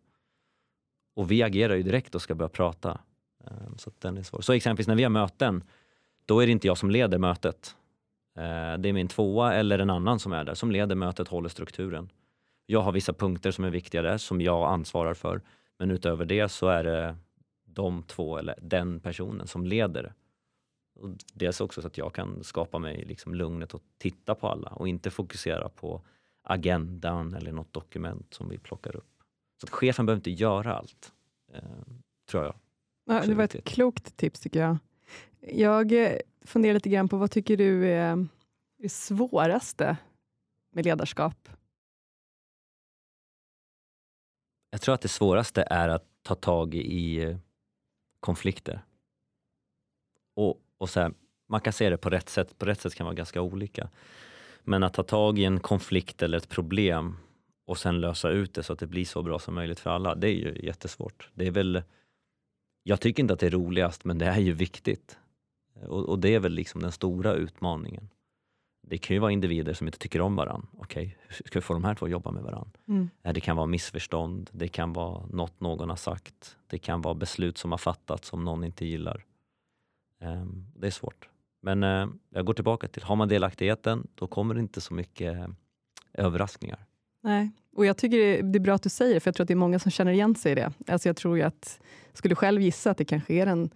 Och 1.15 1.31
vi 1.31 1.43
agerar 1.43 1.75
ju 1.75 1.83
direkt 1.83 2.15
och 2.15 2.21
ska 2.21 2.35
börja 2.35 2.49
prata. 2.49 3.01
Ehm, 3.47 3.77
så 3.77 3.91
den 3.99 4.17
är 4.17 4.23
svår. 4.23 4.41
Så 4.41 4.53
exempelvis 4.53 4.87
när 4.87 4.95
vi 4.95 5.03
har 5.03 5.09
möten, 5.09 5.63
då 6.25 6.39
är 6.39 6.45
det 6.45 6.51
inte 6.51 6.67
jag 6.67 6.77
som 6.77 6.89
leder 6.89 7.17
mötet. 7.17 7.75
Ehm, 8.35 8.81
det 8.81 8.89
är 8.89 8.93
min 8.93 9.07
tvåa 9.07 9.53
eller 9.53 9.79
en 9.79 9.89
annan 9.89 10.19
som 10.19 10.33
är 10.33 10.43
där, 10.43 10.53
som 10.53 10.71
leder 10.71 10.95
mötet, 10.95 11.27
håller 11.27 11.49
strukturen. 11.49 12.09
Jag 12.65 12.81
har 12.81 12.91
vissa 12.91 13.13
punkter 13.13 13.51
som 13.51 13.63
är 13.63 13.69
viktiga 13.69 14.01
där, 14.01 14.17
som 14.17 14.41
jag 14.41 14.69
ansvarar 14.69 15.13
för. 15.13 15.41
Men 15.77 15.91
utöver 15.91 16.25
det 16.25 16.49
så 16.49 16.67
är 16.67 16.83
det 16.83 17.15
de 17.65 18.03
två 18.03 18.37
eller 18.37 18.55
den 18.61 18.99
personen 18.99 19.47
som 19.47 19.65
leder 19.65 20.03
det. 20.03 20.13
Och 20.95 21.09
dels 21.33 21.61
också 21.61 21.81
så 21.81 21.87
att 21.87 21.97
jag 21.97 22.13
kan 22.13 22.43
skapa 22.43 22.79
mig 22.79 23.05
liksom 23.05 23.35
lugnet 23.35 23.73
och 23.73 23.81
titta 23.97 24.35
på 24.35 24.47
alla 24.47 24.69
och 24.69 24.87
inte 24.87 25.11
fokusera 25.11 25.69
på 25.69 26.01
agendan 26.43 27.33
eller 27.33 27.51
något 27.51 27.73
dokument 27.73 28.33
som 28.33 28.49
vi 28.49 28.57
plockar 28.57 28.95
upp. 28.95 29.23
Så 29.61 29.65
att 29.65 29.69
chefen 29.69 30.05
behöver 30.05 30.19
inte 30.19 30.31
göra 30.31 30.75
allt, 30.75 31.13
eh, 31.53 31.61
tror 32.29 32.43
jag. 32.43 32.55
Ja, 33.05 33.25
det 33.25 33.35
var 33.35 33.43
ett 33.43 33.63
klokt 33.63 34.17
tips 34.17 34.39
tycker 34.39 34.59
jag. 34.59 34.77
Jag 35.39 35.91
eh, 35.91 36.19
funderar 36.41 36.73
lite 36.73 36.89
grann 36.89 37.09
på 37.09 37.17
vad 37.17 37.31
tycker 37.31 37.57
du 37.57 37.91
är 37.91 38.27
det 38.77 38.89
svåraste 38.89 39.97
med 40.71 40.85
ledarskap? 40.85 41.49
Jag 44.69 44.81
tror 44.81 44.95
att 44.95 45.01
det 45.01 45.07
svåraste 45.07 45.63
är 45.69 45.89
att 45.89 46.05
ta 46.21 46.35
tag 46.35 46.75
i 46.75 47.23
eh, 47.23 47.37
konflikter. 48.19 48.85
Och 50.35 50.61
och 50.85 50.89
så 50.89 50.99
här, 50.99 51.13
man 51.47 51.61
kan 51.61 51.73
se 51.73 51.89
det 51.89 51.97
på 51.97 52.09
rätt 52.09 52.29
sätt, 52.29 52.59
på 52.59 52.65
rätt 52.65 52.81
sätt 52.81 52.95
kan 52.95 53.05
vara 53.05 53.15
ganska 53.15 53.41
olika. 53.41 53.89
Men 54.63 54.83
att 54.83 54.93
ta 54.93 55.03
tag 55.03 55.39
i 55.39 55.45
en 55.45 55.59
konflikt 55.59 56.21
eller 56.21 56.37
ett 56.37 56.49
problem 56.49 57.17
och 57.67 57.77
sen 57.77 58.01
lösa 58.01 58.29
ut 58.29 58.53
det 58.53 58.63
så 58.63 58.73
att 58.73 58.79
det 58.79 58.87
blir 58.87 59.05
så 59.05 59.21
bra 59.21 59.39
som 59.39 59.55
möjligt 59.55 59.79
för 59.79 59.89
alla, 59.89 60.15
det 60.15 60.27
är 60.27 60.33
ju 60.33 60.65
jättesvårt. 60.65 61.29
Det 61.33 61.47
är 61.47 61.51
väl, 61.51 61.83
jag 62.83 63.01
tycker 63.01 63.23
inte 63.23 63.33
att 63.33 63.39
det 63.39 63.45
är 63.45 63.51
roligast, 63.51 64.05
men 64.05 64.17
det 64.17 64.25
är 64.25 64.39
ju 64.39 64.53
viktigt. 64.53 65.17
Och, 65.87 66.09
och 66.09 66.19
det 66.19 66.35
är 66.35 66.39
väl 66.39 66.51
liksom 66.51 66.81
den 66.81 66.91
stora 66.91 67.33
utmaningen. 67.33 68.09
Det 68.87 68.97
kan 68.97 69.15
ju 69.15 69.19
vara 69.19 69.31
individer 69.31 69.73
som 69.73 69.87
inte 69.87 69.99
tycker 69.99 70.21
om 70.21 70.35
varandra. 70.35 70.67
Okej, 70.77 71.05
okay, 71.05 71.15
hur 71.27 71.47
ska 71.47 71.59
vi 71.59 71.63
få 71.63 71.73
de 71.73 71.83
här 71.83 71.95
två 71.95 72.05
att 72.05 72.11
jobba 72.11 72.31
med 72.31 72.43
varandra? 72.43 72.71
Mm. 72.87 73.09
Det 73.21 73.41
kan 73.41 73.55
vara 73.55 73.67
missförstånd, 73.67 74.49
det 74.53 74.67
kan 74.67 74.93
vara 74.93 75.25
något 75.25 75.59
någon 75.59 75.89
har 75.89 75.95
sagt, 75.95 76.57
det 76.67 76.77
kan 76.77 77.01
vara 77.01 77.13
beslut 77.13 77.57
som 77.57 77.71
har 77.71 77.77
fattats 77.77 78.27
som 78.27 78.43
någon 78.43 78.63
inte 78.63 78.85
gillar. 78.85 79.25
Ehm, 80.25 80.65
det 80.75 80.87
är 80.87 80.91
svårt. 80.91 81.29
Men 81.61 81.83
eh, 81.83 82.07
jag 82.29 82.45
går 82.45 82.53
tillbaka 82.53 82.87
till, 82.87 83.03
har 83.03 83.15
man 83.15 83.27
delaktigheten 83.27 84.07
då 84.15 84.27
kommer 84.27 84.53
det 84.53 84.59
inte 84.59 84.81
så 84.81 84.93
mycket 84.93 85.33
eh, 85.33 85.47
överraskningar. 86.13 86.85
Nej, 87.23 87.51
och 87.75 87.85
jag 87.85 87.97
tycker 87.97 88.43
det 88.43 88.57
är 88.57 88.59
bra 88.59 88.75
att 88.75 88.83
du 88.83 88.89
säger 88.89 89.13
det 89.13 89.19
för 89.19 89.27
jag 89.27 89.35
tror 89.35 89.43
att 89.43 89.47
det 89.47 89.53
är 89.53 89.55
många 89.55 89.79
som 89.79 89.91
känner 89.91 90.11
igen 90.11 90.35
sig 90.35 90.51
i 90.51 90.55
det. 90.55 90.73
Alltså 90.87 91.09
jag 91.09 91.15
tror 91.15 91.37
ju 91.37 91.43
att, 91.43 91.79
skulle 92.13 92.35
själv 92.35 92.61
gissa 92.61 92.91
att 92.91 92.97
det 92.97 93.05
kanske 93.05 93.33
är 93.33 93.45
den 93.45 93.69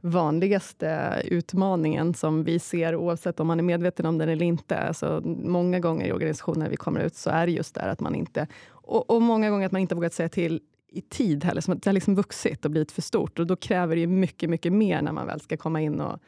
vanligaste 0.00 1.22
utmaningen 1.24 2.14
som 2.14 2.44
vi 2.44 2.58
ser 2.58 2.96
oavsett 2.96 3.40
om 3.40 3.46
man 3.46 3.58
är 3.58 3.64
medveten 3.64 4.06
om 4.06 4.18
den 4.18 4.28
eller 4.28 4.46
inte. 4.46 4.78
Alltså, 4.78 5.22
många 5.24 5.80
gånger 5.80 6.06
i 6.06 6.12
organisationer 6.12 6.68
vi 6.68 6.76
kommer 6.76 7.00
ut 7.00 7.14
så 7.14 7.30
är 7.30 7.46
det 7.46 7.52
just 7.52 7.74
där 7.74 7.88
att 7.88 8.00
man 8.00 8.14
inte, 8.14 8.46
och, 8.68 9.10
och 9.10 9.22
många 9.22 9.50
gånger 9.50 9.66
att 9.66 9.72
man 9.72 9.80
inte 9.80 9.94
vågat 9.94 10.12
säga 10.12 10.28
till 10.28 10.60
i 10.88 11.00
tid 11.00 11.44
heller, 11.44 11.60
som 11.60 11.74
att 11.74 11.82
det 11.82 11.90
har 11.90 11.94
liksom 11.94 12.14
vuxit 12.14 12.64
och 12.64 12.70
blivit 12.70 12.92
för 12.92 13.02
stort. 13.02 13.38
Och 13.38 13.46
då 13.46 13.56
kräver 13.56 13.94
det 13.94 14.00
ju 14.00 14.06
mycket, 14.06 14.50
mycket 14.50 14.72
mer 14.72 15.02
när 15.02 15.12
man 15.12 15.26
väl 15.26 15.40
ska 15.40 15.56
komma 15.56 15.80
in 15.80 16.00
och 16.00 16.18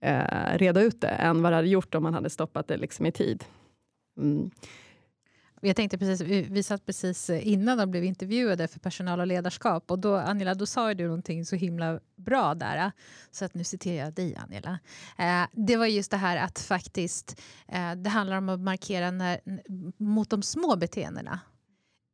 eh, 0.00 0.58
reda 0.58 0.80
ut 0.80 1.00
det, 1.00 1.08
än 1.08 1.42
vad 1.42 1.52
det 1.52 1.56
hade 1.56 1.68
gjort 1.68 1.94
om 1.94 2.02
man 2.02 2.14
hade 2.14 2.30
stoppat 2.30 2.68
det 2.68 2.76
liksom 2.76 3.06
i 3.06 3.12
tid. 3.12 3.44
Mm. 4.18 4.50
Jag 5.60 5.76
tänkte 5.76 5.98
precis, 5.98 6.20
vi 6.50 6.62
satt 6.62 6.86
precis 6.86 7.30
innan 7.30 7.80
och 7.80 7.88
blev 7.88 8.04
intervjuade 8.04 8.68
för 8.68 8.80
personal 8.80 9.20
och 9.20 9.26
ledarskap 9.26 9.90
och 9.90 9.98
då, 9.98 10.16
Angela, 10.16 10.54
då 10.54 10.66
sa 10.66 10.94
du 10.94 11.04
någonting 11.04 11.44
så 11.44 11.56
himla 11.56 12.00
bra 12.16 12.54
där. 12.54 12.92
Så 13.30 13.44
att 13.44 13.54
nu 13.54 13.64
citerar 13.64 14.04
jag 14.04 14.14
dig, 14.14 14.36
Angela. 14.36 14.78
Eh, 15.18 15.48
det 15.52 15.76
var 15.76 15.86
just 15.86 16.10
det 16.10 16.16
här 16.16 16.36
att 16.36 16.58
faktiskt 16.58 17.40
eh, 17.68 17.92
det 17.92 18.10
handlar 18.10 18.36
om 18.36 18.48
att 18.48 18.60
markera 18.60 19.10
när, 19.10 19.40
mot 19.96 20.30
de 20.30 20.42
små 20.42 20.76
beteendena 20.76 21.40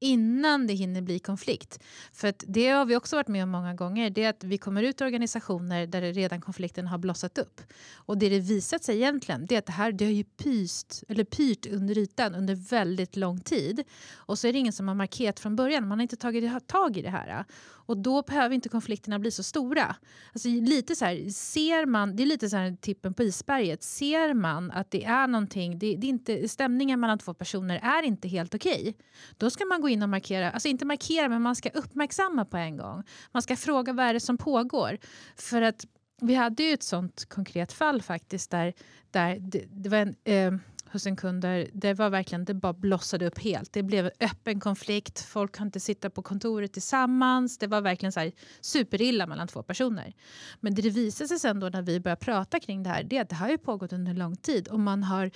innan 0.00 0.66
det 0.66 0.74
hinner 0.74 1.00
bli 1.00 1.18
konflikt. 1.18 1.82
För 2.12 2.34
det 2.38 2.68
har 2.68 2.84
vi 2.84 2.96
också 2.96 3.16
varit 3.16 3.28
med 3.28 3.42
om 3.42 3.50
många 3.50 3.74
gånger. 3.74 4.10
Det 4.10 4.24
är 4.24 4.30
att 4.30 4.44
vi 4.44 4.58
kommer 4.58 4.82
ut 4.82 5.00
i 5.00 5.04
organisationer 5.04 5.86
där 5.86 6.12
redan 6.12 6.40
konflikten 6.40 6.86
har 6.86 6.98
blossat 6.98 7.38
upp. 7.38 7.60
Och 7.94 8.18
det 8.18 8.28
det 8.28 8.40
visat 8.40 8.84
sig 8.84 8.96
egentligen 8.96 9.46
det 9.46 9.54
är 9.54 9.58
att 9.58 9.66
det 9.66 9.72
här 9.72 9.92
det 9.92 10.04
har 10.04 10.12
ju 10.12 10.24
pyst, 10.24 11.04
eller 11.08 11.24
pyrt 11.24 11.66
under 11.66 11.98
ytan 11.98 12.34
under 12.34 12.54
väldigt 12.54 13.16
lång 13.16 13.40
tid. 13.40 13.84
Och 14.14 14.38
så 14.38 14.46
är 14.46 14.52
det 14.52 14.58
ingen 14.58 14.72
som 14.72 14.88
har 14.88 14.94
markerat 14.94 15.40
från 15.40 15.56
början. 15.56 15.88
Man 15.88 15.98
har 15.98 16.02
inte 16.02 16.16
tagit 16.16 16.66
tag 16.66 16.96
i 16.96 17.02
det 17.02 17.10
här. 17.10 17.44
Och 17.86 17.96
då 17.96 18.22
behöver 18.22 18.54
inte 18.54 18.68
konflikterna 18.68 19.18
bli 19.18 19.30
så 19.30 19.42
stora. 19.42 19.96
Alltså, 20.32 20.48
lite 20.48 20.96
så 20.96 21.04
här, 21.04 21.30
ser 21.30 21.86
man, 21.86 22.16
det 22.16 22.22
är 22.22 22.26
lite 22.26 22.48
så 22.48 22.56
här 22.56 22.76
tippen 22.80 23.14
på 23.14 23.22
isberget. 23.22 23.82
Ser 23.82 24.34
man 24.34 24.70
att 24.70 24.90
det 24.90 25.04
är 25.04 25.26
någonting, 25.26 25.78
det, 25.78 25.96
det 25.96 26.06
är 26.06 26.08
inte, 26.08 26.48
stämningen 26.48 27.00
mellan 27.00 27.18
två 27.18 27.34
personer 27.34 27.80
är 27.82 28.02
inte 28.02 28.28
helt 28.28 28.54
okej. 28.54 28.80
Okay, 28.80 28.94
då 29.38 29.50
ska 29.50 29.64
man 29.64 29.80
gå 29.80 29.88
in 29.88 30.02
och 30.02 30.08
markera, 30.08 30.50
alltså 30.50 30.68
inte 30.68 30.84
markera 30.84 31.28
men 31.28 31.42
man 31.42 31.56
ska 31.56 31.68
uppmärksamma 31.68 32.44
på 32.44 32.56
en 32.56 32.76
gång. 32.76 33.02
Man 33.32 33.42
ska 33.42 33.56
fråga 33.56 33.92
vad 33.92 34.06
är 34.06 34.14
det 34.14 34.20
som 34.20 34.38
pågår. 34.38 34.98
För 35.36 35.62
att 35.62 35.86
vi 36.20 36.34
hade 36.34 36.62
ju 36.62 36.72
ett 36.72 36.82
sånt 36.82 37.24
konkret 37.28 37.72
fall 37.72 38.02
faktiskt 38.02 38.50
där, 38.50 38.72
där 39.10 39.36
det, 39.40 39.64
det 39.70 39.88
var 39.88 39.98
en 39.98 40.14
eh, 40.24 40.60
hos 40.94 41.06
en 41.06 41.16
kund 41.16 41.42
där 41.42 41.68
det 41.72 41.94
var 41.94 42.10
verkligen, 42.10 42.44
det 42.44 42.54
bara 42.54 42.72
blossade 42.72 43.26
upp 43.26 43.38
helt. 43.38 43.72
Det 43.72 43.82
blev 43.82 44.10
öppen 44.20 44.60
konflikt, 44.60 45.20
folk 45.20 45.56
kan 45.56 45.66
inte 45.66 45.80
sitta 45.80 46.10
på 46.10 46.22
kontoret 46.22 46.72
tillsammans. 46.72 47.58
Det 47.58 47.66
var 47.66 47.80
verkligen 47.80 48.12
så 48.12 48.20
här 48.20 48.32
superilla 48.60 49.26
mellan 49.26 49.48
två 49.48 49.62
personer. 49.62 50.14
Men 50.60 50.74
det, 50.74 50.82
det 50.82 50.90
visade 50.90 51.28
sig 51.28 51.38
sen 51.38 51.60
då 51.60 51.68
när 51.68 51.82
vi 51.82 52.00
började 52.00 52.20
prata 52.20 52.60
kring 52.60 52.82
det 52.82 52.90
här, 52.90 53.02
det 53.02 53.18
att 53.18 53.28
det 53.28 53.36
har 53.36 53.48
ju 53.48 53.58
pågått 53.58 53.92
under 53.92 54.14
lång 54.14 54.36
tid 54.36 54.68
och 54.68 54.80
man 54.80 55.02
har 55.02 55.30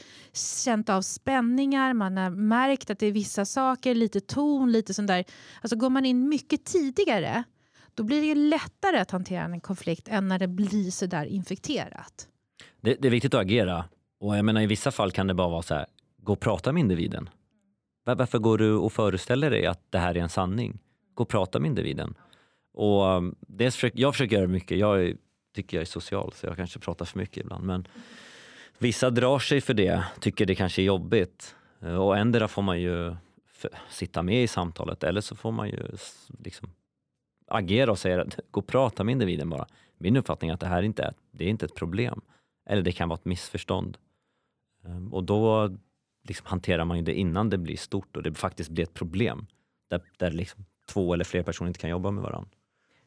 känt 0.65 0.89
av 0.89 1.03
spänningar, 1.03 1.93
man 1.93 2.17
har 2.17 2.31
märkt 2.31 2.91
att 2.91 2.99
det 2.99 3.07
är 3.07 3.13
vissa 3.13 3.45
saker, 3.45 3.95
lite 3.95 4.21
ton, 4.21 4.73
lite 4.73 4.95
sånt 4.95 5.09
där. 5.09 5.25
Alltså 5.61 5.77
går 5.77 5.91
man 5.91 6.05
in 6.05 6.29
mycket 6.29 6.65
tidigare 6.65 7.45
då 7.99 8.05
blir 8.05 8.23
det 8.23 8.35
lättare 8.35 8.99
att 8.99 9.11
hantera 9.11 9.45
en 9.45 9.61
konflikt 9.61 10.09
än 10.09 10.29
när 10.29 10.39
det 10.39 10.49
blir 10.49 10.91
så 10.91 11.07
där 11.07 11.27
infekterat. 11.27 12.29
Det, 12.81 12.95
det, 12.95 13.09
är 13.09 13.11
viktigt 13.11 13.35
att 13.35 13.41
agera 13.41 13.85
och 14.21 14.37
jag 14.37 14.45
menar 14.45 14.61
i 14.61 14.67
vissa 14.67 14.91
fall 14.91 15.13
kan 15.13 15.27
det 15.27 15.35
bara 15.35 15.49
vara 15.49 15.63
så 15.63 15.75
här, 15.75 15.87
gå 16.17 16.33
och 16.33 16.41
prata 16.41 16.73
med 16.73 16.81
individen. 16.81 17.29
Varför 18.05 18.39
går 18.39 18.59
du 18.59 18.73
och 18.73 18.93
föreställer 18.93 19.51
dig 19.51 19.67
att 19.67 19.81
det 19.91 19.99
här 19.99 20.17
är 20.17 20.21
en 20.21 20.29
sanning? 20.29 20.79
Gå 21.15 21.23
och 21.23 21.29
prata 21.29 21.59
med 21.59 21.69
individen. 21.69 22.15
Och 22.73 23.05
um, 23.05 23.35
dels 23.41 23.75
försöker, 23.75 24.01
jag 24.01 24.15
försöker 24.15 24.37
göra 24.37 24.47
mycket. 24.47 24.79
Jag 24.79 25.05
är, 25.05 25.17
tycker 25.55 25.77
jag 25.77 25.83
är 25.83 25.87
social 25.87 26.33
så 26.33 26.47
jag 26.47 26.57
kanske 26.57 26.79
pratar 26.79 27.05
för 27.05 27.19
mycket 27.19 27.37
ibland. 27.37 27.65
Men 27.65 27.89
vissa 28.79 29.11
drar 29.11 29.39
sig 29.39 29.61
för 29.61 29.75
det, 29.75 30.05
tycker 30.21 30.47
det 30.47 30.55
kanske 30.55 30.83
är 30.83 30.85
jobbigt. 30.85 31.55
Eh, 31.81 31.95
och 31.95 32.17
ändra 32.17 32.49
får 32.49 32.63
man 32.63 32.81
ju 32.81 33.17
sitta 33.91 34.23
med 34.23 34.43
i 34.43 34.49
samtalet 34.49 35.05
eller 35.05 35.21
så 35.21 35.37
får 35.37 35.53
man 35.53 35.69
ju 35.69 35.83
liksom 36.39 36.71
agera 37.49 37.91
och 37.91 37.99
säga 37.99 38.23
att 38.23 38.39
gå 38.51 38.61
och 38.61 38.67
prata 38.67 39.05
med 39.05 39.13
individen 39.13 39.51
bara. 39.51 39.67
Min 39.99 40.17
uppfattning 40.17 40.51
är 40.51 40.55
att 40.55 40.61
det 40.61 40.67
här 40.67 40.83
inte 40.83 41.03
är, 41.03 41.15
det 41.31 41.45
är 41.45 41.49
inte 41.49 41.67
ett 41.67 41.75
problem. 41.75 42.21
Eller 42.67 42.83
det 42.83 42.93
kan 42.93 43.09
vara 43.09 43.19
ett 43.19 43.25
missförstånd. 43.25 43.99
Ehm, 44.85 45.15
och 45.15 45.25
då 45.25 45.77
liksom 46.29 46.47
hanterar 46.47 46.85
man 46.85 46.97
ju 46.97 47.03
det 47.03 47.15
innan 47.15 47.51
det 47.51 47.59
blir 47.59 47.77
stort 47.77 48.17
och 48.17 48.23
det 48.23 48.35
faktiskt 48.35 48.71
blir 48.71 48.85
ett 48.85 48.95
problem. 48.95 49.47
Där, 49.91 50.03
där 50.17 50.31
liksom 50.31 50.65
två 50.87 51.15
eller 51.15 51.25
fler 51.25 51.43
personer 51.43 51.69
inte 51.69 51.81
kan 51.81 51.91
jobba 51.91 52.11
med 52.11 52.23
varandra. 52.23 52.51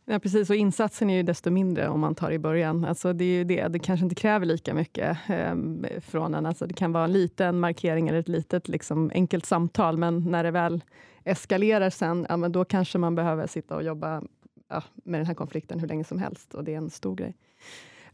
Ja, 0.06 0.20
precis, 0.20 0.50
och 0.50 0.56
insatsen 0.56 1.10
är 1.10 1.16
ju 1.16 1.24
desto 1.24 1.52
mindre 1.52 1.88
om 1.88 2.00
man 2.00 2.16
tar 2.16 2.32
i 2.32 2.40
början. 2.40 2.86
Alltså 2.86 3.14
det, 3.14 3.26
är 3.26 3.46
det. 3.46 3.68
det 3.68 3.80
kanske 3.80 4.04
inte 4.04 4.16
kräver 4.16 4.46
lika 4.46 4.74
mycket 4.74 5.18
eh, 5.30 5.56
från 6.02 6.34
en. 6.34 6.46
Alltså 6.46 6.68
det 6.68 6.74
kan 6.74 6.92
vara 6.92 7.04
en 7.04 7.12
liten 7.12 7.60
markering 7.60 8.08
eller 8.08 8.20
ett 8.20 8.28
litet 8.28 8.68
liksom, 8.68 9.12
enkelt 9.14 9.46
samtal, 9.46 9.98
men 9.98 10.32
när 10.32 10.44
det 10.44 10.52
väl 10.52 10.84
eskalerar 11.24 11.90
sen, 11.90 12.26
ja, 12.30 12.38
men 12.38 12.52
då 12.52 12.66
kanske 12.66 12.98
man 12.98 13.16
behöver 13.16 13.48
sitta 13.48 13.76
och 13.76 13.84
jobba 13.84 14.24
ja, 14.70 14.84
med 15.04 15.20
den 15.20 15.28
här 15.28 15.34
konflikten 15.34 15.80
hur 15.80 15.88
länge 15.88 16.04
som 16.04 16.20
helst 16.20 16.54
och 16.54 16.64
det 16.64 16.74
är 16.74 16.78
en 16.78 16.90
stor 16.90 17.16
grej. 17.16 17.36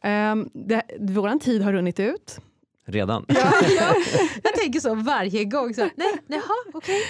Ehm, 0.01 0.39
um, 0.53 0.81
Vår 0.99 1.39
tid 1.39 1.61
har 1.61 1.73
runnit 1.73 1.99
ut. 1.99 2.41
Redan? 2.89 3.25
Ja, 3.27 3.51
ja. 3.79 3.95
Jag 4.43 4.53
tänker 4.53 4.79
så 4.79 4.95
varje 4.95 5.45
gång. 5.45 5.73
Så, 5.73 5.81
nej, 5.81 6.13
jaha, 6.27 6.41
okay. 6.73 7.01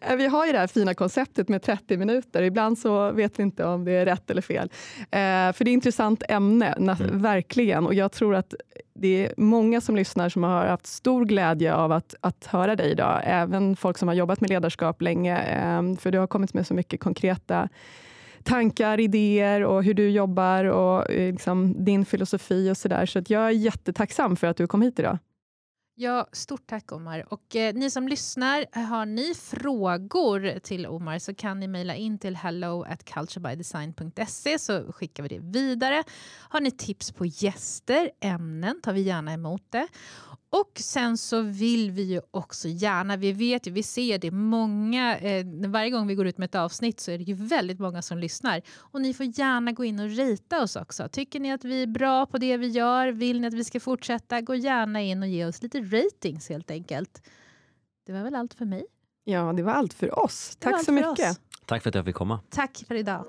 Eh, 0.00 0.16
vi 0.16 0.26
har 0.26 0.46
ju 0.46 0.52
det 0.52 0.58
här 0.58 0.66
fina 0.66 0.94
konceptet 0.94 1.48
med 1.48 1.62
30 1.62 1.96
minuter. 1.96 2.42
Ibland 2.42 2.78
så 2.78 3.10
vet 3.12 3.38
vi 3.38 3.42
inte 3.42 3.64
om 3.64 3.84
det 3.84 3.92
är 3.92 4.04
rätt 4.04 4.30
eller 4.30 4.42
fel. 4.42 4.68
Uh, 4.98 5.02
för 5.10 5.64
det 5.64 5.70
är 5.70 5.72
ett 5.72 5.74
intressant 5.74 6.22
ämne, 6.28 6.66
mm. 6.66 7.22
verkligen. 7.22 7.86
Och 7.86 7.94
jag 7.94 8.12
tror 8.12 8.34
att 8.34 8.54
det 8.94 9.26
är 9.26 9.34
många 9.36 9.80
som 9.80 9.96
lyssnar 9.96 10.28
som 10.28 10.42
har 10.42 10.66
haft 10.66 10.86
stor 10.86 11.24
glädje 11.24 11.74
av 11.74 11.92
att, 11.92 12.14
att 12.20 12.46
höra 12.46 12.76
dig 12.76 12.90
idag. 12.90 13.20
Även 13.24 13.76
folk 13.76 13.98
som 13.98 14.08
har 14.08 14.14
jobbat 14.14 14.40
med 14.40 14.50
ledarskap 14.50 15.02
länge. 15.02 15.78
Um, 15.78 15.96
för 15.96 16.10
du 16.10 16.18
har 16.18 16.26
kommit 16.26 16.54
med 16.54 16.66
så 16.66 16.74
mycket 16.74 17.00
konkreta 17.00 17.68
tankar, 18.48 19.00
idéer 19.00 19.64
och 19.64 19.84
hur 19.84 19.94
du 19.94 20.10
jobbar 20.10 20.64
och 20.64 21.10
eh, 21.10 21.32
liksom, 21.32 21.84
din 21.84 22.04
filosofi 22.04 22.70
och 22.70 22.76
sådär. 22.76 23.06
Så 23.06 23.18
att 23.18 23.30
jag 23.30 23.46
är 23.46 23.50
jättetacksam 23.50 24.36
för 24.36 24.46
att 24.46 24.56
du 24.56 24.66
kom 24.66 24.82
hit 24.82 24.98
idag. 24.98 25.18
Ja, 26.00 26.26
stort 26.32 26.66
tack 26.66 26.92
Omar. 26.92 27.24
Och 27.28 27.56
eh, 27.56 27.74
ni 27.74 27.90
som 27.90 28.08
lyssnar, 28.08 28.66
eh, 28.72 28.82
har 28.82 29.06
ni 29.06 29.34
frågor 29.34 30.58
till 30.58 30.86
Omar 30.86 31.18
så 31.18 31.34
kan 31.34 31.60
ni 31.60 31.68
mejla 31.68 31.94
in 31.94 32.18
till 32.18 32.36
hello 32.36 32.82
at 32.88 33.04
culturebydesign.se 33.04 34.58
så 34.58 34.92
skickar 34.92 35.22
vi 35.22 35.28
det 35.28 35.38
vidare. 35.38 36.02
Har 36.48 36.60
ni 36.60 36.70
tips 36.70 37.12
på 37.12 37.26
gäster, 37.26 38.10
ämnen 38.20 38.80
tar 38.82 38.92
vi 38.92 39.00
gärna 39.00 39.32
emot 39.32 39.62
det. 39.70 39.88
Och 40.50 40.72
sen 40.74 41.18
så 41.18 41.40
vill 41.40 41.90
vi 41.90 42.02
ju 42.02 42.20
också 42.30 42.68
gärna, 42.68 43.16
vi 43.16 43.32
vet 43.32 43.66
ju, 43.66 43.70
vi 43.70 43.82
ser 43.82 44.18
det 44.18 44.30
många, 44.30 45.18
eh, 45.18 45.46
varje 45.66 45.90
gång 45.90 46.06
vi 46.06 46.14
går 46.14 46.26
ut 46.26 46.38
med 46.38 46.46
ett 46.46 46.54
avsnitt 46.54 47.00
så 47.00 47.10
är 47.10 47.18
det 47.18 47.24
ju 47.24 47.34
väldigt 47.34 47.78
många 47.78 48.02
som 48.02 48.18
lyssnar. 48.18 48.62
Och 48.76 49.00
ni 49.00 49.14
får 49.14 49.26
gärna 49.26 49.72
gå 49.72 49.84
in 49.84 50.00
och 50.00 50.08
rita 50.08 50.62
oss 50.62 50.76
också. 50.76 51.08
Tycker 51.08 51.40
ni 51.40 51.52
att 51.52 51.64
vi 51.64 51.82
är 51.82 51.86
bra 51.86 52.26
på 52.26 52.38
det 52.38 52.56
vi 52.56 52.68
gör? 52.68 53.08
Vill 53.08 53.40
ni 53.40 53.46
att 53.46 53.54
vi 53.54 53.64
ska 53.64 53.80
fortsätta? 53.80 54.40
Gå 54.40 54.54
gärna 54.54 55.02
in 55.02 55.22
och 55.22 55.28
ge 55.28 55.46
oss 55.46 55.62
lite 55.62 55.80
ratings 55.80 56.48
helt 56.48 56.70
enkelt. 56.70 57.22
Det 58.06 58.12
var 58.12 58.22
väl 58.22 58.34
allt 58.34 58.54
för 58.54 58.64
mig. 58.64 58.86
Ja, 59.24 59.52
det 59.52 59.62
var 59.62 59.72
allt 59.72 59.94
för 59.94 60.18
oss. 60.18 60.56
Tack 60.58 60.84
så 60.84 60.92
mycket. 60.92 61.40
Tack 61.66 61.82
för 61.82 61.88
att 61.88 61.94
jag 61.94 62.04
fick 62.04 62.14
komma. 62.14 62.40
Tack 62.50 62.84
för 62.88 62.94
idag. 62.94 63.24